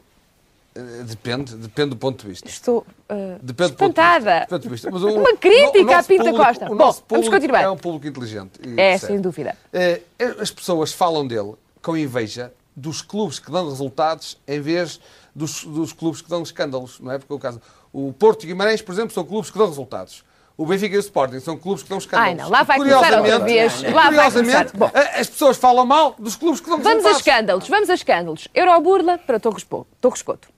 Eh, 0.74 0.80
Depende, 1.04 1.54
depende 1.56 1.90
do 1.90 1.96
ponto 1.96 2.22
de 2.22 2.28
vista. 2.28 2.48
Estou 2.48 2.78
uh, 3.10 3.38
Depende 3.42 3.72
do 3.72 3.76
ponto 3.76 3.94
de 3.94 4.00
espantada. 4.00 4.30
vista. 4.40 4.46
Do 4.46 4.48
ponto 4.48 4.62
de 4.62 4.68
vista. 4.68 4.90
Mas 4.90 5.02
o- 5.02 5.08
Uma 5.14 5.36
crítica 5.36 5.98
à 5.98 6.02
Pinta 6.02 6.24
público- 6.24 6.44
Costa. 6.44 6.66
Bom, 6.66 6.96
vamos 7.08 7.28
continuar. 7.28 7.62
É 7.62 7.70
um 7.70 7.76
público 7.76 8.06
inteligente. 8.06 8.52
É, 8.62 8.90
percebe. 8.92 9.12
sem 9.12 9.20
dúvida. 9.20 9.56
Eh, 9.72 10.00
As 10.40 10.50
pessoas 10.50 10.92
falam 10.92 11.26
dele 11.26 11.54
com 11.82 11.96
inveja 11.96 12.52
dos 12.76 13.02
clubes 13.02 13.38
que 13.38 13.50
dão 13.50 13.68
resultados 13.68 14.38
em 14.46 14.60
vez 14.60 15.00
dos, 15.34 15.64
dos 15.64 15.92
clubes 15.92 16.22
que 16.22 16.30
dão 16.30 16.42
escândalos, 16.42 16.98
não 17.00 17.12
é? 17.12 17.18
Porque 17.18 17.32
é 17.32 17.36
o 17.36 17.38
caso. 17.38 17.60
O 17.92 18.12
Porto 18.12 18.44
e 18.44 18.46
Guimarães, 18.46 18.80
por 18.80 18.92
exemplo, 18.92 19.12
são 19.12 19.24
clubes 19.24 19.50
que 19.50 19.58
dão 19.58 19.66
resultados. 19.66 20.24
O 20.60 20.66
Benfica 20.66 20.94
e 20.94 20.98
o 20.98 21.00
Sporting 21.00 21.40
são 21.40 21.56
clubes 21.56 21.82
que 21.82 21.88
dão 21.88 21.96
escândalos. 21.96 22.28
Ai, 22.28 22.34
não, 22.34 22.50
lá 22.50 22.62
vai 22.64 22.76
Curiosamente- 22.76 23.16
começar 23.16 23.32
outra 23.34 23.46
vez. 23.46 23.82
Lá 23.82 23.90
vai 24.10 24.30
curiosamente, 24.30 24.72
começar. 24.72 25.18
As 25.18 25.26
pessoas 25.30 25.56
falam 25.56 25.86
mal 25.86 26.14
dos 26.18 26.36
clubes 26.36 26.60
que 26.60 26.68
dão 26.68 26.78
Vamos 26.82 27.06
a 27.06 27.12
escândalos, 27.12 27.66
vamos 27.66 27.88
a 27.88 27.94
escândalos. 27.94 28.46
Euroburla 28.54 29.16
para 29.16 29.40
Torres, 29.40 29.64
Po- 29.64 29.86
Torres 30.02 30.20
Coto. 30.20 30.48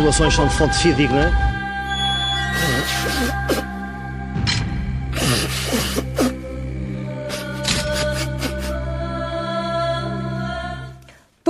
Informações 0.00 0.34
são 0.34 0.46
de 0.46 0.54
fonte 0.54 0.78
fidedigna. 0.78 1.49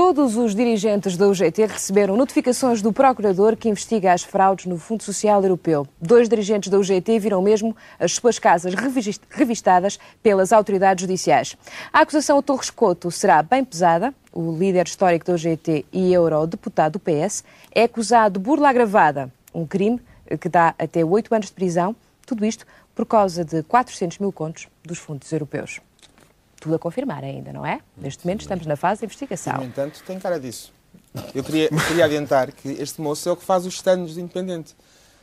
Todos 0.02 0.34
os 0.34 0.54
dirigentes 0.54 1.14
da 1.14 1.28
UGT 1.28 1.66
receberam 1.66 2.16
notificações 2.16 2.80
do 2.80 2.90
procurador 2.90 3.54
que 3.54 3.68
investiga 3.68 4.14
as 4.14 4.22
fraudes 4.22 4.64
no 4.64 4.78
Fundo 4.78 5.02
Social 5.02 5.42
Europeu. 5.42 5.86
Dois 6.00 6.26
dirigentes 6.26 6.70
da 6.70 6.78
UGT 6.78 7.18
viram 7.18 7.42
mesmo 7.42 7.76
as 7.98 8.12
suas 8.12 8.38
casas 8.38 8.72
revis- 8.72 9.20
revistadas 9.28 9.98
pelas 10.22 10.54
autoridades 10.54 11.02
judiciais. 11.02 11.54
A 11.92 12.00
acusação 12.00 12.38
a 12.38 12.42
Torres 12.42 12.70
Couto 12.70 13.10
será 13.10 13.42
bem 13.42 13.62
pesada. 13.62 14.14
O 14.32 14.50
líder 14.56 14.86
histórico 14.86 15.26
da 15.26 15.34
UGT 15.34 15.84
e 15.92 16.14
eurodeputado 16.14 16.98
do 16.98 16.98
PS 16.98 17.44
é 17.70 17.82
acusado 17.82 18.38
de 18.38 18.44
burla 18.44 18.70
agravada, 18.70 19.30
um 19.52 19.66
crime 19.66 20.00
que 20.40 20.48
dá 20.48 20.74
até 20.78 21.04
oito 21.04 21.32
anos 21.34 21.48
de 21.48 21.52
prisão. 21.52 21.94
Tudo 22.26 22.46
isto 22.46 22.66
por 22.94 23.04
causa 23.04 23.44
de 23.44 23.62
400 23.64 24.18
mil 24.18 24.32
contos 24.32 24.66
dos 24.82 24.96
fundos 24.96 25.30
europeus. 25.30 25.78
Tudo 26.60 26.74
a 26.74 26.78
confirmar 26.78 27.24
ainda, 27.24 27.52
não 27.52 27.64
é? 27.64 27.80
Neste 27.96 28.24
momento 28.24 28.42
estamos 28.42 28.66
na 28.66 28.76
fase 28.76 29.00
de 29.00 29.06
investigação. 29.06 29.56
No 29.56 29.64
entanto, 29.64 30.02
tem 30.06 30.18
cara 30.20 30.38
disso. 30.38 30.72
Eu 31.34 31.42
queria, 31.42 31.68
queria 31.88 32.04
adiantar 32.04 32.52
que 32.52 32.68
este 32.68 33.00
moço 33.00 33.28
é 33.28 33.32
o 33.32 33.36
que 33.36 33.44
faz 33.44 33.66
os 33.66 33.74
stands 33.74 34.14
do 34.14 34.20
Independente. 34.20 34.76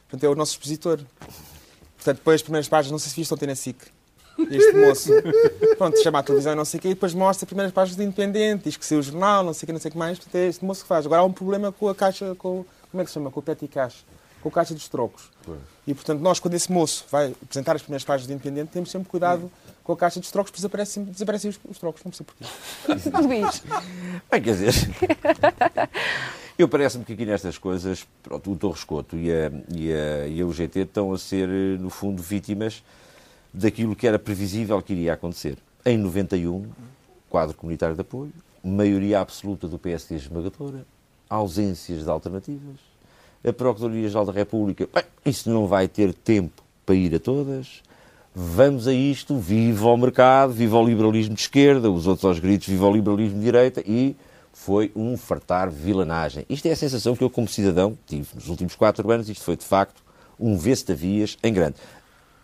Portanto, 0.10 0.24
é 0.24 0.28
o 0.30 0.36
nosso 0.36 0.54
expositor. 0.54 1.00
Portanto, 1.96 2.18
depois 2.18 2.36
as 2.36 2.42
primeiras 2.42 2.68
páginas, 2.68 2.92
não 2.92 3.00
sei 3.00 3.12
se 3.12 3.16
viste 3.16 3.34
ontem 3.34 3.46
na 3.48 3.56
SIC. 3.56 3.78
Este 4.52 4.74
moço, 4.74 5.10
pronto, 5.78 6.02
chama 6.02 6.20
a 6.20 6.24
televisão 6.24 6.54
e 6.54 6.56
não 6.56 6.66
sei 6.66 6.78
o 6.78 6.82
quê, 6.82 6.90
e 6.90 6.94
depois 6.94 7.14
mostra 7.14 7.46
as 7.46 7.48
primeiras 7.48 7.74
páginas 7.74 7.98
do 7.98 8.04
Independente, 8.04 8.66
diz 8.66 8.78
que 8.78 8.86
saiu 8.86 9.00
o 9.00 9.04
jornal, 9.04 9.44
não 9.44 9.54
sei 9.54 9.66
o 9.66 9.68
quê, 9.68 9.74
não 9.74 9.80
sei 9.80 9.90
o 9.90 9.92
que 9.92 9.98
mais. 9.98 10.18
Portanto, 10.18 10.36
é 10.36 10.48
este 10.48 10.64
moço 10.64 10.84
que 10.84 10.88
faz. 10.88 11.06
Agora 11.06 11.22
há 11.22 11.26
um 11.26 11.34
problema 11.34 11.72
com 11.72 11.90
a 11.90 11.96
caixa, 11.96 12.36
com, 12.36 12.64
como 12.92 13.02
é 13.02 13.04
que 13.04 13.10
se 13.10 13.16
chama? 13.16 13.32
Com 13.32 13.40
o 13.40 13.44
petty 13.44 13.68
cash, 13.68 14.06
com 14.42 14.50
a 14.50 14.52
caixa 14.52 14.74
dos 14.74 14.88
trocos. 14.88 15.30
E, 15.88 15.94
portanto, 15.94 16.22
nós, 16.22 16.40
quando 16.40 16.54
esse 16.54 16.72
moço 16.72 17.06
vai 17.10 17.34
apresentar 17.42 17.76
as 17.76 17.82
primeiras 17.82 18.04
páginas 18.04 18.28
do 18.28 18.34
Independente, 18.34 18.72
temos 18.72 18.92
sempre 18.92 19.10
cuidado 19.10 19.52
com 19.88 19.94
a 19.94 19.98
caixa 19.98 20.20
dos 20.20 20.30
trocos, 20.30 20.52
desaparecem, 20.52 21.06
desaparecem 21.06 21.50
os, 21.50 21.58
os 21.70 21.78
trocos, 21.78 22.04
não 22.04 22.12
sei 22.12 22.26
porquê. 22.26 22.44
Luís. 23.26 23.64
Bem, 24.30 24.42
quer 24.42 24.52
dizer, 24.52 24.74
eu 26.60 26.68
parece-me 26.68 27.06
que 27.06 27.14
aqui 27.14 27.26
nestas 27.26 27.58
coisas, 27.58 28.06
pronto, 28.22 28.52
o 28.52 28.58
Torres 28.58 28.84
Couto 28.84 29.16
e 29.16 29.32
a, 29.32 29.50
e, 29.74 29.94
a, 29.94 30.28
e 30.28 30.42
a 30.42 30.46
UGT 30.46 30.80
estão 30.80 31.14
a 31.14 31.18
ser, 31.18 31.48
eh, 31.48 31.78
no 31.80 31.90
fundo, 31.90 32.22
vítimas 32.22 32.84
daquilo 33.54 33.96
que 33.96 34.06
era 34.06 34.20
previsível 34.20 34.82
que 34.82 34.92
iria 34.92 35.14
acontecer. 35.14 35.58
Em 35.86 35.98
91, 35.98 36.70
quadro 37.30 37.56
comunitário 37.56 37.96
de 37.96 38.02
apoio, 38.02 38.34
maioria 38.62 39.22
absoluta 39.22 39.70
do 39.70 39.80
PSD 39.80 40.16
esmagadora, 40.16 40.86
ausências 41.30 42.04
de 42.04 42.10
alternativas, 42.10 42.76
a 43.42 43.54
Procuradoria-Geral 43.54 44.26
da 44.26 44.34
República, 44.34 44.90
bem, 44.94 45.06
isso 45.26 45.50
não 45.50 45.66
vai 45.66 45.88
ter 45.88 46.14
tempo 46.14 46.62
para 46.86 46.96
ir 46.96 47.16
a 47.16 47.20
todas, 47.20 47.82
vamos 48.40 48.88
a 48.88 48.94
isto, 48.94 49.36
viva 49.36 49.88
o 49.88 49.98
mercado, 49.98 50.54
viva 50.54 50.78
o 50.78 50.86
liberalismo 50.86 51.34
de 51.34 51.42
esquerda, 51.42 51.90
os 51.90 52.06
outros 52.06 52.24
aos 52.24 52.38
gritos, 52.38 52.68
viva 52.68 52.86
o 52.88 52.94
liberalismo 52.94 53.40
de 53.40 53.44
direita, 53.46 53.82
e 53.84 54.16
foi 54.54 54.92
um 54.96 55.18
fartar 55.18 55.72
vilanagem. 55.72 56.46
Isto 56.48 56.68
é 56.68 56.72
a 56.72 56.76
sensação 56.76 57.16
que 57.16 57.24
eu, 57.24 57.32
como 57.32 57.48
cidadão, 57.48 57.98
tive 58.06 58.28
nos 58.36 58.48
últimos 58.48 58.76
quatro 58.76 59.10
anos, 59.10 59.28
isto 59.28 59.44
foi, 59.44 59.56
de 59.58 59.66
facto, 59.66 60.04
um 60.40 60.56
vê-se-te-vias 60.56 61.36
em 61.44 61.52
grande. 61.52 61.78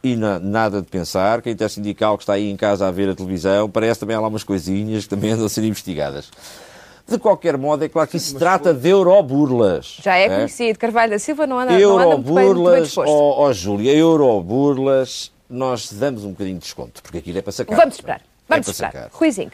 E 0.03 0.15
na- 0.15 0.39
nada 0.39 0.81
de 0.81 0.87
pensar 0.87 1.43
que 1.43 1.49
a 1.49 1.51
intersindical 1.51 2.17
que 2.17 2.23
está 2.23 2.33
aí 2.33 2.49
em 2.49 2.57
casa 2.57 2.87
a 2.87 2.91
ver 2.91 3.09
a 3.09 3.15
televisão, 3.15 3.69
parece 3.69 3.99
também 3.99 4.15
há 4.15 4.19
lá 4.19 4.27
umas 4.29 4.43
coisinhas 4.43 5.03
que 5.03 5.09
também 5.11 5.29
andam 5.31 5.45
a 5.45 5.49
ser 5.49 5.63
investigadas. 5.63 6.31
De 7.07 7.19
qualquer 7.19 7.55
modo, 7.55 7.83
é 7.83 7.89
claro 7.89 8.09
que 8.09 8.17
isso 8.17 8.29
se 8.29 8.35
trata 8.35 8.73
de 8.73 8.89
euroburlas. 8.89 9.97
Já 10.01 10.15
é 10.17 10.23
é? 10.23 10.29
conhecido. 10.37 10.79
Carvalho 10.79 11.11
da 11.11 11.19
Silva 11.19 11.45
não 11.45 11.59
anda, 11.59 11.77
não 11.77 11.99
anda 11.99 12.05
muito 12.17 12.23
bem, 12.23 12.33
muito 12.33 12.33
bem 12.33 12.45
Euroburlas, 12.45 12.83
disposto. 12.87 13.11
ó 13.11 13.41
ó, 13.43 13.53
Júlia, 13.53 13.93
Euroburlas, 13.93 15.31
nós 15.53 15.91
damos 15.91 16.23
um 16.23 16.31
bocadinho 16.31 16.57
de 16.57 16.63
desconto, 16.63 17.01
porque 17.01 17.19
aquilo 17.19 17.37
é 17.37 17.41
para 17.41 17.51
sacar. 17.51 17.77
Vamos 17.77 17.95
esperar. 17.95 18.19
É 18.19 18.23
Vamos 18.49 18.65
para 18.65 18.71
esperar. 18.71 18.91
sacar. 18.91 19.09
Ruizinho. 19.11 19.51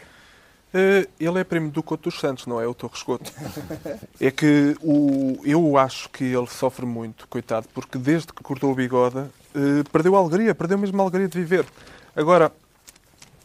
Eh, 0.72 1.08
ele 1.18 1.40
é 1.40 1.44
primo 1.44 1.70
do 1.70 1.82
Couto 1.82 2.08
dos 2.10 2.20
Santos, 2.20 2.46
não 2.46 2.60
é 2.60 2.66
o 2.66 2.74
Torres 2.74 3.02
Couto. 3.02 3.32
É 4.20 4.30
que 4.30 4.76
o, 4.82 5.40
eu 5.44 5.76
acho 5.76 6.08
que 6.10 6.24
ele 6.24 6.46
sofre 6.46 6.86
muito, 6.86 7.26
coitado, 7.28 7.66
porque 7.74 7.98
desde 7.98 8.32
que 8.32 8.42
cortou 8.42 8.70
o 8.70 8.74
bigode 8.74 9.18
eh, 9.54 9.82
perdeu 9.92 10.14
a 10.16 10.18
alegria, 10.18 10.54
perdeu 10.54 10.78
mesmo 10.78 11.00
a 11.00 11.04
alegria 11.04 11.28
de 11.28 11.38
viver. 11.38 11.66
Agora, 12.14 12.52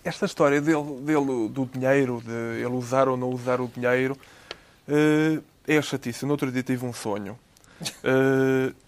esta 0.04 0.26
história 0.26 0.62
dele, 0.62 0.84
dele 1.02 1.50
do 1.50 1.66
dinheiro, 1.66 2.22
de 2.24 2.62
ele 2.62 2.76
usar 2.76 3.08
ou 3.08 3.18
não 3.18 3.30
usar 3.30 3.60
o 3.60 3.68
dinheiro, 3.68 4.16
eh, 4.88 5.40
é 5.68 5.78
a 5.78 5.82
chatice. 5.82 6.26
No 6.26 6.32
outro 6.32 6.52
dia 6.52 6.62
tive 6.62 6.86
um 6.86 6.94
sonho. 6.94 7.38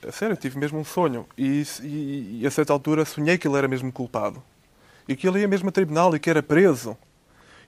A 0.07 0.11
sério, 0.11 0.33
eu 0.33 0.37
tive 0.37 0.57
mesmo 0.57 0.79
um 0.79 0.83
sonho. 0.83 1.25
E, 1.37 1.63
e, 1.81 2.39
e 2.41 2.47
a 2.47 2.51
certa 2.51 2.73
altura 2.73 3.05
sonhei 3.05 3.37
que 3.37 3.47
ele 3.47 3.57
era 3.57 3.67
mesmo 3.67 3.91
culpado. 3.91 4.41
E 5.07 5.15
que 5.15 5.27
ele 5.27 5.39
ia 5.39 5.47
mesmo 5.47 5.69
a 5.69 5.71
tribunal 5.71 6.15
e 6.15 6.19
que 6.19 6.29
era 6.29 6.43
preso. 6.43 6.97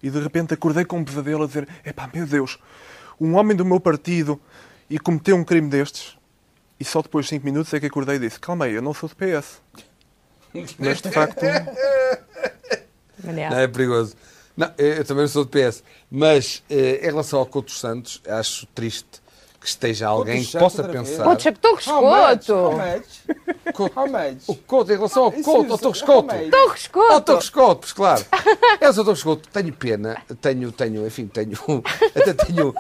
E 0.02 0.10
de 0.10 0.20
repente 0.20 0.54
acordei 0.54 0.86
com 0.86 1.00
um 1.00 1.04
pesadelo 1.04 1.44
a 1.44 1.48
dizer: 1.48 1.68
Epá, 1.86 2.10
meu 2.14 2.26
Deus, 2.26 2.60
um 3.20 3.36
homem 3.36 3.56
do 3.56 3.66
meu 3.66 3.80
partido 3.80 4.40
e 4.90 4.98
cometeu 4.98 5.36
um 5.36 5.44
crime 5.44 5.70
destes. 5.70 6.18
E 6.80 6.86
só 6.86 7.02
depois 7.02 7.26
de 7.26 7.32
5 7.32 7.46
minutos 7.46 7.74
é 7.74 7.80
que 7.80 7.86
acordei 7.86 8.16
e 8.16 8.20
disse: 8.20 8.40
Calma 8.40 8.66
aí, 8.66 8.74
eu 8.74 8.82
não 8.82 8.94
sou 8.94 9.10
do 9.10 9.16
PS. 9.16 9.62
Mas 10.80 11.02
de 11.02 11.12
facto. 11.12 11.42
Não, 13.24 13.60
é 13.60 13.68
perigoso. 13.68 14.16
Não, 14.56 14.74
eu 14.78 15.06
também 15.06 15.24
não 15.24 15.30
sou 15.30 15.46
de 15.46 15.52
PS. 15.52 15.84
Mas 16.10 16.64
eh, 16.70 17.00
em 17.04 17.06
relação 17.06 17.40
ao 17.40 17.46
Couto 17.46 17.68
dos 17.68 17.80
Santos, 17.80 18.22
acho 18.28 18.66
triste 18.68 19.22
que 19.60 19.68
esteja 19.68 20.08
alguém 20.08 20.44
que 20.44 20.58
possa 20.58 20.84
pensar. 20.84 21.24
Couto 21.24 21.44
Santos, 21.44 21.60
Torres? 21.60 21.86
Couto. 21.86 22.54
O 24.48 24.56
Couto, 24.56 24.92
em 24.92 24.96
relação 24.96 25.24
ao 25.26 25.32
Couto, 25.32 25.50
ao 25.50 25.64
isso, 25.64 25.78
Torres 25.78 26.02
Couto. 26.02 26.36
Torres 26.50 26.88
Couto. 26.88 27.14
Ao 27.14 27.22
Torres 27.22 27.50
Couto, 27.50 27.80
pois 27.82 27.94
claro. 27.94 28.26
Eu 28.80 28.94
sou 28.94 29.04
Torres 29.04 29.24
Couto, 29.24 29.50
tenho 29.50 29.74
pena, 29.74 30.22
tenho, 30.42 30.72
tenho, 30.72 31.06
enfim, 31.06 31.28
tenho, 31.28 31.58
até 32.16 32.34
tenho, 32.34 32.74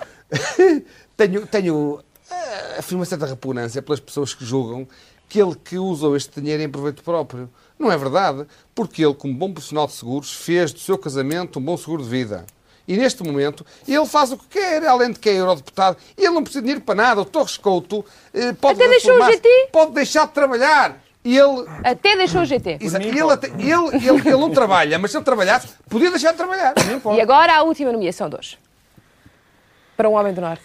tenho, 1.18 1.48
tenho, 1.48 2.04
eh, 2.32 2.76
afirmo 2.80 3.00
uma 3.00 3.06
certa 3.06 3.26
repugnância 3.26 3.82
pelas 3.82 4.00
pessoas 4.00 4.34
que 4.34 4.46
julgam 4.46 4.88
que 5.28 5.40
ele 5.40 5.56
que 5.56 5.78
usou 5.78 6.16
este 6.18 6.42
dinheiro 6.42 6.64
em 6.64 6.70
proveito 6.70 7.04
próprio. 7.04 7.50
Não 7.78 7.92
é 7.92 7.98
verdade, 7.98 8.48
porque 8.74 9.06
ele, 9.06 9.14
como 9.14 9.34
bom 9.34 9.54
profissional 9.54 9.86
de 9.86 9.94
seguros, 9.94 10.34
fez 10.34 10.74
do 10.74 10.80
seu 10.80 10.98
casamento 10.98 11.60
um 11.60 11.62
bom 11.62 11.78
seguro 11.78 12.04
de 12.04 12.10
vida. 12.10 12.46
E 12.90 12.98
neste 12.98 13.22
momento, 13.22 13.64
ele 13.88 14.04
faz 14.08 14.32
o 14.32 14.38
que 14.38 14.48
quer, 14.48 14.84
além 14.88 15.12
de 15.12 15.20
que 15.20 15.30
é 15.30 15.34
eurodeputado. 15.34 15.96
E 16.18 16.24
ele 16.26 16.34
não 16.34 16.42
precisa 16.42 16.60
de 16.62 16.66
dinheiro 16.66 16.82
para 16.84 16.96
nada. 16.96 17.22
O 17.22 17.26
Torres 17.26 17.56
Couto 17.56 18.04
eh, 18.34 18.52
pode, 18.54 18.82
Até 18.82 18.90
deixou 18.90 19.12
o 19.12 19.14
reformar-se, 19.14 19.38
GT. 19.38 19.70
pode 19.72 19.92
deixar 19.92 20.26
de 20.26 20.34
trabalhar. 20.34 20.98
Ele 21.24 21.66
Até 21.84 22.18
deixou 22.18 22.42
o 22.42 22.46
GT. 22.46 22.80
Exato. 22.82 23.06
Ele, 23.06 23.22
até- 23.22 23.48
ele, 23.50 24.08
ele, 24.08 24.28
ele 24.30 24.38
não 24.38 24.50
trabalha, 24.50 24.98
mas 24.98 25.12
se 25.12 25.18
ele 25.18 25.24
trabalhasse, 25.24 25.68
podia 25.88 26.10
deixar 26.10 26.32
de 26.32 26.38
trabalhar. 26.38 26.74
E 27.16 27.22
agora 27.22 27.58
a 27.58 27.62
última 27.62 27.92
nomeação 27.92 28.28
de 28.28 28.38
hoje. 28.38 28.58
Para 29.96 30.10
um 30.10 30.14
homem 30.14 30.34
do 30.34 30.42
Norte. 30.42 30.64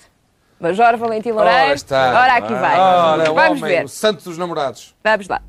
Major 0.59 0.97
Valentim 0.97 1.31
Loureiro. 1.33 1.59
Ora 1.65 1.75
está. 1.75 2.21
Ora, 2.23 2.37
aqui 2.37 2.55
vai. 2.55 2.79
Ora, 2.81 3.31
o 3.31 3.35
Vamos 3.35 3.61
homem, 3.63 3.77
ver. 3.77 3.85
o 3.85 3.89
santo 3.89 4.25
dos 4.25 4.39
namorados. 4.39 4.95
Vamos 5.05 5.29
lá. 5.29 5.43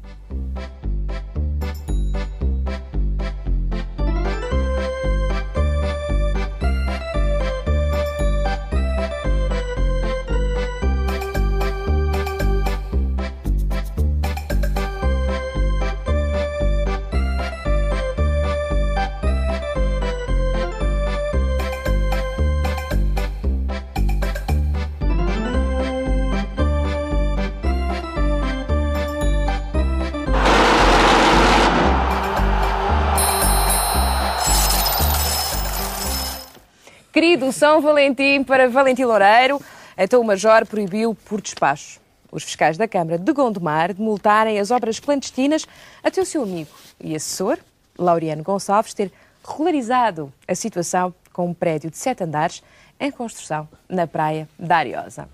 Do 37.15 37.49
São 37.53 37.79
Valentim 37.81 38.43
para 38.43 38.67
Valentim 38.69 39.05
Loureiro. 39.05 39.61
Então 39.97 40.19
o 40.19 40.23
Major 40.25 40.65
proibiu 40.65 41.15
por 41.15 41.39
despacho 41.41 42.01
os 42.29 42.43
fiscais 42.43 42.77
da 42.77 42.89
Câmara 42.89 43.17
de 43.17 43.31
Gondomar 43.31 43.93
de 43.93 44.01
multarem 44.01 44.59
as 44.59 44.69
obras 44.69 44.99
clandestinas 44.99 45.65
até 46.03 46.21
o 46.21 46.25
seu 46.25 46.43
amigo 46.43 46.69
e 46.99 47.15
assessor, 47.15 47.57
Laureano 47.97 48.43
Gonçalves, 48.43 48.93
ter 48.93 49.13
regularizado 49.47 50.31
a 50.45 50.53
situação 50.53 51.15
com 51.31 51.47
um 51.47 51.53
prédio 51.53 51.89
de 51.89 51.97
sete 51.97 52.21
andares 52.25 52.61
em 52.99 53.09
construção 53.09 53.65
na 53.87 54.05
praia 54.05 54.49
da 54.59 54.75
Ariosa. 54.77 55.29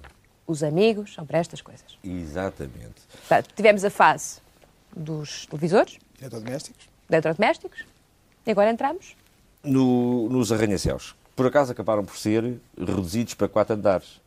Os 0.45 0.61
amigos 0.61 1.15
são 1.15 1.25
para 1.25 1.39
estas 1.39 1.61
coisas. 1.61 1.97
Exatamente. 2.03 3.01
Portanto, 3.27 3.49
tivemos 3.55 3.83
a 3.83 3.89
fase 3.89 4.37
dos 4.95 5.47
televisores, 5.47 5.97
Eletrodomésticos. 6.19 6.87
eletrodomésticos, 7.09 7.85
e 8.45 8.51
agora 8.51 8.69
entramos 8.69 9.15
No- 9.63 10.29
nos 10.29 10.51
arranha-céus. 10.51 11.15
Por 11.35 11.45
acaso 11.45 11.71
acabaram 11.71 12.03
por 12.03 12.17
ser 12.17 12.59
reduzidos 12.77 13.33
para 13.33 13.47
quatro 13.47 13.75
andares. 13.75 14.21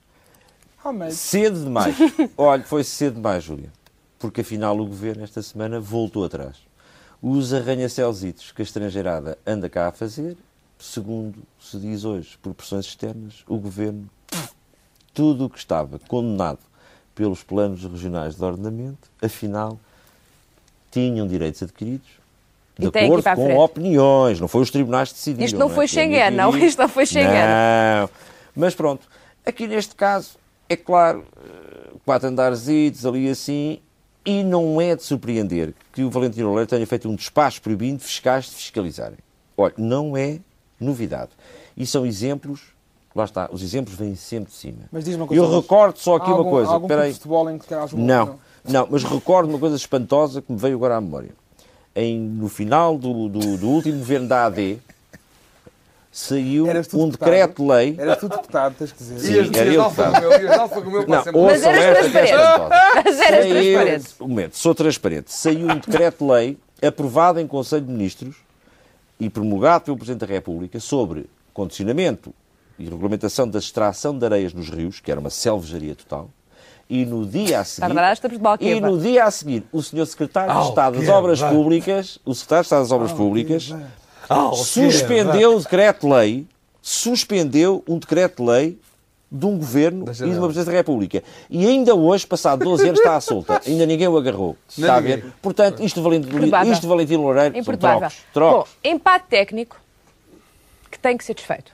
Ah, 0.82 0.92
mas... 0.92 1.14
Cedo 1.14 1.64
demais. 1.64 1.96
Olha, 2.36 2.62
foi 2.62 2.84
cedo 2.84 3.14
demais, 3.14 3.44
Júlia. 3.44 3.72
Porque 4.18 4.40
afinal 4.40 4.78
o 4.78 4.86
governo 4.86 5.24
esta 5.24 5.42
semana 5.42 5.80
voltou 5.80 6.24
atrás. 6.24 6.56
Os 7.22 7.54
arranha-céusitos 7.54 8.52
que 8.52 8.60
a 8.60 8.64
estrangeirada 8.64 9.38
anda 9.46 9.68
cá 9.68 9.88
a 9.88 9.92
fazer, 9.92 10.36
segundo 10.78 11.38
se 11.58 11.78
diz 11.78 12.04
hoje, 12.04 12.38
por 12.42 12.52
pressões 12.54 12.84
externas, 12.84 13.44
o 13.48 13.56
governo, 13.56 14.10
tudo 15.14 15.46
o 15.46 15.50
que 15.50 15.58
estava 15.58 15.98
condenado 16.00 16.60
pelos 17.14 17.42
planos 17.42 17.84
regionais 17.84 18.36
de 18.36 18.44
ordenamento, 18.44 19.10
afinal, 19.22 19.78
tinham 20.90 21.26
direitos 21.26 21.62
adquiridos 21.62 22.23
de 22.78 22.86
acordo 22.88 23.22
com 23.22 23.34
frente. 23.46 23.58
opiniões, 23.58 24.40
não 24.40 24.48
foi 24.48 24.62
os 24.62 24.70
tribunais 24.70 25.08
que 25.10 25.14
decidiram. 25.16 25.44
Isto 25.44 25.58
não 25.58 25.66
é? 25.66 25.70
foi 25.70 25.76
minha 25.76 25.88
Schengen, 25.88 26.30
não, 26.32 26.56
isto 26.58 26.78
não 26.80 26.88
foi 26.88 27.06
Schengen. 27.06 27.28
Não. 27.30 28.10
Mas 28.56 28.74
pronto, 28.74 29.06
aqui 29.46 29.66
neste 29.66 29.94
caso, 29.94 30.30
é 30.68 30.76
claro, 30.76 31.24
eh, 31.44 31.90
quatro 32.04 32.28
andarzitos 32.28 33.04
ali 33.06 33.28
assim, 33.28 33.78
e 34.24 34.42
não 34.42 34.80
é 34.80 34.96
de 34.96 35.02
surpreender 35.02 35.74
que 35.92 36.02
o 36.02 36.10
Valentino 36.10 36.46
Loureiro 36.48 36.68
tenha 36.68 36.86
feito 36.86 37.08
um 37.08 37.14
despacho 37.14 37.60
proibindo 37.62 38.00
fiscais 38.00 38.46
de 38.46 38.52
fiscalizarem. 38.52 39.18
Olha, 39.56 39.74
não 39.76 40.16
é 40.16 40.38
novidade. 40.80 41.30
E 41.76 41.84
são 41.86 42.04
exemplos, 42.06 42.60
lá 43.14 43.24
está, 43.24 43.48
os 43.52 43.62
exemplos 43.62 43.94
vêm 43.96 44.14
sempre 44.16 44.50
de 44.50 44.56
cima. 44.58 44.78
Mas 44.90 45.04
diz 45.04 45.14
uma 45.14 45.26
coisa, 45.26 45.42
Eu 45.42 45.60
recordo 45.60 45.98
só 45.98 46.16
aqui 46.16 46.26
Há 46.26 46.28
uma 46.30 46.38
algum- 46.38 46.50
coisa. 46.50 46.70
algum 46.72 46.86
espera 46.86 47.02
aí. 47.02 47.12
futebol 47.12 47.50
em 47.50 47.58
que 47.58 47.66
calhar 47.66 47.82
algum- 47.82 48.04
Não, 48.04 48.38
não, 48.64 48.88
mas 48.90 49.04
recordo 49.04 49.48
uma 49.50 49.58
coisa 49.58 49.76
espantosa 49.76 50.40
que 50.42 50.50
me 50.50 50.58
veio 50.58 50.76
agora 50.76 50.96
à 50.96 51.00
memória. 51.00 51.30
Em, 51.96 52.18
no 52.18 52.48
final 52.48 52.98
do, 52.98 53.28
do, 53.28 53.56
do 53.56 53.68
último 53.68 53.98
governo 53.98 54.26
da 54.26 54.46
AD, 54.46 54.78
saiu 56.10 56.66
um 56.94 57.08
decreto-lei. 57.08 57.94
Era 57.98 58.16
tudo 58.16 58.36
deputado, 58.36 58.74
tens 58.76 58.92
que 58.92 58.98
dizer. 58.98 59.18
Sim, 59.20 59.50
era 59.56 59.72
eu 59.72 59.82
deputado. 59.84 60.22
Não, 61.32 61.42
Mas 61.44 61.62
eras 61.62 61.84
é 61.84 61.94
transparente. 61.94 62.32
Mas 63.04 63.20
eras 63.20 63.44
Saiu- 63.44 63.74
transparente. 63.74 64.06
Um 64.20 64.28
momento, 64.28 64.56
sou 64.56 64.74
transparente. 64.74 65.32
Saiu 65.32 65.68
um 65.68 65.78
decreto-lei 65.78 66.58
aprovado 66.82 67.40
em 67.40 67.46
Conselho 67.46 67.84
de 67.86 67.92
Ministros 67.92 68.36
e 69.18 69.30
promulgado 69.30 69.84
pelo 69.84 69.96
Presidente 69.96 70.20
da 70.20 70.26
República 70.26 70.78
sobre 70.80 71.26
condicionamento 71.52 72.34
e 72.78 72.84
regulamentação 72.84 73.48
da 73.48 73.58
extração 73.58 74.18
de 74.18 74.24
areias 74.24 74.52
nos 74.52 74.68
rios, 74.68 74.98
que 74.98 75.10
era 75.10 75.20
uma 75.20 75.30
selvageria 75.30 75.94
total, 75.94 76.28
e 76.88 77.04
no 77.04 77.24
dia 77.26 77.60
a 77.60 77.64
seguir... 77.64 77.86
E 78.60 78.80
no 78.80 78.98
dia 78.98 79.24
a 79.24 79.30
seguir, 79.30 79.64
o 79.72 79.82
Sr. 79.82 80.06
Secretário 80.06 80.54
de 80.54 80.68
Estado 80.68 80.98
das. 81.00 81.08
Obras 81.08 81.42
Públicas, 81.42 82.18
o 82.24 82.34
Secretário 82.34 82.62
de 82.62 82.66
Estado 82.66 82.82
das 82.82 82.92
Obras 82.92 83.12
Públicas, 83.12 83.74
Alqueva. 84.28 84.64
suspendeu 84.64 85.56
o 85.56 85.60
decreto-lei, 85.60 86.46
suspendeu 86.80 87.82
um 87.88 87.98
decreto-lei 87.98 88.78
de 89.30 89.46
um 89.46 89.58
governo 89.58 90.04
e 90.08 90.14
de 90.14 90.24
uma 90.24 90.46
Presidência 90.46 90.70
da 90.70 90.78
República. 90.78 91.22
E 91.50 91.66
ainda 91.66 91.94
hoje, 91.94 92.24
passado 92.24 92.64
12 92.64 92.88
anos, 92.88 93.00
está 93.00 93.16
à 93.16 93.20
solta. 93.20 93.60
Ainda 93.66 93.84
ninguém 93.84 94.06
o 94.06 94.16
agarrou. 94.16 94.56
Está 94.68 94.94
a 94.96 95.00
ver? 95.00 95.32
Portanto, 95.42 95.82
isto 95.82 95.96
de 95.96 96.02
Valentino, 96.02 96.36
Imperdoável. 96.36 96.72
isto 96.72 97.06
de 97.06 97.16
Loureiro 97.16 97.64
são 97.64 97.76
trocos. 97.76 98.22
Bom, 98.34 98.64
empate 98.84 99.26
técnico 99.28 99.76
que 100.88 100.98
tem 100.98 101.16
que 101.16 101.24
ser 101.24 101.34
desfeito. 101.34 101.72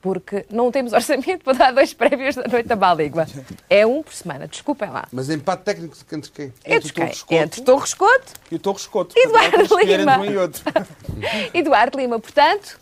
Porque 0.00 0.44
não 0.50 0.70
temos 0.70 0.92
orçamento 0.94 1.44
para 1.44 1.54
dar 1.54 1.72
dois 1.72 1.92
prémios 1.92 2.34
da 2.34 2.46
noite 2.48 2.66
da 2.66 2.76
má 2.76 2.94
língua. 2.94 3.26
É 3.68 3.86
um 3.86 4.02
por 4.02 4.12
semana, 4.12 4.46
desculpem 4.46 4.90
lá. 4.90 5.06
Mas 5.10 5.28
empate 5.30 5.64
técnico 5.64 5.96
entre 6.12 6.30
quem? 6.30 6.52
Entre 6.64 6.92
quem? 6.92 7.38
Entre 7.38 7.62
Torres 7.62 7.94
Couto 7.94 8.32
e 8.50 8.54
o 8.54 8.58
Torres 8.58 8.86
Couto. 8.86 9.14
e 9.16 9.24
Eduardo 9.26 9.78
Lima. 9.78 10.18
um 10.18 10.24
e 10.24 10.36
outro. 10.36 10.62
Eduardo 11.52 11.98
Lima, 11.98 12.20
portanto, 12.20 12.78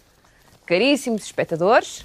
caríssimos 0.67 1.25
espectadores, 1.25 2.05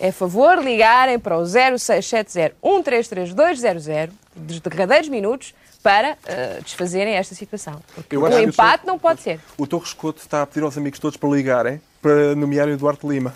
é 0.00 0.10
favor 0.10 0.58
ligarem 0.62 1.18
para 1.18 1.38
o 1.38 1.44
0670 1.44 2.56
133200 2.62 4.14
dos 4.34 4.60
derradeiros 4.60 5.08
minutos 5.08 5.54
para 5.82 6.16
eh, 6.26 6.60
desfazerem 6.62 7.14
esta 7.14 7.34
situação. 7.34 7.80
Porque 7.94 8.16
o 8.16 8.26
que 8.26 8.34
o 8.34 8.38
empate 8.40 8.86
não 8.86 8.98
pode 8.98 9.20
ser. 9.20 9.38
O 9.58 9.66
Torres 9.66 9.92
Couto 9.92 10.20
está 10.20 10.42
a 10.42 10.46
pedir 10.46 10.64
aos 10.64 10.78
amigos 10.78 10.98
todos 10.98 11.16
para 11.18 11.28
ligarem 11.28 11.80
para 12.04 12.34
nomearem 12.34 12.74
o 12.74 12.76
Eduardo 12.76 13.10
Lima. 13.10 13.34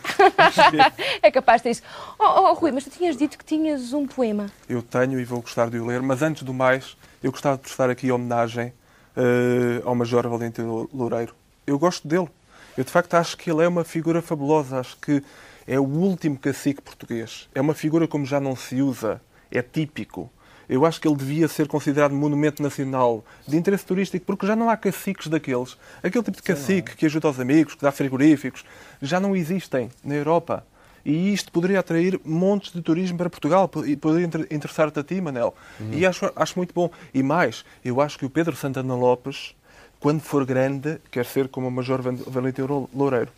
é 1.23 1.31
capaz 1.31 1.61
de 1.61 1.62
ter 1.62 1.71
isso. 1.71 1.83
Oh, 2.19 2.25
oh, 2.25 2.53
Rui, 2.53 2.71
mas 2.71 2.85
tu 2.85 2.91
tinhas 2.91 3.16
dito 3.16 3.39
que 3.39 3.45
tinhas 3.45 3.95
um 3.95 4.07
poema. 4.07 4.51
Eu 4.69 4.83
tenho 4.83 5.19
e 5.19 5.25
vou 5.25 5.41
gostar 5.41 5.71
de 5.71 5.79
o 5.79 5.87
ler, 5.87 6.03
mas 6.03 6.21
antes 6.21 6.43
do 6.43 6.53
mais, 6.53 6.95
eu 7.23 7.31
gostava 7.31 7.57
de 7.57 7.62
prestar 7.62 7.89
aqui 7.89 8.12
homenagem 8.12 8.75
eh, 9.16 9.81
ao 9.87 9.95
Major 9.95 10.29
Valentino 10.29 10.87
Loureiro. 10.93 11.35
Eu 11.66 11.79
gosto 11.79 12.07
dele. 12.07 12.29
Eu, 12.77 12.85
de 12.85 12.91
facto, 12.91 13.14
acho 13.14 13.39
que 13.39 13.51
ele 13.51 13.64
é 13.64 13.69
uma 13.69 13.85
figura 13.85 14.21
fabulosa. 14.21 14.81
Acho 14.81 14.99
que 14.99 15.25
é 15.66 15.81
o 15.81 15.85
último 15.85 16.39
cacique 16.39 16.83
português. 16.83 17.49
É 17.55 17.62
uma 17.62 17.73
figura 17.73 18.07
como 18.07 18.27
já 18.27 18.39
não 18.39 18.55
se 18.55 18.83
usa. 18.83 19.19
É 19.51 19.62
típico. 19.62 20.31
Eu 20.69 20.85
acho 20.85 21.01
que 21.01 21.09
ele 21.09 21.16
devia 21.16 21.49
ser 21.49 21.66
considerado 21.66 22.12
monumento 22.14 22.62
nacional 22.62 23.25
de 23.47 23.57
interesse 23.57 23.87
turístico, 23.87 24.27
porque 24.27 24.47
já 24.47 24.55
não 24.55 24.69
há 24.69 24.77
caciques 24.77 25.27
daqueles. 25.29 25.77
Aquele 26.03 26.23
tipo 26.25 26.37
de 26.37 26.43
cacique 26.43 26.95
que 26.97 27.07
ajuda 27.07 27.31
os 27.31 27.41
amigos, 27.41 27.75
que 27.75 27.83
dá 27.83 27.91
frigoríficos, 27.91 28.64
já 29.01 29.19
não 29.19 29.35
existem 29.35 29.89
na 30.05 30.14
Europa. 30.14 30.66
E 31.05 31.33
isto 31.33 31.51
poderia 31.51 31.81
atrair 31.81 32.21
montes 32.23 32.71
de 32.73 32.83
turismo 32.83 33.16
para 33.16 33.31
Portugal 33.31 33.71
e 33.87 33.97
poderia 33.97 34.27
inter- 34.27 34.47
interessar-te 34.51 34.99
a 34.99 35.03
ti, 35.03 35.21
Manel. 35.21 35.55
Uhum. 35.81 35.91
E 35.95 36.05
acho, 36.05 36.31
acho 36.37 36.59
muito 36.59 36.75
bom. 36.75 36.91
E 37.14 37.23
mais, 37.23 37.64
eu 37.83 38.01
acho 38.01 38.19
que 38.19 38.27
o 38.27 38.31
Pedro 38.31 38.55
Santana 38.55 38.95
Lopes, 38.95 39.55
quando 39.99 40.21
for 40.21 40.45
grande, 40.45 40.99
quer 41.11 41.25
ser 41.25 41.49
como 41.49 41.69
o 41.69 41.71
Major 41.71 42.03
Valentim 42.03 42.62
Lou- 42.62 42.91
Loureiro. 42.95 43.31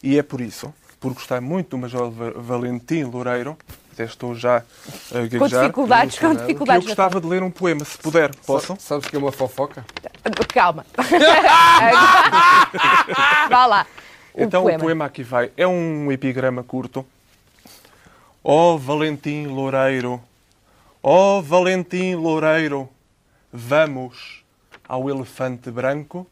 E 0.00 0.16
é 0.16 0.22
por 0.22 0.40
isso, 0.40 0.72
por 1.00 1.12
gostar 1.12 1.40
muito 1.40 1.70
do 1.70 1.78
Major 1.78 2.08
Va- 2.08 2.30
Valentim 2.36 3.02
Loureiro, 3.04 3.56
até 3.98 4.04
estou 4.04 4.32
já 4.32 4.58
a 5.10 5.14
gaguejar, 5.26 5.62
dificuldades, 5.62 6.18
com 6.20 6.32
dificuldades 6.34 6.84
eu 6.84 6.88
gostava 6.88 7.20
de 7.20 7.26
ler 7.26 7.42
um 7.42 7.50
poema, 7.50 7.84
se 7.84 7.98
puder. 7.98 8.32
Posso? 8.46 8.76
Sabes 8.78 9.08
que 9.08 9.16
é 9.16 9.18
uma 9.18 9.32
fofoca? 9.32 9.84
Calma. 10.54 10.86
Vá 13.50 13.66
lá. 13.66 13.84
O 14.32 14.44
Então 14.44 14.62
poema. 14.62 14.78
o 14.78 14.82
poema 14.82 15.04
aqui 15.06 15.24
vai. 15.24 15.50
É 15.56 15.66
um 15.66 16.12
epigrama 16.12 16.62
curto. 16.62 17.04
Ó 18.44 18.76
Valentim 18.76 19.46
Loureiro, 19.48 20.22
ó 21.02 21.40
Valentim 21.40 22.14
Loureiro, 22.14 22.88
vamos 23.52 24.44
ao 24.88 25.10
elefante 25.10 25.72
branco. 25.72 26.24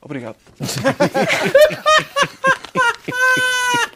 Obrigado. 0.00 0.36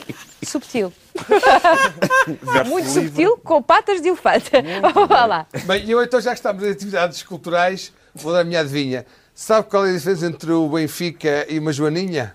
Subtil. 0.46 0.92
Muito 2.66 2.86
livre. 2.86 3.04
subtil, 3.06 3.36
com 3.38 3.62
patas 3.62 4.00
de 4.00 4.08
elefante. 4.08 4.50
Vá 5.08 5.26
lá. 5.26 5.46
Bem, 5.64 5.88
eu 5.88 6.02
então 6.02 6.20
já 6.20 6.30
que 6.30 6.36
estamos 6.38 6.62
em 6.62 6.70
atividades 6.70 7.22
culturais, 7.22 7.92
vou 8.14 8.32
dar 8.32 8.40
a 8.40 8.44
minha 8.44 8.60
adivinha. 8.60 9.06
Sabe 9.34 9.68
qual 9.68 9.86
é 9.86 9.90
a 9.90 9.92
diferença 9.92 10.26
entre 10.26 10.50
o 10.52 10.68
Benfica 10.68 11.46
e 11.48 11.58
uma 11.58 11.72
Joaninha? 11.72 12.34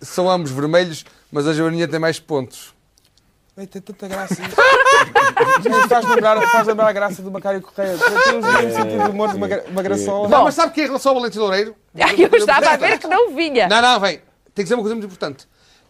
São 0.00 0.30
ambos 0.30 0.50
vermelhos, 0.50 1.04
mas 1.32 1.46
a 1.46 1.52
Joaninha 1.54 1.88
tem 1.88 1.98
mais 1.98 2.18
pontos. 2.20 2.74
Bem, 3.56 3.66
tem 3.66 3.80
tanta 3.80 4.08
graça 4.08 4.34
isso. 4.34 5.88
Faz 5.88 6.04
lembrar, 6.08 6.40
faz 6.48 6.66
lembrar 6.66 6.88
a 6.88 6.92
graça 6.92 7.22
do 7.22 7.30
Macário 7.30 7.62
Correia. 7.62 7.96
Tem 7.96 8.38
os 8.38 8.44
mesmos 8.44 8.74
sentido 8.74 9.04
de 9.04 9.10
humor 9.10 9.30
de 9.30 9.36
uma, 9.36 9.46
gra- 9.48 9.64
uma 9.68 9.82
graçola. 9.82 10.28
Não, 10.28 10.44
mas 10.44 10.54
sabe 10.56 10.72
que 10.72 10.80
é 10.80 10.84
em 10.84 10.86
relação 10.88 11.12
ao 11.12 11.16
Valentim 11.20 11.38
Loureiro? 11.38 11.74
Eu 11.94 12.34
estava 12.38 12.70
a 12.70 12.76
ver 12.76 12.98
que 12.98 13.06
não 13.06 13.32
vinha. 13.34 13.68
Não, 13.68 13.80
não, 13.80 14.00
vem. 14.00 14.20
Tem 14.54 14.64
que 14.64 14.68
ser 14.68 14.74
uma 14.74 14.82
coisa 14.82 14.94
muito 14.96 15.06
importante. 15.06 15.46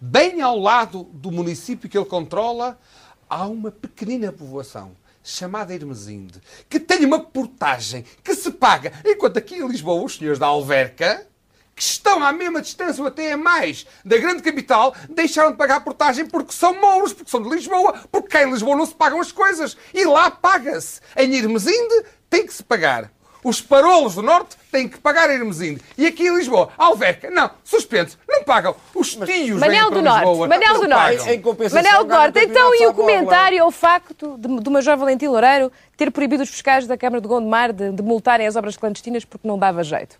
Bem 0.07 0.43
ao 0.43 0.59
lado 0.59 1.05
do 1.15 1.33
município 1.33 1.89
que 1.89 1.97
ele 1.97 2.05
controla, 2.05 2.79
há 3.27 3.47
uma 3.47 3.71
pequenina 3.71 4.31
povoação 4.31 4.95
chamada 5.23 5.73
Hermesinde, 5.73 6.43
que 6.69 6.79
tem 6.79 7.07
uma 7.07 7.21
portagem 7.21 8.05
que 8.23 8.35
se 8.35 8.51
paga, 8.51 8.93
enquanto 9.03 9.39
aqui 9.39 9.55
em 9.55 9.67
Lisboa 9.67 10.05
os 10.05 10.17
senhores 10.17 10.39
da 10.39 10.45
Alverca, 10.45 11.27
que 11.75 11.81
estão 11.81 12.23
à 12.23 12.35
mesma 12.35 12.61
distância 12.61 13.01
ou 13.01 13.09
até 13.09 13.33
a 13.33 13.37
mais 13.39 13.87
da 14.05 14.19
grande 14.19 14.43
capital, 14.43 14.95
deixaram 15.09 15.53
de 15.53 15.57
pagar 15.57 15.77
a 15.77 15.81
portagem 15.81 16.27
porque 16.27 16.53
são 16.53 16.79
mouros, 16.79 17.15
porque 17.15 17.31
são 17.31 17.43
de 17.43 17.49
Lisboa, 17.49 17.95
porque 18.13 18.29
cá 18.29 18.43
em 18.43 18.51
Lisboa 18.51 18.77
não 18.77 18.85
se 18.85 18.95
pagam 18.95 19.23
as 19.23 19.33
coisas. 19.33 19.75
E 19.95 20.05
lá 20.05 20.31
paga-se. 20.31 21.01
Em 21.17 21.35
Hermesinde 21.35 22.05
tem 22.29 22.47
que 22.47 22.53
se 22.53 22.63
pagar. 22.63 23.11
Os 23.45 23.61
parolos 23.61 24.15
do 24.15 24.23
Norte 24.23 24.57
têm 24.73 24.89
que 24.89 24.99
pagar 24.99 25.29
a. 25.29 25.79
E 25.99 26.07
aqui 26.07 26.27
em 26.27 26.35
Lisboa, 26.35 26.71
Alveca, 26.79 27.31
não, 27.31 27.51
suspensos, 27.63 28.19
não 28.27 28.43
pagam. 28.43 28.75
Os 28.95 29.15
tios 29.15 29.61
Manel 29.61 29.91
vêm 29.91 29.99
do 29.99 30.03
para 30.03 30.03
Norte, 30.03 30.27
Lisboa, 30.27 30.49
Manel 30.49 30.75
não 30.75 30.81
do 30.81 30.89
Norte. 30.89 31.31
Em 31.31 31.41
compensação, 31.43 31.83
Manel 31.83 32.05
do 32.05 32.09
Norte, 32.09 32.39
o 32.39 32.43
então, 32.43 32.75
e 32.75 32.87
o 32.87 32.95
comentário 32.95 33.63
ao 33.63 33.71
facto 33.71 34.39
de, 34.39 34.61
de 34.61 34.69
uma 34.69 34.81
jovem 34.81 35.01
Valentim 35.01 35.27
Loureiro 35.27 35.71
ter 35.97 36.11
proibido 36.11 36.43
os 36.43 36.49
fiscais 36.49 36.87
da 36.87 36.97
Câmara 36.97 37.21
de 37.21 37.29
Gondomar 37.29 37.73
de, 37.73 37.93
de 37.93 38.03
multarem 38.03 38.47
as 38.47 38.57
obras 38.57 38.77
clandestinas 38.77 39.25
porque 39.25 39.47
não 39.47 39.59
dava 39.59 39.85
jeito? 39.85 40.19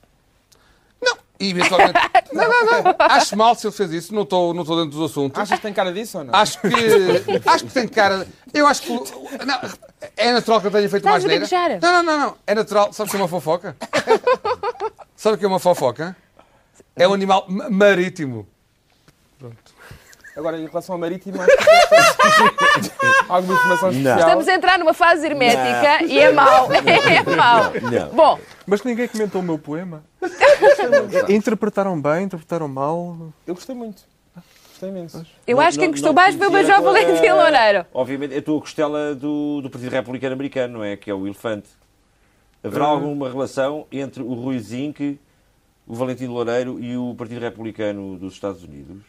E 1.41 1.51
eventualmente. 1.51 1.93
não, 2.33 2.49
não, 2.49 2.65
não. 2.67 2.95
Acho 2.99 3.37
mal 3.37 3.55
se 3.55 3.67
ele 3.67 3.75
fez 3.75 3.91
isso, 3.93 4.15
não 4.15 4.23
estou 4.23 4.55
não 4.55 4.63
estou 4.63 4.77
dentro 4.83 4.99
dos 4.99 5.11
assuntos. 5.11 5.41
Achas 5.41 5.57
que 5.59 5.63
tem 5.63 5.73
cara 5.73 5.93
disso 5.93 6.19
ou 6.19 6.25
não? 6.25 6.35
Acho 6.35 6.61
que. 6.61 6.69
acho 7.47 7.65
que 7.65 7.73
tem 7.73 7.89
cara. 7.89 8.27
Eu 8.53 8.67
acho 8.67 8.83
que. 8.83 8.93
não, 8.93 9.61
é 10.17 10.33
natural 10.33 10.61
que 10.61 10.67
eu 10.69 10.71
tenha 10.71 10.89
feito 10.89 11.05
mais 11.05 11.25
neira. 11.25 11.45
Não, 11.83 11.93
não, 11.93 12.03
não, 12.03 12.19
não. 12.27 12.37
É 12.47 12.55
natural. 12.55 12.93
Sabes 12.93 13.11
o 13.13 13.17
que 13.17 13.21
é 13.21 13.23
uma 13.23 13.29
fofoca? 13.29 13.77
Sabe 15.17 15.37
o 15.37 15.39
que 15.39 15.45
é 15.45 15.49
uma 15.49 15.59
fofoca? 15.59 16.17
É 16.97 17.09
um 17.09 17.13
animal 17.15 17.45
ma- 17.49 17.69
marítimo. 17.69 18.47
Agora, 20.37 20.59
em 20.59 20.67
relação 20.67 20.95
ao 20.95 20.99
marítimo, 20.99 21.41
acho 21.41 21.57
que 21.57 21.65
alguma 23.29 23.55
informação 23.55 23.91
especial. 23.91 24.19
Estamos 24.19 24.49
a 24.49 24.55
entrar 24.55 24.79
numa 24.81 24.93
fase 24.93 25.25
hermética 25.27 26.05
e 26.05 26.19
é 26.19 26.33
mau. 26.33 26.69
É 26.75 27.37
mau. 27.37 27.73
Não. 27.73 28.09
Bom, 28.15 28.41
Mas 28.67 28.83
ninguém 28.83 29.07
comentou 29.07 29.41
o 29.41 29.45
meu 29.45 29.59
poema. 29.59 30.03
interpretaram 31.29 32.01
bem, 32.01 32.25
interpretaram 32.25 32.67
mal. 32.69 33.17
Eu 33.47 33.55
gostei 33.55 33.75
muito. 33.77 34.03
Gostei 34.71 34.89
imenso. 34.89 35.25
eu 35.47 35.61
acho 35.61 35.79
que 35.79 35.85
quem 35.85 35.87
Não- 35.89 35.93
gostou 35.93 36.09
não 36.13 36.15
mais 36.15 36.35
foi 36.35 36.49
o 36.49 36.51
Major 36.53 36.83
Valentim 36.83 37.29
Loureiro. 37.31 37.87
Obviamente, 37.95 38.37
a 38.37 38.43
tua 38.43 38.61
costela 38.61 39.15
do, 39.15 39.61
do 39.63 39.71
Partido 39.71 39.91
Republicano 39.93 40.35
Americano, 40.35 40.79
não 40.79 40.85
é? 40.85 40.97
Que 40.97 41.11
é 41.11 41.15
o 41.15 41.27
elefante. 41.27 41.69
Haverá 42.63 42.87
Ah. 42.87 42.89
alguma 42.89 43.29
relação 43.31 43.87
entre 43.93 44.21
o 44.23 44.35
Rui 44.35 44.59
Zinck, 44.59 45.21
o 45.87 45.95
Valentim 45.95 46.27
Loureiro 46.27 46.81
e 46.81 46.97
o 46.97 47.15
Partido 47.17 47.41
Republicano 47.41 48.17
dos 48.19 48.33
Estados 48.35 48.65
Unidos? 48.65 49.03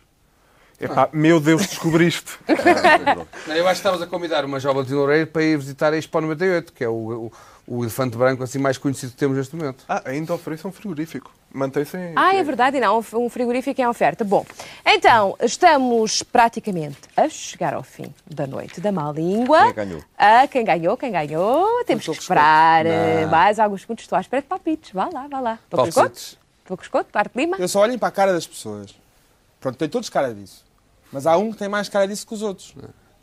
Epá, 0.79 1.09
meu 1.13 1.39
Deus, 1.39 1.65
descobriste. 1.65 2.37
Não, 3.47 3.55
eu 3.55 3.65
acho 3.65 3.81
que 3.81 3.87
estavas 3.87 4.01
a 4.01 4.07
convidar 4.07 4.43
uma 4.43 4.59
jovem 4.59 4.83
de 4.83 4.93
Loureiro 4.93 5.27
para 5.27 5.41
ir 5.41 5.57
visitar 5.57 5.93
a 5.93 5.97
Expo 5.97 6.19
98, 6.19 6.73
que 6.73 6.83
é 6.83 6.89
o, 6.89 7.31
o, 7.67 7.77
o 7.77 7.83
elefante 7.83 8.17
branco 8.17 8.43
assim 8.43 8.59
mais 8.59 8.77
conhecido 8.77 9.11
que 9.13 9.17
temos 9.17 9.37
neste 9.37 9.55
momento. 9.55 9.85
Ah, 9.87 10.01
ainda 10.05 10.33
oferece 10.33 10.67
um 10.67 10.71
frigorífico. 10.71 11.31
Mantém-se 11.53 11.95
em... 11.95 12.11
Ah, 12.17 12.35
é 12.35 12.43
verdade, 12.43 12.75
e 12.75 12.81
não, 12.81 12.99
um 12.99 13.29
frigorífico 13.29 13.79
em 13.79 13.87
oferta. 13.87 14.25
Bom, 14.25 14.45
então, 14.85 15.37
estamos 15.41 16.21
praticamente 16.21 16.99
a 17.15 17.29
chegar 17.29 17.73
ao 17.73 17.83
fim 17.83 18.13
da 18.29 18.45
noite 18.45 18.81
da 18.81 18.91
má 18.91 19.09
língua. 19.13 19.59
Quem 19.59 19.67
é 19.67 19.73
que 19.73 19.85
ganhou? 19.85 20.03
Ah, 20.17 20.47
quem 20.47 20.65
ganhou, 20.65 20.97
quem 20.97 21.11
ganhou. 21.13 21.85
Temos 21.85 22.03
que 22.03 22.11
esperar 22.11 22.85
eh, 22.85 23.21
Não. 23.21 23.29
mais 23.29 23.57
alguns 23.57 23.81
segundos. 23.81 24.03
Estou 24.03 24.17
à 24.17 24.21
espera 24.21 24.41
de 24.41 24.49
palpites. 24.49 24.91
Vá 24.91 25.07
lá, 25.13 25.27
vá 25.29 25.39
lá. 25.39 25.59
Estou 25.63 25.79
com 25.79 25.87
escoto? 25.87 26.09
Palpites. 26.09 26.37
Estou 26.63 26.75
com 26.77 26.83
escoto? 26.83 27.09
Duarte 27.13 27.37
Lima? 27.37 27.55
Eu 27.57 27.69
só 27.69 27.79
olho 27.79 27.97
para 27.97 28.09
a 28.09 28.11
cara 28.11 28.33
das 28.33 28.45
pessoas. 28.45 28.93
Pronto, 29.61 29.77
tem 29.77 29.87
todos 29.87 30.09
cara 30.09 30.33
disso. 30.33 30.64
Mas 31.15 31.25
há 31.25 31.37
um 31.37 31.49
que 31.53 31.57
tem 31.57 31.69
mais 31.69 31.87
cara 31.87 32.05
disso 32.05 32.27
que 32.27 32.33
os 32.33 32.41
outros. 32.41 32.75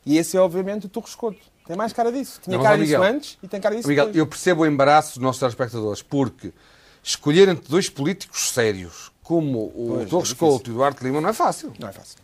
E 0.06 0.16
esse 0.16 0.34
é, 0.34 0.40
obviamente, 0.40 0.86
o 0.86 0.88
Torrescoto. 0.88 1.36
Tem 1.66 1.76
mais 1.76 1.92
cara 1.92 2.10
disso. 2.10 2.40
Tinha 2.42 2.56
Não, 2.56 2.64
cara 2.64 2.78
disso 2.78 2.92
Miguel. 2.98 3.02
antes 3.02 3.38
e 3.42 3.46
tem 3.46 3.60
cara 3.60 3.76
disso 3.76 3.86
Miguel, 3.86 4.06
depois. 4.06 4.18
eu 4.18 4.26
percebo 4.26 4.62
o 4.62 4.66
embaraço 4.66 5.10
dos 5.16 5.18
nossos 5.22 5.38
telespectadores, 5.40 6.00
porque 6.00 6.54
escolher 7.02 7.48
entre 7.50 7.68
dois 7.68 7.90
políticos 7.90 8.48
sérios, 8.48 9.12
como 9.22 9.66
o 9.66 9.92
Pois, 9.98 10.08
Torres 10.08 10.32
é 10.32 10.34
Couto 10.34 10.70
e 10.70 10.72
o 10.72 10.76
Duarte 10.76 11.04
Lima, 11.04 11.20
não 11.20 11.28
é 11.28 11.32
fácil. 11.34 11.70
Não 11.78 11.86
é 11.88 11.92
fácil. 11.92 12.16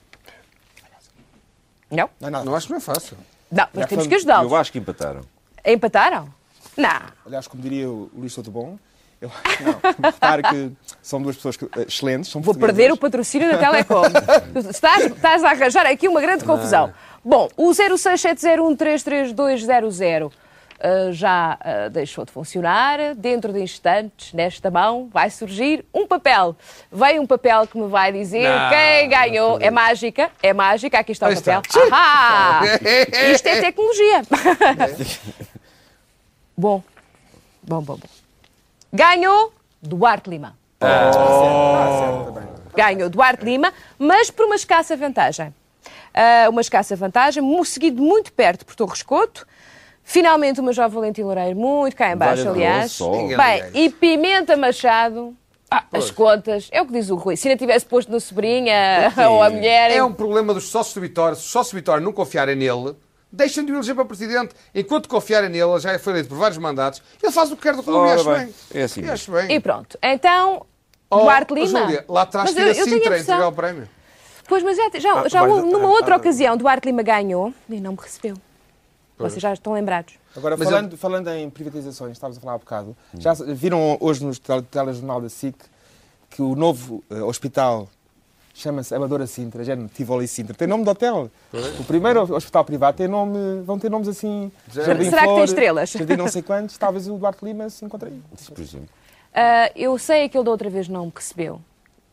Não? 1.90 2.08
Não 2.18 2.28
é 2.28 2.30
nada. 2.30 2.44
Não 2.46 2.54
acho 2.54 2.66
que 2.66 2.72
não 2.72 2.78
é 2.78 2.80
fácil. 2.82 3.16
Não, 3.50 3.66
mas 3.74 3.82
Já 3.82 3.86
temos 3.88 4.04
foi- 4.04 4.08
que 4.08 4.14
ajudá-los. 4.16 4.50
Eu 4.50 4.56
acho 4.56 4.72
que 4.72 4.78
empataram. 4.78 5.20
Empataram? 5.64 6.34
Não. 6.76 7.00
Aliás, 7.26 7.46
como 7.46 7.62
diria 7.62 7.90
o 7.90 8.10
Luís 8.16 8.32
Souto 8.32 8.50
Bom, 8.50 8.78
eu, 9.20 9.30
não, 9.60 9.80
repare 10.10 10.42
que 10.44 10.70
são 11.02 11.20
duas 11.20 11.34
pessoas 11.36 11.56
que- 11.56 11.64
eh, 11.64 11.86
excelentes. 11.88 12.30
São 12.30 12.40
Vou 12.40 12.54
perder 12.54 12.92
o 12.92 12.96
patrocínio 12.96 13.50
da 13.50 13.58
Telecom. 13.58 14.02
estás, 14.70 15.06
estás 15.06 15.42
a 15.44 15.50
arranjar 15.50 15.86
aqui 15.86 16.06
uma 16.06 16.20
grande 16.20 16.44
confusão. 16.44 16.92
Bom, 17.24 17.48
o 17.56 17.70
0670133200 17.70 20.30
uh, 20.78 21.12
já 21.12 21.58
uh, 21.60 21.90
deixou 21.90 22.24
de 22.24 22.30
funcionar. 22.32 23.14
Dentro 23.16 23.52
de 23.52 23.60
instantes, 23.60 24.32
nesta 24.32 24.70
mão, 24.70 25.08
vai 25.12 25.28
surgir 25.30 25.84
um 25.92 26.06
papel. 26.06 26.56
Vem 26.90 27.18
um 27.18 27.26
papel 27.26 27.66
que 27.66 27.76
me 27.76 27.88
vai 27.88 28.12
dizer 28.12 28.48
Não, 28.48 28.70
quem 28.70 29.08
ganhou. 29.08 29.58
É 29.60 29.70
mágica, 29.70 30.30
é 30.42 30.52
mágica. 30.52 30.98
Aqui 30.98 31.12
está 31.12 31.26
o 31.26 31.30
Aí 31.30 31.34
está. 31.34 31.60
papel. 31.60 31.88
Ahá! 31.92 32.60
Isto 33.34 33.46
é 33.48 33.60
tecnologia. 33.60 34.22
bom, 36.56 36.82
bom, 37.62 37.82
bom, 37.82 37.96
bom. 37.96 38.17
Ganhou 38.93 39.53
Duarte 39.82 40.30
Lima. 40.30 40.57
Ganhou 42.74 43.11
Duarte 43.11 43.45
Lima, 43.45 43.72
mas 43.99 44.30
por 44.30 44.47
uma 44.47 44.57
escassa 44.57 44.97
vantagem. 44.97 45.55
Ah, 46.14 46.49
uma 46.49 46.61
escassa 46.61 46.97
vantagem, 46.97 47.43
seguido 47.64 48.03
muito 48.03 48.32
perto 48.32 48.64
por 48.64 48.74
Torres 48.74 49.03
Couto. 49.03 49.47
Finalmente, 50.03 50.59
uma 50.61 50.72
jovem 50.72 50.95
Valentim 50.95 51.22
Loureiro, 51.22 51.55
muito 51.55 51.95
cá 51.95 52.11
em 52.12 52.16
baixo, 52.16 52.45
Valha-me 52.45 52.64
aliás. 52.64 52.99
Bem, 53.36 53.62
e 53.74 53.91
Pimenta 53.91 54.57
Machado, 54.57 55.36
ah, 55.70 55.84
as 55.93 56.11
contas, 56.11 56.68
é 56.72 56.80
o 56.80 56.86
que 56.86 56.93
diz 56.93 57.11
o 57.11 57.16
Rui. 57.16 57.36
Se 57.36 57.47
ainda 57.47 57.59
tivesse 57.59 57.84
posto 57.84 58.11
na 58.11 58.18
sobrinha 58.18 59.12
ou 59.28 59.43
a 59.43 59.51
mulher. 59.51 59.91
É 59.91 60.03
um 60.03 60.12
problema 60.12 60.55
dos 60.55 60.68
sócios 60.68 60.95
do 60.95 61.01
Vitória. 61.03 61.34
Se 61.34 61.43
os 61.43 61.51
sócios 61.51 61.72
do 61.72 61.76
Vitória 61.76 62.03
não 62.03 62.12
confiarem 62.12 62.57
nele, 62.57 62.97
deixem 63.30 63.64
de 63.64 63.72
o 63.72 63.76
eleger 63.76 63.94
para 63.94 64.04
presidente. 64.04 64.54
Enquanto 64.74 65.08
confiarem 65.08 65.48
nele, 65.50 65.62
ele 65.70 65.80
já 65.80 65.98
foi 65.98 66.12
eleito 66.14 66.28
por 66.28 66.38
vários 66.38 66.58
mandatos, 66.58 67.02
ele 67.22 67.32
faz 67.32 67.50
o 67.52 67.56
que 67.56 67.62
quer 67.62 67.74
do 67.76 67.82
clube 67.82 68.08
e 68.08 68.12
acho 68.12 68.24
bem, 68.24 68.34
bem. 68.46 68.54
é 68.74 68.82
assim 68.82 69.00
E 69.02 69.10
acho 69.10 69.30
bem. 69.32 69.52
E 69.54 69.60
pronto. 69.60 69.98
Então, 70.02 70.64
Oh, 71.10 71.20
Duarte 71.20 71.54
Lima. 71.54 71.66
Júlia, 71.66 72.04
lá 72.06 72.22
atrás 72.22 72.50
eu- 72.50 72.54
tira 72.54 72.68
eu 72.68 72.74
tenho 72.74 72.84
a 72.96 72.98
Sintra 72.98 73.14
a 73.14 73.18
entregar 73.18 73.48
o 73.48 73.52
prémio. 73.52 73.88
Pois, 74.46 74.62
mas 74.62 74.76
já, 74.76 74.90
já, 74.98 75.20
Ah, 75.22 75.28
já 75.28 75.40
vai- 75.40 75.60
numa 75.62 75.88
ah, 75.88 75.90
outra 75.90 76.14
ah, 76.14 76.18
ocasião, 76.18 76.54
Duarte 76.56 76.86
Lima 76.86 77.02
ganhou 77.02 77.52
e 77.68 77.80
não 77.80 77.92
me 77.92 77.98
recebeu. 77.98 78.34
Pois. 79.16 79.32
Vocês 79.32 79.42
já 79.42 79.52
estão 79.54 79.72
lembrados. 79.72 80.14
Agora, 80.36 80.56
Mas 80.56 80.68
falando, 80.68 80.96
falando 80.98 81.28
em 81.28 81.48
privatizações, 81.50 82.12
estavas 82.12 82.36
a 82.36 82.40
falar 82.40 82.54
há 82.54 82.58
bocado, 82.58 82.96
já 83.18 83.32
viram 83.34 83.96
hoje 84.00 84.22
no 84.24 84.34
tele- 84.38 84.62
telejornal 84.70 85.20
da 85.20 85.28
SIC 85.28 85.56
que 86.30 86.42
o 86.42 86.54
novo 86.54 87.02
eh, 87.10 87.22
hospital 87.22 87.88
chama-se 88.61 88.94
Amadora 88.94 89.26
Sintra, 89.26 89.64
género 89.64 89.88
Tivoli 89.88 90.26
Sintra. 90.28 90.54
Tem 90.54 90.66
nome 90.68 90.84
de 90.84 90.90
hotel. 90.90 91.30
O 91.78 91.84
primeiro 91.84 92.20
hospital 92.34 92.64
privado 92.64 92.96
tem 92.96 93.09
nome, 93.09 93.62
vão 93.62 93.78
ter 93.78 93.90
nomes 93.90 94.09
assim... 94.09 94.50
Jardim 94.72 95.04
Será 95.04 95.22
que 95.22 95.26
tem 95.26 95.34
Flor, 95.34 95.44
estrelas? 95.44 95.90
Jardim 95.90 96.16
não 96.16 96.28
sei 96.28 96.42
quantos. 96.42 96.76
Talvez 96.76 97.09
o 97.09 97.16
Duarte 97.16 97.44
Lima 97.44 97.70
se 97.70 97.84
encontre 97.84 98.11
aí. 98.11 98.22
Por 98.54 98.61
exemplo. 98.61 98.88
Ah, 99.34 99.70
eu 99.76 99.96
sei 99.98 100.28
que 100.28 100.36
ele 100.36 100.44
da 100.44 100.50
outra 100.50 100.68
vez 100.68 100.88
não 100.88 101.06
me 101.06 101.12
recebeu 101.14 101.61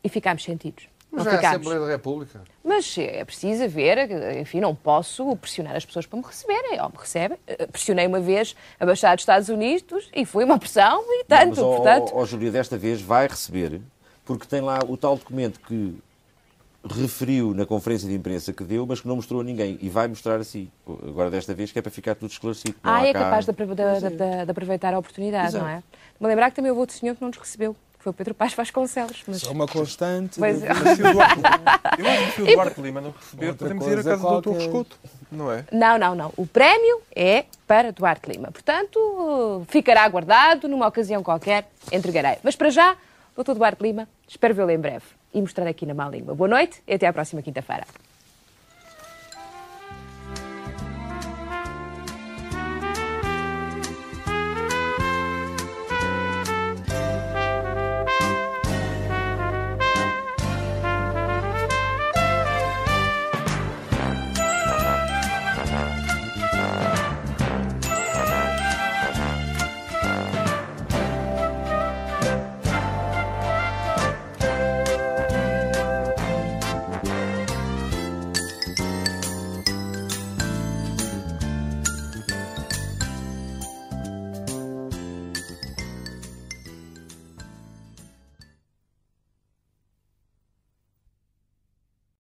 e 0.03 0.09
ficámos 0.09 0.43
sentidos. 0.43 0.87
Mas 1.11 1.25
não 1.25 1.31
já 1.31 1.41
é 1.41 1.45
a. 1.45 1.49
Assembleia 1.49 1.79
da 1.79 1.87
República. 1.87 2.41
Mas 2.63 2.97
é 2.97 3.23
preciso 3.23 3.67
ver, 3.69 4.37
enfim, 4.39 4.59
não 4.59 4.75
posso 4.75 5.35
pressionar 5.37 5.75
as 5.75 5.85
pessoas 5.85 6.05
para 6.05 6.19
me 6.19 6.25
receberem. 6.25 6.81
Ou 6.81 6.89
me 6.89 6.97
recebem. 6.97 7.37
Eh, 7.47 7.67
Pressionei 7.67 8.05
uma 8.05 8.19
vez 8.19 8.55
a 8.79 8.83
Embaixada 8.83 9.15
dos 9.15 9.21
Estados 9.21 9.49
Unidos 9.49 10.09
e 10.13 10.25
foi 10.25 10.43
uma 10.43 10.59
pressão 10.59 11.03
e 11.07 11.23
tanto. 11.23 11.49
Mas, 11.49 11.59
ó, 11.59 11.75
portanto, 11.75 12.11
ó, 12.13 12.21
ó, 12.21 12.25
Júlia, 12.25 12.51
desta 12.51 12.77
vez 12.77 13.01
vai 13.01 13.27
receber, 13.27 13.81
porque 14.25 14.45
tem 14.45 14.61
lá 14.61 14.79
o 14.87 14.97
tal 14.97 15.15
documento 15.15 15.59
que 15.61 15.97
referiu 16.89 17.53
na 17.53 17.65
conferência 17.65 18.07
de 18.07 18.15
imprensa 18.15 18.53
que 18.53 18.63
deu, 18.63 18.85
mas 18.85 19.01
que 19.01 19.07
não 19.07 19.15
mostrou 19.15 19.41
a 19.41 19.43
ninguém. 19.43 19.77
E 19.81 19.89
vai 19.89 20.07
mostrar 20.07 20.35
assim. 20.39 20.69
Agora, 20.87 21.29
desta 21.31 21.53
vez, 21.53 21.71
que 21.71 21.79
é 21.79 21.81
para 21.81 21.91
ficar 21.91 22.15
tudo 22.15 22.29
esclarecido. 22.31 22.75
Não 22.83 22.93
ah, 22.93 23.05
é 23.05 23.13
cá- 23.13 23.19
capaz 23.19 23.45
de, 23.45 23.51
de- 23.51 23.65
de- 23.65 24.09
de- 24.17 24.45
de 24.45 24.51
aproveitar 24.51 24.93
a 24.93 24.99
oportunidade, 24.99 25.47
Exato. 25.47 25.63
não 25.63 25.69
é? 25.71 25.83
Me 26.19 26.27
lembrar 26.27 26.49
que 26.49 26.55
também 26.55 26.71
houve 26.71 26.81
outro 26.81 26.95
senhor 26.95 27.15
que 27.15 27.21
não 27.21 27.29
nos 27.29 27.37
recebeu, 27.37 27.73
que 27.97 28.03
foi 28.03 28.11
o 28.11 28.13
Pedro 28.13 28.33
Paz 28.35 28.53
Vasconcelos. 28.53 29.23
Mas... 29.27 29.43
É 29.43 29.49
uma 29.49 29.67
constante. 29.67 30.37
Pois 30.39 30.61
é. 30.63 30.67
Eu 31.97 32.09
acho 32.09 32.25
que 32.25 32.31
se 32.33 32.41
o 32.41 32.45
Duarte 32.45 32.81
Lima 32.81 33.01
não 33.01 33.11
receber, 33.11 33.47
Outra 33.49 33.67
podemos 33.67 33.85
ir 33.85 33.89
a 33.89 33.93
coisa 33.95 34.09
casa 34.11 34.21
do 34.21 34.27
qualquer. 34.27 34.49
Dr. 34.51 34.57
Rescoto. 34.59 34.97
Não 35.31 35.51
é? 35.51 35.65
Não, 35.71 35.97
não, 35.97 36.15
não. 36.15 36.33
O 36.37 36.45
prémio 36.45 37.01
é 37.15 37.45
para 37.67 37.91
Duarte 37.91 38.29
Lima. 38.31 38.51
Portanto, 38.51 39.65
ficará 39.69 40.07
guardado 40.07 40.67
numa 40.67 40.87
ocasião 40.87 41.23
qualquer, 41.23 41.69
entregarei. 41.91 42.37
Mas 42.43 42.55
para 42.55 42.69
já, 42.69 42.95
Dr. 43.35 43.53
Duarte 43.53 43.81
Lima, 43.83 44.07
espero 44.27 44.53
vê-lo 44.53 44.69
em 44.71 44.77
breve 44.79 45.03
e 45.35 45.41
mostrar 45.41 45.67
aqui 45.67 45.85
na 45.85 45.93
má 45.93 46.09
língua. 46.09 46.33
Boa 46.33 46.47
noite 46.47 46.81
e 46.87 46.93
até 46.93 47.05
à 47.05 47.13
próxima 47.13 47.41
quinta-feira. 47.41 47.85